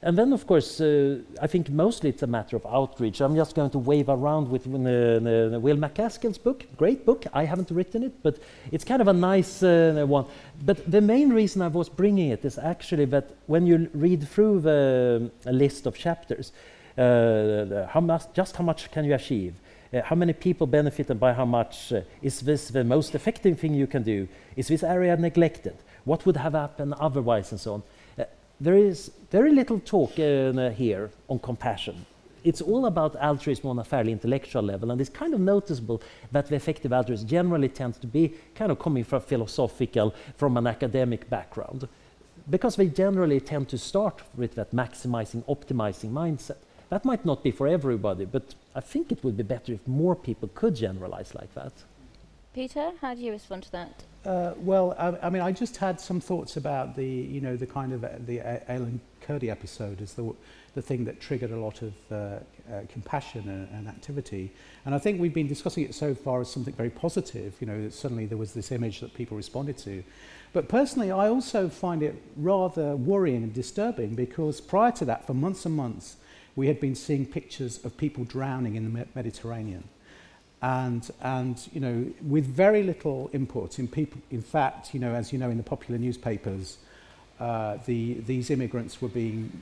And 0.00 0.16
then, 0.16 0.32
of 0.32 0.46
course, 0.46 0.80
uh, 0.80 1.18
I 1.42 1.48
think 1.48 1.70
mostly 1.70 2.10
it's 2.10 2.22
a 2.22 2.26
matter 2.26 2.56
of 2.56 2.64
outreach. 2.66 3.20
I'm 3.20 3.34
just 3.34 3.54
going 3.54 3.70
to 3.70 3.78
wave 3.78 4.08
around 4.08 4.48
with 4.48 4.66
uh, 4.66 5.58
Will 5.58 5.76
MacAskill's 5.76 6.38
book. 6.38 6.64
Great 6.76 7.04
book. 7.04 7.26
I 7.32 7.44
haven't 7.44 7.70
written 7.70 8.04
it, 8.04 8.22
but 8.22 8.38
it's 8.70 8.84
kind 8.84 9.02
of 9.02 9.08
a 9.08 9.12
nice 9.12 9.62
uh, 9.62 10.04
one. 10.06 10.26
But 10.64 10.88
the 10.90 11.00
main 11.00 11.30
reason 11.30 11.62
I 11.62 11.68
was 11.68 11.88
bringing 11.88 12.30
it 12.30 12.44
is 12.44 12.58
actually 12.58 13.06
that 13.06 13.30
when 13.46 13.66
you 13.66 13.90
read 13.92 14.26
through 14.28 14.60
the 14.60 15.30
list 15.44 15.86
of 15.86 15.98
chapters, 15.98 16.52
uh, 16.96 17.86
how 17.88 18.00
much, 18.00 18.22
just 18.34 18.56
how 18.56 18.64
much 18.64 18.90
can 18.92 19.04
you 19.04 19.14
achieve? 19.14 19.54
Uh, 19.92 20.02
how 20.02 20.16
many 20.16 20.32
people 20.32 20.66
benefited 20.66 21.18
by 21.18 21.32
how 21.32 21.44
much? 21.44 21.92
Uh, 21.92 22.02
is 22.22 22.40
this 22.40 22.68
the 22.68 22.84
most 22.84 23.14
effective 23.14 23.58
thing 23.58 23.74
you 23.74 23.86
can 23.86 24.02
do? 24.02 24.28
Is 24.56 24.68
this 24.68 24.82
area 24.82 25.16
neglected? 25.16 25.76
What 26.04 26.26
would 26.26 26.36
have 26.36 26.52
happened 26.52 26.94
otherwise, 26.94 27.52
and 27.52 27.60
so 27.60 27.74
on? 27.74 27.82
there 28.60 28.76
is 28.76 29.10
very 29.30 29.52
little 29.52 29.78
talk 29.78 30.18
uh, 30.18 30.70
here 30.70 31.10
on 31.28 31.38
compassion. 31.38 32.04
It's 32.44 32.60
all 32.60 32.86
about 32.86 33.16
altruism 33.16 33.68
on 33.70 33.78
a 33.78 33.84
fairly 33.84 34.12
intellectual 34.12 34.62
level, 34.62 34.90
and 34.90 35.00
it's 35.00 35.10
kind 35.10 35.34
of 35.34 35.40
noticeable 35.40 36.02
that 36.32 36.48
the 36.48 36.56
effective 36.56 36.92
altruist 36.92 37.26
generally 37.26 37.68
tends 37.68 37.98
to 37.98 38.06
be 38.06 38.32
kind 38.54 38.72
of 38.72 38.78
coming 38.78 39.04
from 39.04 39.20
philosophical, 39.20 40.14
from 40.36 40.56
an 40.56 40.66
academic 40.66 41.28
background, 41.28 41.88
because 42.48 42.76
they 42.76 42.86
generally 42.86 43.40
tend 43.40 43.68
to 43.68 43.78
start 43.78 44.22
with 44.36 44.54
that 44.54 44.72
maximizing, 44.72 45.42
optimizing 45.44 46.10
mindset. 46.10 46.56
That 46.90 47.04
might 47.04 47.24
not 47.24 47.42
be 47.42 47.50
for 47.50 47.68
everybody, 47.68 48.24
but 48.24 48.54
I 48.74 48.80
think 48.80 49.12
it 49.12 49.22
would 49.22 49.36
be 49.36 49.42
better 49.42 49.72
if 49.72 49.86
more 49.86 50.16
people 50.16 50.48
could 50.54 50.74
generalize 50.74 51.34
like 51.34 51.54
that. 51.54 51.72
Peter, 52.54 52.92
how 53.00 53.14
do 53.14 53.20
you 53.20 53.30
respond 53.30 53.62
to 53.64 53.72
that? 53.72 54.04
Uh, 54.24 54.52
well, 54.58 54.94
I, 54.98 55.26
I, 55.26 55.30
mean, 55.30 55.42
I 55.42 55.52
just 55.52 55.76
had 55.76 56.00
some 56.00 56.20
thoughts 56.20 56.56
about 56.56 56.96
the, 56.96 57.06
you 57.06 57.40
know, 57.40 57.56
the 57.56 57.66
kind 57.66 57.92
of 57.92 58.04
uh, 58.04 58.10
the 58.26 58.40
Alan 58.70 59.00
Kurdi 59.24 59.48
episode 59.48 60.00
as 60.00 60.14
the, 60.14 60.34
the 60.74 60.82
thing 60.82 61.04
that 61.04 61.20
triggered 61.20 61.50
a 61.50 61.56
lot 61.56 61.82
of 61.82 61.92
uh, 62.10 62.14
uh, 62.14 62.38
compassion 62.88 63.48
and, 63.48 63.68
and 63.72 63.86
activity. 63.86 64.50
And 64.86 64.94
I 64.94 64.98
think 64.98 65.20
we've 65.20 65.34
been 65.34 65.46
discussing 65.46 65.84
it 65.84 65.94
so 65.94 66.14
far 66.14 66.40
as 66.40 66.50
something 66.50 66.74
very 66.74 66.90
positive. 66.90 67.54
You 67.60 67.66
know, 67.66 67.82
that 67.82 67.92
suddenly 67.92 68.26
there 68.26 68.38
was 68.38 68.54
this 68.54 68.72
image 68.72 69.00
that 69.00 69.14
people 69.14 69.36
responded 69.36 69.78
to. 69.78 70.02
But 70.52 70.68
personally, 70.68 71.10
I 71.10 71.28
also 71.28 71.68
find 71.68 72.02
it 72.02 72.20
rather 72.36 72.96
worrying 72.96 73.42
and 73.42 73.52
disturbing 73.52 74.14
because 74.14 74.60
prior 74.60 74.92
to 74.92 75.04
that, 75.04 75.26
for 75.26 75.34
months 75.34 75.66
and 75.66 75.76
months, 75.76 76.16
we 76.58 76.66
had 76.66 76.80
been 76.80 76.96
seeing 76.96 77.24
pictures 77.24 77.84
of 77.84 77.96
people 77.96 78.24
drowning 78.24 78.74
in 78.74 78.92
the 78.92 79.06
Mediterranean 79.14 79.84
and, 80.60 81.08
and 81.22 81.68
you 81.72 81.80
know, 81.80 82.04
with 82.20 82.46
very 82.46 82.82
little 82.82 83.30
input. 83.32 83.78
In, 83.78 83.86
people, 83.86 84.20
in 84.32 84.42
fact, 84.42 84.92
you 84.92 84.98
know, 84.98 85.14
as 85.14 85.32
you 85.32 85.38
know, 85.38 85.50
in 85.50 85.56
the 85.56 85.62
popular 85.62 86.00
newspapers, 86.00 86.78
uh, 87.38 87.78
the, 87.86 88.14
these 88.26 88.50
immigrants 88.50 89.00
were 89.00 89.08
being 89.08 89.52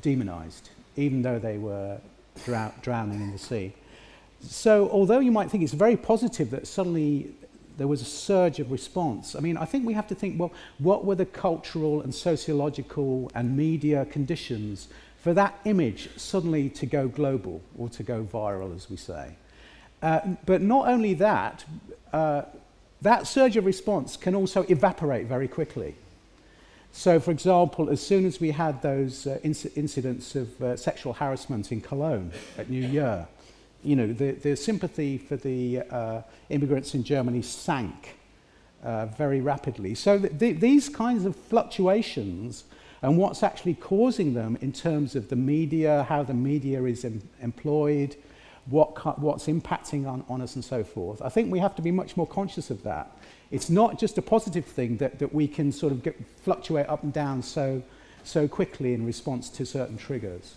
demonized, 0.00 0.70
even 0.96 1.20
though 1.20 1.38
they 1.38 1.58
were 1.58 1.98
drow 2.46 2.72
drowning 2.80 3.20
in 3.20 3.30
the 3.30 3.38
sea. 3.38 3.74
So, 4.40 4.88
although 4.88 5.18
you 5.18 5.30
might 5.30 5.50
think 5.50 5.62
it's 5.62 5.74
very 5.74 5.98
positive 5.98 6.48
that 6.52 6.66
suddenly 6.66 7.30
there 7.76 7.88
was 7.88 8.00
a 8.00 8.06
surge 8.06 8.58
of 8.58 8.72
response, 8.72 9.36
I 9.36 9.40
mean, 9.40 9.58
I 9.58 9.66
think 9.66 9.84
we 9.84 9.92
have 9.92 10.06
to 10.06 10.14
think 10.14 10.40
well, 10.40 10.52
what 10.78 11.04
were 11.04 11.14
the 11.14 11.26
cultural 11.26 12.00
and 12.00 12.14
sociological 12.14 13.30
and 13.34 13.54
media 13.54 14.06
conditions 14.06 14.88
for 15.22 15.34
that 15.34 15.58
image 15.64 16.08
suddenly 16.16 16.68
to 16.70 16.86
go 16.86 17.08
global 17.08 17.60
or 17.76 17.88
to 17.90 18.02
go 18.02 18.24
viral, 18.24 18.74
as 18.74 18.88
we 18.88 18.96
say? 18.96 19.34
Uh, 20.02 20.20
but 20.46 20.62
not 20.62 20.88
only 20.88 21.14
that, 21.14 21.64
uh, 22.12 22.42
that 23.02 23.26
surge 23.26 23.56
of 23.56 23.64
response 23.66 24.16
can 24.16 24.34
also 24.34 24.62
evaporate 24.68 25.26
very 25.26 25.48
quickly. 25.48 25.94
So, 26.92 27.20
for 27.20 27.30
example, 27.30 27.90
as 27.90 28.00
soon 28.00 28.24
as 28.26 28.40
we 28.40 28.50
had 28.50 28.80
those 28.80 29.26
uh, 29.26 29.38
inc 29.44 29.76
incidents 29.76 30.34
of 30.34 30.62
uh, 30.62 30.76
sexual 30.76 31.12
harassment 31.12 31.70
in 31.70 31.80
Cologne 31.80 32.32
at 32.56 32.70
New 32.70 32.86
Year, 32.86 33.26
you 33.84 33.94
know, 33.94 34.12
the, 34.12 34.32
the 34.32 34.56
sympathy 34.56 35.18
for 35.18 35.36
the 35.36 35.80
uh, 35.90 36.22
immigrants 36.48 36.94
in 36.94 37.04
Germany 37.04 37.42
sank 37.42 38.16
uh, 38.82 39.06
very 39.06 39.40
rapidly. 39.40 39.94
So 39.94 40.18
th 40.18 40.38
th 40.38 40.60
these 40.60 40.88
kinds 40.88 41.24
of 41.24 41.34
fluctuations 41.36 42.64
and 43.02 43.16
what's 43.16 43.42
actually 43.42 43.74
causing 43.74 44.34
them 44.34 44.58
in 44.60 44.72
terms 44.72 45.14
of 45.14 45.28
the 45.28 45.36
media, 45.36 46.04
how 46.08 46.22
the 46.22 46.34
media 46.34 46.82
is 46.84 47.04
em 47.04 47.22
employed, 47.40 48.16
what, 48.66 49.18
what's 49.18 49.46
impacting 49.46 50.06
on, 50.06 50.24
on 50.28 50.40
us 50.40 50.54
and 50.54 50.64
so 50.64 50.84
forth. 50.84 51.22
I 51.22 51.28
think 51.28 51.50
we 51.50 51.58
have 51.58 51.74
to 51.76 51.82
be 51.82 51.90
much 51.90 52.16
more 52.16 52.26
conscious 52.26 52.70
of 52.70 52.82
that. 52.82 53.16
It's 53.50 53.70
not 53.70 53.98
just 53.98 54.18
a 54.18 54.22
positive 54.22 54.64
thing 54.64 54.98
that, 54.98 55.18
that 55.20 55.34
we 55.34 55.48
can 55.48 55.72
sort 55.72 55.92
of 55.92 56.02
get, 56.02 56.16
fluctuate 56.42 56.88
up 56.88 57.02
and 57.02 57.12
down 57.12 57.42
so, 57.42 57.82
so 58.24 58.46
quickly 58.46 58.92
in 58.92 59.06
response 59.06 59.48
to 59.50 59.64
certain 59.64 59.96
triggers. 59.96 60.56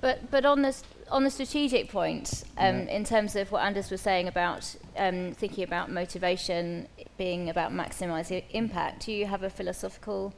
But, 0.00 0.30
but 0.30 0.44
on, 0.44 0.62
this, 0.62 0.82
on 1.10 1.22
the 1.24 1.30
strategic 1.30 1.90
point, 1.90 2.44
um, 2.56 2.80
yeah. 2.80 2.96
in 2.96 3.04
terms 3.04 3.36
of 3.36 3.52
what 3.52 3.62
Anders 3.62 3.90
was 3.90 4.00
saying 4.00 4.26
about 4.26 4.74
um, 4.96 5.32
thinking 5.32 5.64
about 5.64 5.90
motivation 5.90 6.88
being 7.16 7.50
about 7.50 7.72
maximising 7.72 8.42
impact, 8.50 9.06
do 9.06 9.12
you 9.12 9.26
have 9.26 9.42
a 9.42 9.50
philosophical 9.50 10.34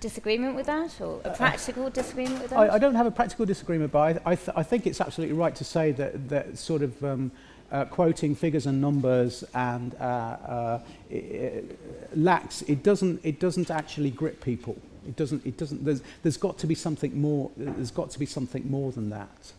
disagreement 0.00 0.56
with 0.56 0.66
that 0.66 1.00
or 1.00 1.20
a 1.24 1.28
uh, 1.28 1.34
practical 1.36 1.86
uh, 1.86 1.90
disagreement 1.90 2.40
with 2.40 2.50
that? 2.50 2.58
I, 2.58 2.74
I, 2.74 2.78
don't 2.78 2.94
have 2.94 3.06
a 3.06 3.10
practical 3.10 3.46
disagreement, 3.46 3.92
but 3.92 3.98
I, 4.26 4.32
I, 4.32 4.34
th- 4.34 4.56
I 4.56 4.62
think 4.62 4.86
it's 4.86 5.00
absolutely 5.00 5.36
right 5.36 5.54
to 5.56 5.64
say 5.64 5.92
that, 5.92 6.28
that 6.28 6.58
sort 6.58 6.82
of 6.82 7.04
um, 7.04 7.30
uh, 7.70 7.84
quoting 7.84 8.34
figures 8.34 8.66
and 8.66 8.80
numbers 8.80 9.44
and 9.54 9.94
uh, 10.00 10.04
uh, 10.04 10.80
it, 11.08 11.14
it 11.14 12.18
lacks, 12.18 12.62
it 12.62 12.82
doesn't, 12.82 13.20
it 13.24 13.38
doesn't 13.38 13.70
actually 13.70 14.10
grip 14.10 14.42
people. 14.42 14.76
It 15.06 15.16
doesn't, 15.16 15.46
it 15.46 15.56
doesn't, 15.56 15.84
there's, 15.84 16.02
there's 16.22 16.36
got 16.36 16.58
to 16.58 16.66
be 16.66 16.74
something 16.74 17.20
more, 17.20 17.50
there's 17.56 17.90
got 17.90 18.10
to 18.10 18.18
be 18.18 18.26
something 18.26 18.68
more 18.70 18.92
than 18.92 19.10
that. 19.10 19.52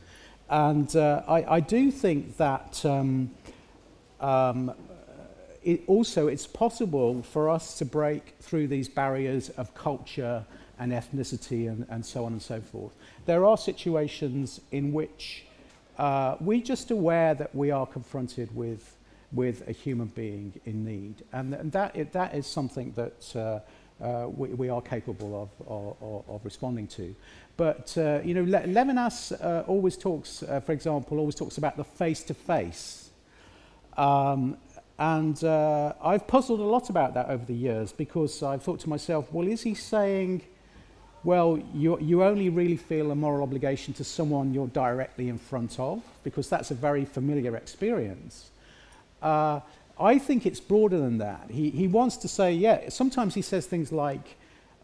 And 0.50 0.94
uh, 0.96 1.24
I, 1.28 1.56
I 1.56 1.60
do 1.62 1.92
think 1.92 2.38
that 2.38 2.84
um, 2.86 3.32
um, 4.20 4.74
it 5.64 5.84
also 5.88 6.28
it's 6.28 6.48
possible 6.48 7.22
for 7.22 7.50
us 7.50 7.78
to 7.78 7.86
break 7.86 8.36
through 8.40 8.68
these 8.68 8.90
barriers 8.90 9.50
of 9.50 9.74
culture 9.76 10.46
and 10.80 10.92
ethnicity 10.92 11.68
and, 11.68 11.86
and 11.90 12.06
so 12.06 12.26
on 12.26 12.34
and 12.34 12.42
so 12.42 12.60
forth. 12.60 12.94
There 13.26 13.46
are 13.46 13.58
situations 13.58 14.62
in 14.72 14.94
which 14.94 15.46
uh, 15.98 16.38
we're 16.40 16.62
just 16.64 16.90
aware 16.90 17.36
that 17.36 17.54
we 17.54 17.70
are 17.70 17.86
confronted 17.86 18.56
with, 18.56 18.96
with 19.32 19.68
a 19.68 19.72
human 19.72 20.08
being 20.08 20.60
in 20.66 20.84
need. 20.84 21.24
And, 21.32 21.54
and 21.54 21.72
that, 21.74 22.12
that 22.14 22.34
is 22.34 22.48
something 22.48 22.94
that 22.94 23.36
uh, 23.36 23.60
uh, 24.04 24.28
we, 24.30 24.50
we 24.50 24.70
are 24.70 24.82
capable 24.82 25.44
of, 25.44 25.68
of, 25.68 26.24
of 26.28 26.44
responding 26.44 26.88
to. 26.88 27.16
But, 27.58 27.96
uh, 27.96 28.22
you 28.24 28.34
know, 28.34 28.44
Le 28.44 28.62
Levinas 28.62 29.34
uh, 29.34 29.64
always 29.68 29.96
talks, 29.98 30.42
uh, 30.42 30.60
for 30.62 30.72
example, 30.72 31.20
always 31.20 31.36
talks 31.36 31.60
about 31.60 31.78
the 31.78 31.84
face-to-face. 31.84 33.10
Um, 33.98 34.58
and 35.02 35.44
uh, 35.44 35.94
I've 36.04 36.28
puzzled 36.28 36.60
a 36.60 36.64
lot 36.64 36.92
about 36.92 37.16
that 37.16 37.28
over 37.28 37.44
the 37.44 37.56
years 37.56 37.92
because 37.92 38.44
I've 38.44 38.62
thought 38.62 38.82
to 38.82 38.90
myself, 38.90 39.34
well, 39.34 39.48
is 39.48 39.64
he 39.64 39.74
saying, 39.74 40.44
well, 41.24 41.60
you, 41.74 42.00
you 42.00 42.24
only 42.24 42.50
really 42.50 42.78
feel 42.78 43.10
a 43.10 43.16
moral 43.16 43.42
obligation 43.42 43.96
to 43.96 44.04
someone 44.04 44.54
you're 44.54 44.68
directly 44.68 45.28
in 45.28 45.40
front 45.40 45.80
of? 45.80 46.04
Because 46.24 46.50
that's 46.50 46.70
a 46.70 46.76
very 46.76 47.04
familiar 47.04 47.56
experience. 47.56 48.52
Uh, 49.24 49.62
I 50.00 50.20
think 50.20 50.46
it's 50.46 50.60
broader 50.60 51.00
than 51.00 51.18
that. 51.18 51.50
He, 51.50 51.72
he 51.72 51.88
wants 51.88 52.18
to 52.18 52.28
say, 52.28 52.54
yeah, 52.54 52.90
sometimes 52.90 53.34
he 53.34 53.42
says 53.42 53.66
things 53.66 53.92
like, 53.92 54.38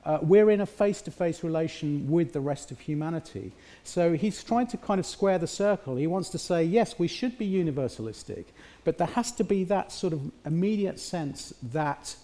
uh, 0.08 0.20
we're 0.22 0.50
in 0.50 0.62
a 0.62 0.66
face 0.66 1.02
to 1.02 1.12
face 1.12 1.44
relation 1.44 2.10
with 2.10 2.32
the 2.32 2.40
rest 2.40 2.72
of 2.72 2.80
humanity. 2.80 3.52
So 3.84 4.14
he's 4.14 4.42
trying 4.42 4.68
to 4.68 4.78
kind 4.78 5.02
of 5.02 5.06
square 5.06 5.38
the 5.38 5.48
circle. 5.48 5.98
He 5.98 6.08
wants 6.08 6.30
to 6.30 6.38
say, 6.38 6.64
yes, 6.64 6.98
we 6.98 7.10
should 7.10 7.38
be 7.38 7.46
universalistic, 7.46 8.46
but 8.86 8.98
there 8.98 9.08
has 9.08 9.34
to 9.34 9.44
be 9.44 9.66
that 9.66 9.92
sort 9.92 10.14
of 10.14 10.32
immediate 10.46 10.98
sense 10.98 11.54
that 11.62 12.16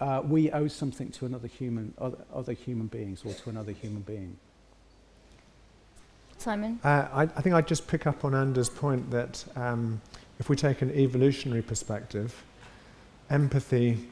uh, 0.00 0.22
we 0.24 0.50
owe 0.50 0.66
something 0.66 1.10
to 1.10 1.26
another 1.26 1.46
human, 1.46 1.92
other, 1.98 2.16
other 2.34 2.54
human 2.54 2.86
beings, 2.86 3.22
or 3.22 3.34
to 3.34 3.50
another 3.50 3.72
human 3.72 4.00
being. 4.00 4.38
Simon? 6.38 6.80
Uh, 6.82 7.06
I, 7.12 7.22
I, 7.24 7.42
think 7.42 7.54
I'd 7.54 7.68
just 7.68 7.86
pick 7.86 8.06
up 8.06 8.24
on 8.24 8.34
Anders' 8.34 8.70
point 8.70 9.10
that 9.10 9.44
um, 9.56 10.00
if 10.38 10.48
we 10.48 10.56
take 10.56 10.80
an 10.80 10.90
evolutionary 10.92 11.60
perspective, 11.60 12.42
empathy 13.28 14.08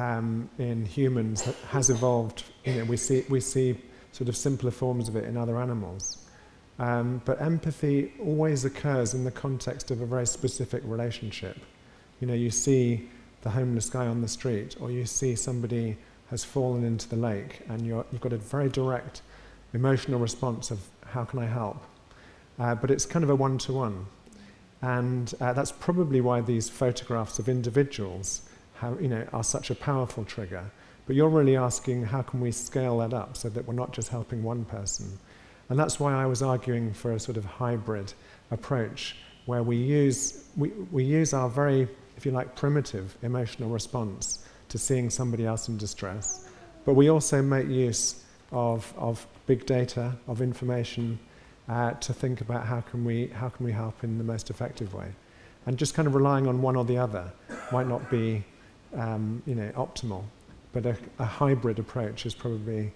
um, 0.00 0.48
in 0.58 0.86
humans 0.86 1.42
that 1.42 1.54
has 1.68 1.90
evolved. 1.90 2.44
You 2.64 2.76
know, 2.76 2.84
we 2.84 2.96
see 2.96 3.24
we 3.28 3.40
see 3.40 3.76
sort 4.12 4.28
of 4.28 4.36
simpler 4.36 4.70
forms 4.70 5.08
of 5.08 5.16
it 5.16 5.24
in 5.24 5.36
other 5.36 5.60
animals, 5.60 6.26
um, 6.78 7.20
but 7.24 7.40
empathy 7.40 8.12
always 8.18 8.64
occurs 8.64 9.14
in 9.14 9.24
the 9.24 9.30
context 9.30 9.90
of 9.90 10.00
a 10.00 10.06
very 10.06 10.26
specific 10.26 10.82
relationship. 10.84 11.58
You 12.20 12.26
know, 12.26 12.34
you 12.34 12.50
see 12.50 13.08
the 13.42 13.50
homeless 13.50 13.90
guy 13.90 14.06
on 14.06 14.20
the 14.20 14.28
street, 14.28 14.76
or 14.80 14.90
you 14.90 15.04
see 15.06 15.36
somebody 15.36 15.96
has 16.30 16.44
fallen 16.44 16.84
into 16.84 17.08
the 17.08 17.16
lake, 17.16 17.60
and 17.68 17.86
you 17.86 17.94
have 17.96 18.20
got 18.20 18.32
a 18.32 18.38
very 18.38 18.68
direct 18.68 19.22
emotional 19.74 20.18
response 20.18 20.70
of 20.70 20.80
how 21.06 21.24
can 21.24 21.38
I 21.38 21.46
help, 21.46 21.82
uh, 22.58 22.74
but 22.74 22.90
it's 22.90 23.06
kind 23.06 23.22
of 23.24 23.30
a 23.30 23.34
one-to-one. 23.34 24.06
And 24.82 25.32
uh, 25.40 25.52
that's 25.52 25.72
probably 25.72 26.20
why 26.20 26.40
these 26.40 26.68
photographs 26.68 27.38
of 27.38 27.48
individuals 27.48 28.42
how, 28.80 28.96
you 28.98 29.08
know, 29.08 29.26
are 29.32 29.44
such 29.44 29.70
a 29.70 29.74
powerful 29.74 30.24
trigger. 30.24 30.64
But 31.06 31.16
you're 31.16 31.28
really 31.28 31.56
asking 31.56 32.04
how 32.04 32.22
can 32.22 32.40
we 32.40 32.50
scale 32.50 32.98
that 32.98 33.12
up 33.12 33.36
so 33.36 33.48
that 33.50 33.66
we're 33.66 33.74
not 33.74 33.92
just 33.92 34.08
helping 34.08 34.42
one 34.42 34.64
person. 34.64 35.18
And 35.68 35.78
that's 35.78 36.00
why 36.00 36.14
I 36.14 36.26
was 36.26 36.42
arguing 36.42 36.92
for 36.92 37.12
a 37.12 37.20
sort 37.20 37.36
of 37.36 37.44
hybrid 37.44 38.12
approach 38.50 39.16
where 39.46 39.62
we 39.62 39.76
use, 39.76 40.44
we, 40.56 40.68
we 40.90 41.04
use 41.04 41.34
our 41.34 41.48
very, 41.48 41.88
if 42.16 42.24
you 42.24 42.32
like, 42.32 42.56
primitive 42.56 43.16
emotional 43.22 43.68
response 43.68 44.44
to 44.68 44.78
seeing 44.78 45.10
somebody 45.10 45.44
else 45.44 45.68
in 45.68 45.76
distress. 45.76 46.48
But 46.84 46.94
we 46.94 47.10
also 47.10 47.42
make 47.42 47.68
use 47.68 48.24
of, 48.52 48.92
of 48.96 49.26
big 49.46 49.66
data, 49.66 50.16
of 50.26 50.40
information, 50.40 51.18
uh, 51.68 51.92
to 51.92 52.12
think 52.12 52.40
about 52.40 52.66
how 52.66 52.80
can, 52.80 53.04
we, 53.04 53.26
how 53.28 53.48
can 53.48 53.64
we 53.66 53.72
help 53.72 54.02
in 54.04 54.18
the 54.18 54.24
most 54.24 54.48
effective 54.50 54.94
way. 54.94 55.12
And 55.66 55.76
just 55.76 55.94
kind 55.94 56.08
of 56.08 56.14
relying 56.14 56.46
on 56.46 56.62
one 56.62 56.76
or 56.76 56.84
the 56.84 56.98
other 56.98 57.30
might 57.70 57.86
not 57.86 58.10
be 58.10 58.44
um, 58.96 59.42
you 59.46 59.54
know, 59.54 59.70
optimal, 59.76 60.24
but 60.72 60.86
a, 60.86 60.96
a 61.18 61.24
hybrid 61.24 61.78
approach 61.78 62.26
is 62.26 62.34
probably 62.34 62.92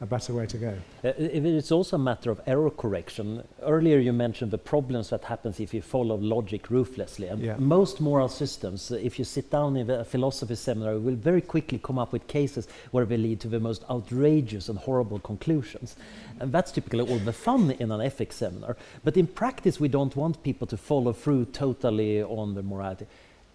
a 0.00 0.06
better 0.06 0.34
way 0.34 0.46
to 0.46 0.58
go. 0.58 0.74
Uh, 1.02 1.12
it's 1.16 1.72
also 1.72 1.96
a 1.96 1.98
matter 1.98 2.30
of 2.30 2.40
error 2.46 2.70
correction. 2.70 3.42
Earlier 3.62 3.98
you 3.98 4.12
mentioned 4.12 4.50
the 4.50 4.58
problems 4.58 5.08
that 5.08 5.24
happens 5.24 5.58
if 5.58 5.72
you 5.72 5.80
follow 5.80 6.16
logic 6.16 6.70
ruthlessly. 6.70 7.28
And 7.28 7.40
yeah. 7.40 7.56
most 7.56 8.00
moral 8.00 8.28
systems, 8.28 8.92
uh, 8.92 8.96
if 8.96 9.18
you 9.18 9.24
sit 9.24 9.50
down 9.50 9.76
in 9.76 9.88
a 9.88 10.04
philosophy 10.04 10.54
seminar, 10.54 10.98
will 10.98 11.14
very 11.14 11.40
quickly 11.40 11.78
come 11.82 11.98
up 11.98 12.12
with 12.12 12.26
cases 12.26 12.68
where 12.90 13.06
they 13.06 13.16
lead 13.16 13.40
to 13.40 13.48
the 13.48 13.60
most 13.60 13.84
outrageous 13.88 14.68
and 14.68 14.78
horrible 14.78 15.18
conclusions. 15.18 15.96
And 16.40 16.52
that's 16.52 16.72
typically 16.72 17.00
all 17.00 17.18
the 17.18 17.32
fun 17.32 17.70
in 17.70 17.90
an 17.90 18.02
ethics 18.02 18.36
seminar. 18.36 18.76
But 19.02 19.16
in 19.16 19.26
practice, 19.26 19.80
we 19.80 19.88
don't 19.88 20.14
want 20.14 20.42
people 20.42 20.66
to 20.66 20.76
follow 20.76 21.14
through 21.14 21.46
totally 21.46 22.22
on 22.22 22.54
the 22.54 22.62
morality. 22.62 23.06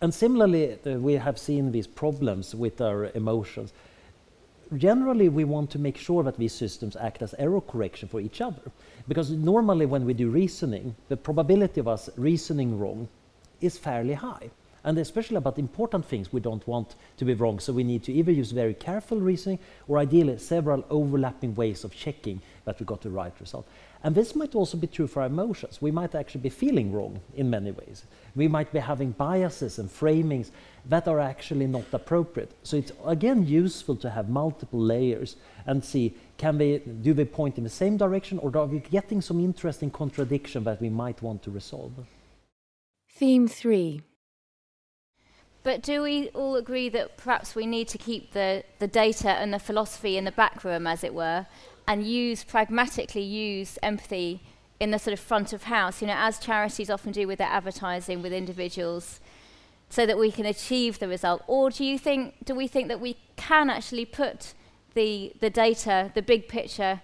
And 0.01 0.13
similarly, 0.13 0.77
uh, 0.85 0.93
we 0.99 1.13
have 1.13 1.37
seen 1.37 1.71
these 1.71 1.87
problems 1.87 2.55
with 2.55 2.81
our 2.81 3.05
emotions 3.13 3.71
generally 4.77 5.27
we 5.29 5.43
want 5.43 5.69
to 5.71 5.79
make 5.79 5.97
sure 5.97 6.23
that 6.23 6.37
these 6.37 6.53
systems 6.53 6.95
act 6.95 7.21
as 7.21 7.35
error 7.37 7.61
correction 7.61 8.07
for 8.07 8.19
each 8.19 8.41
other. 8.41 8.61
Because 9.07 9.31
normally 9.31 9.85
when 9.85 10.05
we 10.05 10.13
do 10.13 10.29
reasoning, 10.29 10.95
the 11.09 11.17
probability 11.17 11.79
of 11.79 11.87
us 11.87 12.09
reasoning 12.17 12.79
wrong 12.79 13.07
is 13.59 13.77
fairly 13.77 14.13
high. 14.13 14.49
And 14.83 14.97
especially 14.97 15.35
about 15.35 15.59
important 15.59 16.05
things 16.05 16.33
we 16.33 16.39
don't 16.39 16.67
want 16.67 16.95
to 17.17 17.25
be 17.25 17.35
wrong. 17.35 17.59
So 17.59 17.71
we 17.71 17.83
need 17.83 18.03
to 18.03 18.13
either 18.13 18.31
use 18.31 18.51
very 18.51 18.73
careful 18.73 19.19
reasoning 19.19 19.59
or 19.87 19.99
ideally 19.99 20.37
several 20.39 20.83
overlapping 20.89 21.53
ways 21.53 21.83
of 21.83 21.93
checking 21.93 22.41
that 22.65 22.79
we 22.79 22.85
got 22.85 23.01
the 23.01 23.11
right 23.11 23.33
result. 23.39 23.67
And 24.03 24.15
this 24.15 24.35
might 24.35 24.55
also 24.55 24.77
be 24.77 24.87
true 24.87 25.07
for 25.07 25.21
our 25.21 25.27
emotions. 25.27 25.81
We 25.81 25.91
might 25.91 26.15
actually 26.15 26.41
be 26.41 26.49
feeling 26.49 26.91
wrong 26.91 27.21
in 27.35 27.49
many 27.49 27.71
ways. 27.71 28.03
We 28.35 28.47
might 28.47 28.73
be 28.73 28.79
having 28.79 29.11
biases 29.11 29.77
and 29.77 29.89
framings 29.89 30.49
that 30.89 31.07
are 31.07 31.19
actually 31.19 31.67
not 31.67 31.85
appropriate. 31.93 32.51
So 32.63 32.77
it's 32.77 32.91
again 33.05 33.45
useful 33.45 33.95
to 33.97 34.09
have 34.09 34.27
multiple 34.29 34.79
layers 34.79 35.35
and 35.67 35.85
see 35.85 36.15
can 36.37 36.57
they 36.57 36.79
do 36.79 37.13
they 37.13 37.25
point 37.25 37.59
in 37.59 37.63
the 37.63 37.69
same 37.69 37.97
direction 37.97 38.39
or 38.39 38.55
are 38.57 38.65
we 38.65 38.79
getting 38.79 39.21
some 39.21 39.39
interesting 39.39 39.91
contradiction 39.91 40.63
that 40.63 40.81
we 40.81 40.89
might 40.89 41.21
want 41.21 41.43
to 41.43 41.51
resolve? 41.51 41.93
Theme 43.07 43.47
3 43.47 44.01
but 45.63 45.83
do 45.83 46.01
we 46.01 46.29
all 46.29 46.55
agree 46.55 46.89
that 46.89 47.17
perhaps 47.17 47.53
we 47.53 47.67
need 47.67 47.87
to 47.89 47.97
keep 47.97 48.31
the, 48.31 48.63
the 48.79 48.87
data 48.87 49.29
and 49.29 49.53
the 49.53 49.59
philosophy 49.59 50.17
in 50.17 50.25
the 50.25 50.31
back 50.31 50.63
room, 50.63 50.87
as 50.87 51.03
it 51.03 51.13
were, 51.13 51.45
and 51.87 52.05
use 52.05 52.43
pragmatically 52.43 53.21
use 53.21 53.77
empathy 53.81 54.41
in 54.79 54.91
the 54.91 54.99
sort 54.99 55.13
of 55.13 55.19
front 55.19 55.53
of 55.53 55.63
house, 55.63 56.01
you 56.01 56.07
know, 56.07 56.15
as 56.17 56.39
charities 56.39 56.89
often 56.89 57.11
do 57.11 57.27
with 57.27 57.37
their 57.37 57.47
advertising 57.47 58.21
with 58.21 58.33
individuals, 58.33 59.19
so 59.89 60.05
that 60.05 60.17
we 60.17 60.31
can 60.31 60.45
achieve 60.45 60.99
the 60.99 61.07
result? 61.07 61.43
Or 61.47 61.69
do 61.69 61.83
you 61.83 61.99
think, 61.99 62.45
do 62.45 62.55
we 62.55 62.67
think 62.67 62.87
that 62.87 62.99
we 62.99 63.17
can 63.35 63.69
actually 63.69 64.05
put 64.05 64.53
the, 64.93 65.33
the 65.39 65.49
data, 65.49 66.11
the 66.15 66.21
big 66.21 66.47
picture, 66.47 67.01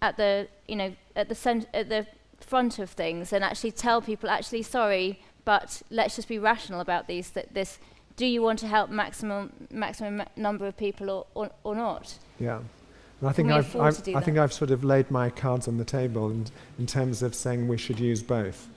at 0.00 0.16
the, 0.16 0.48
you 0.66 0.76
know, 0.76 0.94
at 1.14 1.28
the, 1.28 1.34
cent- 1.34 1.68
at 1.72 1.88
the 1.88 2.06
front 2.40 2.78
of 2.78 2.90
things 2.90 3.32
and 3.32 3.44
actually 3.44 3.72
tell 3.72 4.02
people, 4.02 4.28
actually, 4.28 4.62
sorry, 4.62 5.20
but 5.44 5.82
let's 5.90 6.16
just 6.16 6.28
be 6.28 6.38
rational 6.38 6.80
about 6.80 7.06
these. 7.06 7.30
That 7.30 7.54
this, 7.54 7.78
do 8.16 8.26
you 8.26 8.42
want 8.42 8.58
to 8.60 8.66
help 8.66 8.90
maximum 8.90 9.52
maximum 9.70 10.22
number 10.36 10.66
of 10.66 10.76
people 10.76 11.10
or, 11.10 11.26
or, 11.34 11.50
or 11.64 11.74
not? 11.74 12.18
Yeah. 12.38 12.60
And 13.22 13.30
I 13.30 13.32
think 13.32 13.52
I've, 13.52 13.76
I've 13.76 14.08
I 14.16 14.20
think 14.20 14.36
I've 14.36 14.52
sort 14.52 14.72
of 14.72 14.82
laid 14.82 15.08
my 15.08 15.30
cards 15.30 15.68
on 15.68 15.78
the 15.78 15.84
table 15.84 16.28
in, 16.28 16.46
in 16.76 16.86
terms 16.86 17.22
of 17.22 17.36
saying 17.36 17.68
we 17.68 17.78
should 17.78 18.00
use 18.00 18.20
both. 18.20 18.68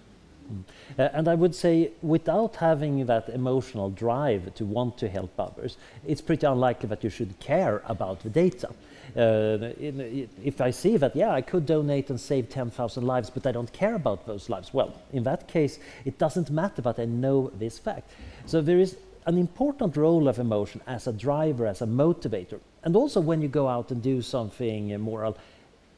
Uh, 0.99 1.09
and 1.13 1.27
I 1.27 1.33
would 1.33 1.55
say, 1.55 1.89
without 2.03 2.57
having 2.57 3.07
that 3.07 3.27
emotional 3.29 3.89
drive 3.89 4.53
to 4.53 4.63
want 4.63 4.99
to 4.99 5.09
help 5.09 5.31
others, 5.39 5.77
it's 6.05 6.21
pretty 6.21 6.45
unlikely 6.45 6.87
that 6.89 7.03
you 7.03 7.09
should 7.09 7.39
care 7.39 7.81
about 7.87 8.19
the 8.19 8.29
data. 8.29 8.69
Uh, 9.17 9.73
in, 9.79 10.29
if 10.43 10.61
I 10.61 10.69
see 10.69 10.97
that, 10.97 11.15
yeah, 11.15 11.31
I 11.31 11.41
could 11.41 11.65
donate 11.65 12.11
and 12.11 12.21
save 12.21 12.49
10,000 12.49 13.03
lives, 13.03 13.31
but 13.31 13.47
I 13.47 13.51
don't 13.51 13.73
care 13.73 13.95
about 13.95 14.27
those 14.27 14.47
lives, 14.47 14.71
well, 14.71 14.93
in 15.11 15.23
that 15.23 15.47
case, 15.47 15.79
it 16.05 16.19
doesn't 16.19 16.51
matter 16.51 16.83
that 16.83 16.99
I 16.99 17.05
know 17.05 17.51
this 17.57 17.79
fact. 17.79 18.11
So 18.45 18.61
there 18.61 18.77
is 18.77 18.95
an 19.25 19.39
important 19.39 19.97
role 19.97 20.27
of 20.27 20.37
emotion 20.37 20.81
as 20.85 21.07
a 21.07 21.13
driver, 21.13 21.65
as 21.65 21.81
a 21.81 21.87
motivator. 21.87 22.59
And 22.86 22.95
also 22.95 23.19
when 23.19 23.41
you 23.41 23.47
go 23.47 23.67
out 23.67 23.91
and 23.91 24.01
do 24.01 24.21
something 24.21 24.97
moral, 25.01 25.38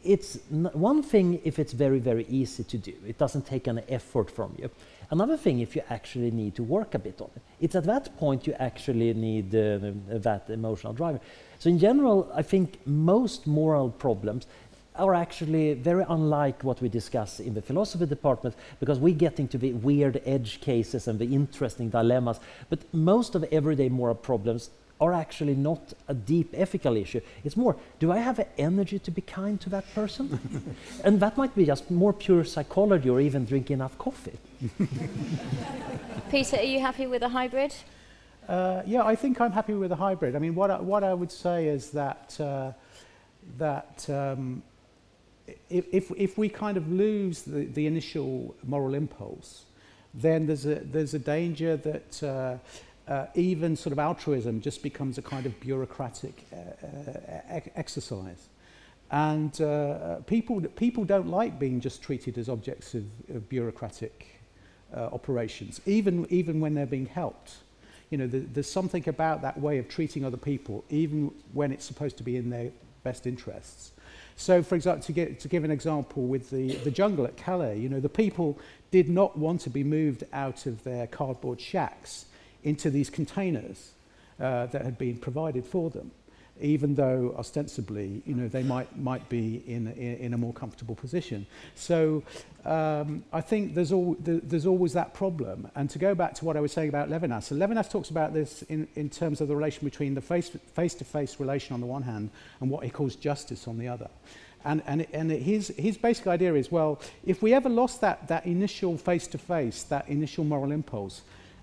it's 0.04 0.40
one 0.50 1.04
thing 1.04 1.42
if 1.44 1.60
it's 1.60 1.74
very, 1.74 2.00
very 2.00 2.26
easy 2.30 2.64
to 2.64 2.78
do. 2.78 2.94
It 3.06 3.18
doesn't 3.18 3.46
take 3.46 3.68
any 3.68 3.84
effort 3.90 4.32
from 4.32 4.56
you. 4.58 4.70
Another 5.12 5.38
thing 5.38 5.60
if 5.60 5.76
you 5.76 5.82
actually 5.90 6.32
need 6.32 6.56
to 6.56 6.64
work 6.64 6.94
a 6.96 7.00
bit 7.00 7.22
on 7.22 7.30
it. 7.36 7.42
It's 7.60 7.76
at 7.76 7.86
that 7.86 8.18
point 8.18 8.48
you 8.48 8.54
actually 8.54 9.14
need 9.14 9.54
uh, 9.54 9.92
that 10.10 10.50
emotional 10.50 10.94
driver. 10.94 11.20
So 11.60 11.70
in 11.70 11.80
general, 11.80 12.32
I 12.34 12.42
think 12.42 12.80
most 12.86 13.48
moral 13.48 13.90
problems 13.90 14.48
are 14.96 15.14
actually 15.14 15.74
very 15.74 16.06
unlike 16.10 16.64
what 16.64 16.82
we 16.82 16.90
discuss 16.90 17.40
in 17.40 17.54
the 17.54 17.62
philosophy 17.62 18.06
department 18.06 18.56
because 18.80 19.00
we 19.00 19.14
get 19.14 19.40
into 19.40 19.58
the 19.58 19.74
weird 19.74 20.22
edge 20.26 20.60
cases 20.62 21.08
and 21.08 21.20
the 21.20 21.34
interesting 21.34 21.90
dilemmas. 21.90 22.40
But 22.70 22.80
most 22.94 23.36
of 23.36 23.44
everyday 23.46 23.90
moral 23.90 24.16
problems 24.16 24.70
are 25.00 25.14
actually 25.14 25.56
not 25.56 25.94
a 26.08 26.14
deep 26.14 26.50
ethical 26.54 26.98
issue. 26.98 27.22
It's 27.44 27.56
more, 27.56 27.76
do 28.00 28.12
I 28.12 28.18
have 28.18 28.38
the 28.38 28.48
energy 28.60 29.00
to 29.00 29.12
be 29.12 29.22
kind 29.22 29.60
to 29.62 29.70
that 29.70 29.86
person? 29.94 30.76
and 31.04 31.20
that 31.20 31.38
might 31.38 31.56
be 31.56 31.66
just 31.66 31.92
more 31.92 32.14
pure 32.14 32.44
psychology 32.44 33.10
or 33.10 33.22
even 33.22 33.46
drink 33.46 33.70
enough 33.70 33.98
coffee. 33.98 34.40
Peter, 36.32 36.58
are 36.58 36.64
you 36.64 36.80
happy 36.80 37.06
with 37.06 37.22
a 37.22 37.30
hybrid? 37.30 37.74
Uh, 38.48 38.82
yeah, 38.86 39.04
I 39.04 39.16
think 39.16 39.40
I'm 39.40 39.52
happy 39.52 39.74
with 39.74 39.92
a 39.92 39.96
hybrid. 39.96 40.36
I 40.36 40.40
mean, 40.40 40.56
what 40.56 40.72
I, 40.72 40.80
what 40.80 41.04
I 41.04 41.14
would 41.14 41.32
say 41.32 41.68
is 41.68 41.92
that 41.92 42.36
uh, 42.40 42.72
that 43.58 44.10
um, 44.10 44.64
if, 45.70 46.12
if 46.18 46.38
we 46.38 46.50
kind 46.50 46.78
of 46.78 46.92
lose 46.92 47.44
the, 47.44 47.66
the 47.66 47.88
initial 47.88 48.56
moral 48.64 48.94
impulse, 48.94 49.66
then 50.14 50.48
there's 50.48 50.66
a, 50.66 50.76
there's 50.76 51.14
a 51.14 51.20
danger 51.20 51.78
that 51.78 52.24
uh, 52.24 52.58
uh, 53.08 53.26
even 53.36 53.76
sort 53.76 53.94
of 53.94 54.00
altruism 54.00 54.62
just 54.62 54.84
becomes 54.84 55.18
a 55.18 55.22
kind 55.22 55.46
of 55.46 55.60
bureaucratic 55.60 56.46
uh, 56.52 57.56
uh, 57.56 57.60
exercise. 57.76 58.48
And 59.10 59.60
uh, 59.62 60.18
people, 60.26 60.60
people 60.62 61.06
don't 61.06 61.30
like 61.30 61.58
being 61.58 61.80
just 61.80 62.02
treated 62.02 62.38
as 62.38 62.50
objects 62.50 62.94
of, 62.94 63.06
of 63.34 63.48
bureaucratic 63.48 64.28
uh, 64.94 65.10
operations, 65.14 65.80
even, 65.86 66.28
even 66.30 66.60
when 66.60 66.74
they're 66.74 66.86
being 66.86 67.06
helped. 67.06 67.56
You 68.10 68.18
know, 68.18 68.28
the, 68.28 68.40
there's 68.40 68.70
something 68.70 69.08
about 69.08 69.42
that 69.42 69.60
way 69.60 69.78
of 69.78 69.88
treating 69.88 70.26
other 70.26 70.38
people, 70.38 70.84
even 70.90 71.32
when 71.54 71.72
it's 71.72 71.86
supposed 71.86 72.18
to 72.18 72.24
be 72.24 72.36
in 72.36 72.50
their 72.50 72.72
best 73.04 73.26
interests, 73.26 73.92
So, 74.40 74.62
for 74.62 74.76
example, 74.76 75.04
to, 75.04 75.12
get, 75.12 75.40
to 75.40 75.48
give 75.48 75.64
an 75.64 75.72
example 75.72 76.28
with 76.28 76.52
the, 76.52 76.76
the 76.78 76.92
jungle 76.92 77.26
at 77.26 77.38
Calais, 77.38 77.80
you 77.80 77.90
know, 77.90 78.00
the 78.00 78.08
people 78.08 78.58
did 78.92 79.10
not 79.10 79.36
want 79.36 79.62
to 79.62 79.70
be 79.72 79.84
moved 79.84 80.24
out 80.32 80.68
of 80.68 80.84
their 80.84 81.08
cardboard 81.08 81.60
shacks 81.60 82.27
into 82.64 82.90
these 82.90 83.10
containers 83.10 83.92
uh, 84.40 84.68
that 84.68 84.84
had 84.84 84.98
been 84.98 85.18
provided 85.18 85.66
for 85.66 85.90
them 85.90 86.12
even 86.62 86.96
though 86.96 87.36
ostensibly, 87.38 88.22
you 88.26 88.36
know, 88.36 88.48
they 88.48 88.64
might, 88.64 88.98
might 88.98 89.28
be 89.30 89.64
in, 89.68 89.88
in, 89.88 90.18
in 90.18 90.34
a 90.34 90.38
more 90.38 90.54
comfortable 90.54 90.96
position. 90.96 91.46
So 91.76 92.24
um, 92.66 93.24
I 93.32 93.42
think 93.42 93.76
there's, 93.76 93.92
all, 93.92 94.16
there's 94.20 94.66
always 94.66 94.94
that 94.94 95.14
problem. 95.14 95.70
And 95.76 95.90
to 95.90 96.00
go 96.00 96.16
back 96.16 96.34
to 96.36 96.46
what 96.46 96.58
I 96.58 96.60
was 96.60 96.72
saying 96.72 96.90
about 96.90 97.10
Levinas, 97.10 97.44
so 97.44 97.56
Levinas 97.56 97.90
talks 97.90 98.10
about 98.10 98.34
this 98.34 98.64
in, 98.64 98.88
in 98.96 99.10
terms 99.10 99.42
of 99.42 99.48
the 99.48 99.56
relation 99.56 99.86
between 99.86 100.16
the 100.16 100.22
face-to-face 100.22 100.96
-face 100.96 101.40
relation 101.40 101.74
on 101.74 101.82
the 101.82 101.88
one 101.88 102.04
hand 102.04 102.30
and 102.60 102.70
what 102.70 102.84
he 102.84 102.90
calls 102.90 103.16
justice 103.16 103.68
on 103.68 103.78
the 103.78 103.88
other. 103.88 104.10
And, 104.66 104.82
and, 104.86 105.06
and 105.14 105.32
his, 105.32 105.68
his 105.78 105.98
basic 105.98 106.28
idea 106.28 106.56
is, 106.56 106.72
well, 106.72 107.00
if 107.26 107.42
we 107.42 107.54
ever 107.54 107.70
lost 107.70 108.02
that, 108.02 108.28
that 108.28 108.46
initial 108.46 108.98
face-to-face, 108.98 109.84
-face, 109.84 109.88
that 109.88 110.08
initial 110.10 110.44
moral 110.44 110.72
impulse, 110.72 111.22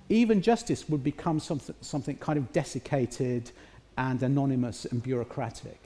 even 0.09 0.43
justice 0.43 0.89
would 0.89 1.03
become 1.03 1.41
something, 1.41 1.75
something 1.81 2.17
kind 2.17 2.39
of 2.39 2.53
desiccated, 2.53 3.51
and 3.97 4.23
anonymous 4.23 4.85
and 4.85 5.03
bureaucratic. 5.03 5.81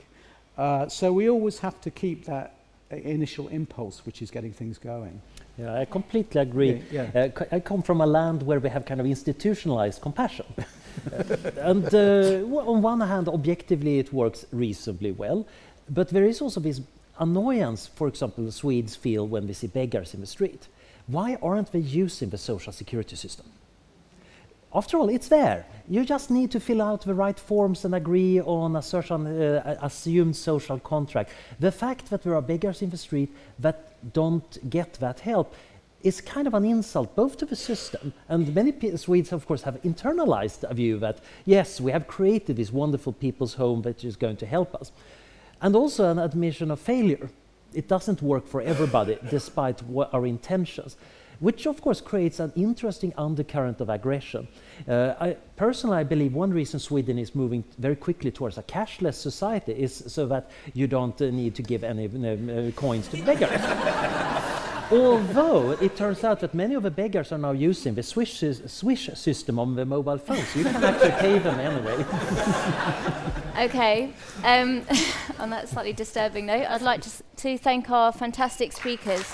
Uh, 0.57 0.89
so 0.89 1.13
we 1.13 1.29
always 1.29 1.59
have 1.61 1.81
to 1.83 1.91
keep 1.91 2.25
that 2.25 2.55
initial 2.91 3.49
impulse, 3.49 4.05
which 4.07 4.23
is 4.23 4.31
getting 4.31 4.53
things 4.53 4.79
going. 4.79 5.21
Yeah, 5.59 5.75
I 5.75 5.85
completely 5.85 6.41
agree. 6.41 6.83
Yeah, 6.91 7.11
yeah. 7.15 7.29
Uh, 7.37 7.45
I 7.53 7.61
come 7.61 7.83
from 7.83 8.01
a 8.01 8.07
land 8.07 8.43
where 8.43 8.61
we 8.61 8.69
have 8.69 8.85
kind 8.87 9.01
of 9.01 9.07
institutionalized 9.07 10.01
compassion. 10.01 10.47
and 11.59 11.95
uh, 11.95 12.69
on 12.71 12.83
one 12.83 13.01
hand, 13.01 13.29
objectively, 13.29 13.99
it 13.99 14.13
works 14.13 14.47
reasonably 14.53 15.13
well, 15.13 15.47
but 15.91 16.09
there 16.09 16.25
is 16.25 16.41
also 16.41 16.61
this 16.61 16.81
annoyance, 17.19 17.87
for 17.87 18.09
example, 18.09 18.45
the 18.45 18.53
Swedes 18.53 18.97
feel 18.97 19.27
when 19.27 19.47
they 19.47 19.53
see 19.53 19.67
beggars 19.67 20.15
in 20.15 20.21
the 20.21 20.27
street. 20.27 20.69
Why 21.07 21.39
aren't 21.43 21.73
they 21.73 21.79
using 21.79 22.31
the 22.31 22.39
social 22.39 22.73
security 22.73 23.17
system? 23.17 23.47
After 24.75 24.99
all, 24.99 25.09
it's 25.09 25.29
there. 25.29 25.65
You 25.89 26.05
just 26.05 26.31
need 26.31 26.51
to 26.51 26.61
fill 26.61 26.83
out 26.83 27.03
the 27.03 27.15
right 27.15 27.39
forms 27.39 27.85
and 27.85 27.95
agree 27.95 28.41
on 28.41 28.77
a 28.77 28.83
certain 28.83 29.27
uh, 29.27 29.79
assumed 29.81 30.37
social 30.37 30.79
contract. 30.79 31.31
The 31.59 31.73
fact 31.73 32.11
that 32.11 32.23
there 32.23 32.35
are 32.35 32.43
beggars 32.43 32.83
in 32.83 32.91
the 32.91 32.99
street 32.99 33.35
that 33.59 33.95
don't 34.13 34.71
get 34.71 34.95
that 34.95 35.21
help 35.21 35.55
is 36.03 36.21
kind 36.21 36.47
of 36.47 36.55
an 36.55 36.65
insult 36.65 37.17
both 37.17 37.37
to 37.39 37.47
the 37.47 37.57
system 37.57 38.13
and 38.29 38.55
many 38.55 38.73
Swedes, 38.97 39.33
of 39.33 39.47
course, 39.47 39.63
have 39.63 39.83
internalized 39.83 40.65
a 40.71 40.75
view 40.75 40.99
that 40.99 41.19
yes, 41.45 41.81
we 41.81 41.91
have 41.91 42.07
created 42.07 42.57
this 42.57 42.73
wonderful 42.73 43.13
people's 43.13 43.55
home 43.55 43.83
that 43.83 44.05
is 44.05 44.17
going 44.17 44.37
to 44.37 44.47
help 44.47 44.75
us, 44.75 44.93
and 45.61 45.75
also 45.75 46.11
an 46.11 46.19
admission 46.19 46.71
of 46.71 46.79
failure. 46.79 47.31
It 47.75 47.89
doesn't 47.89 48.23
work 48.23 48.47
for 48.47 48.61
everybody, 48.61 49.19
despite 49.29 49.83
our 50.13 50.27
intentions 50.27 50.97
which 51.41 51.67
of 51.67 51.81
course 51.81 52.01
creates 52.01 52.41
an 52.41 52.53
interesting 52.57 53.13
undercurrent 53.17 53.81
of 53.81 53.89
aggression. 53.89 54.49
Uh, 54.87 55.15
I, 55.21 55.37
personally, 55.57 55.99
I 55.99 56.05
believe 56.05 56.35
one 56.35 56.51
reason 56.51 56.81
Sweden 56.81 57.19
is 57.19 57.35
moving 57.35 57.65
very 57.79 57.97
quickly 57.97 58.31
towards 58.31 58.59
a 58.59 58.63
cashless 58.63 59.15
society 59.15 59.73
is 59.73 60.05
so 60.07 60.27
that 60.27 60.51
you 60.75 60.87
don't 60.87 61.21
uh, 61.21 61.31
need 61.31 61.55
to 61.55 61.63
give 61.63 61.85
any 61.85 62.07
uh, 62.07 62.71
coins 62.73 63.09
to 63.09 63.23
beggars. 63.23 63.61
Although 64.91 65.73
it 65.73 65.97
turns 65.97 66.25
out 66.25 66.41
that 66.41 66.55
many 66.55 66.75
of 66.75 66.83
the 66.83 66.91
beggars 66.91 67.31
are 67.31 67.39
now 67.39 67.51
using 67.51 67.95
the 67.95 68.03
Swish, 68.03 68.43
Swish 68.67 69.11
system 69.15 69.59
on 69.59 69.77
their 69.77 69.85
mobile 69.85 70.17
phones, 70.17 70.57
you 70.57 70.65
can 70.65 70.83
actually 70.83 71.11
pay 71.11 71.39
them 71.39 71.61
anyway. 71.61 72.07
okay, 73.69 74.13
um, 74.45 74.83
on 75.39 75.51
that 75.51 75.69
slightly 75.69 75.93
disturbing 75.93 76.47
note, 76.47 76.65
I'd 76.67 76.81
like 76.81 77.03
to, 77.03 77.11
to 77.37 77.59
thank 77.59 77.91
our 77.91 78.13
fantastic 78.13 78.73
speakers. 78.73 79.31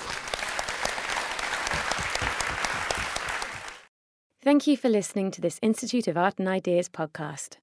Thank 4.45 4.67
you 4.67 4.77
for 4.77 4.91
listening 4.91 5.31
to 5.31 5.41
this 5.41 5.59
Institute 5.63 6.07
of 6.07 6.19
Art 6.19 6.35
and 6.39 6.47
Ideas 6.47 6.91
podcast. 6.91 7.57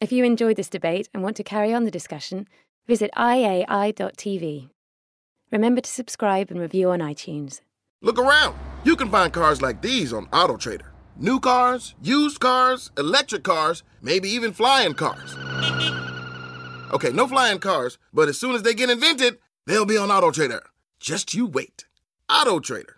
If 0.00 0.10
you 0.10 0.24
enjoyed 0.24 0.56
this 0.56 0.68
debate 0.68 1.08
and 1.14 1.22
want 1.22 1.36
to 1.36 1.44
carry 1.44 1.72
on 1.72 1.84
the 1.84 1.90
discussion, 1.92 2.48
visit 2.88 3.12
iai.tv. 3.16 4.70
Remember 5.52 5.80
to 5.80 5.88
subscribe 5.88 6.50
and 6.50 6.58
review 6.58 6.90
on 6.90 6.98
iTunes. 6.98 7.60
Look 8.02 8.18
around. 8.18 8.58
You 8.82 8.96
can 8.96 9.08
find 9.08 9.32
cars 9.32 9.62
like 9.62 9.82
these 9.82 10.12
on 10.12 10.26
AutoTrader. 10.30 10.88
New 11.16 11.38
cars, 11.38 11.94
used 12.02 12.40
cars, 12.40 12.90
electric 12.98 13.44
cars, 13.44 13.84
maybe 14.02 14.28
even 14.28 14.52
flying 14.52 14.94
cars. 14.94 15.36
Okay, 16.92 17.12
no 17.12 17.28
flying 17.28 17.60
cars, 17.60 17.98
but 18.12 18.28
as 18.28 18.36
soon 18.36 18.56
as 18.56 18.64
they 18.64 18.74
get 18.74 18.90
invented, 18.90 19.38
they'll 19.66 19.86
be 19.86 19.96
on 19.96 20.08
AutoTrader. 20.08 20.62
Just 20.98 21.34
you 21.34 21.46
wait. 21.46 21.86
AutoTrader. 22.28 22.96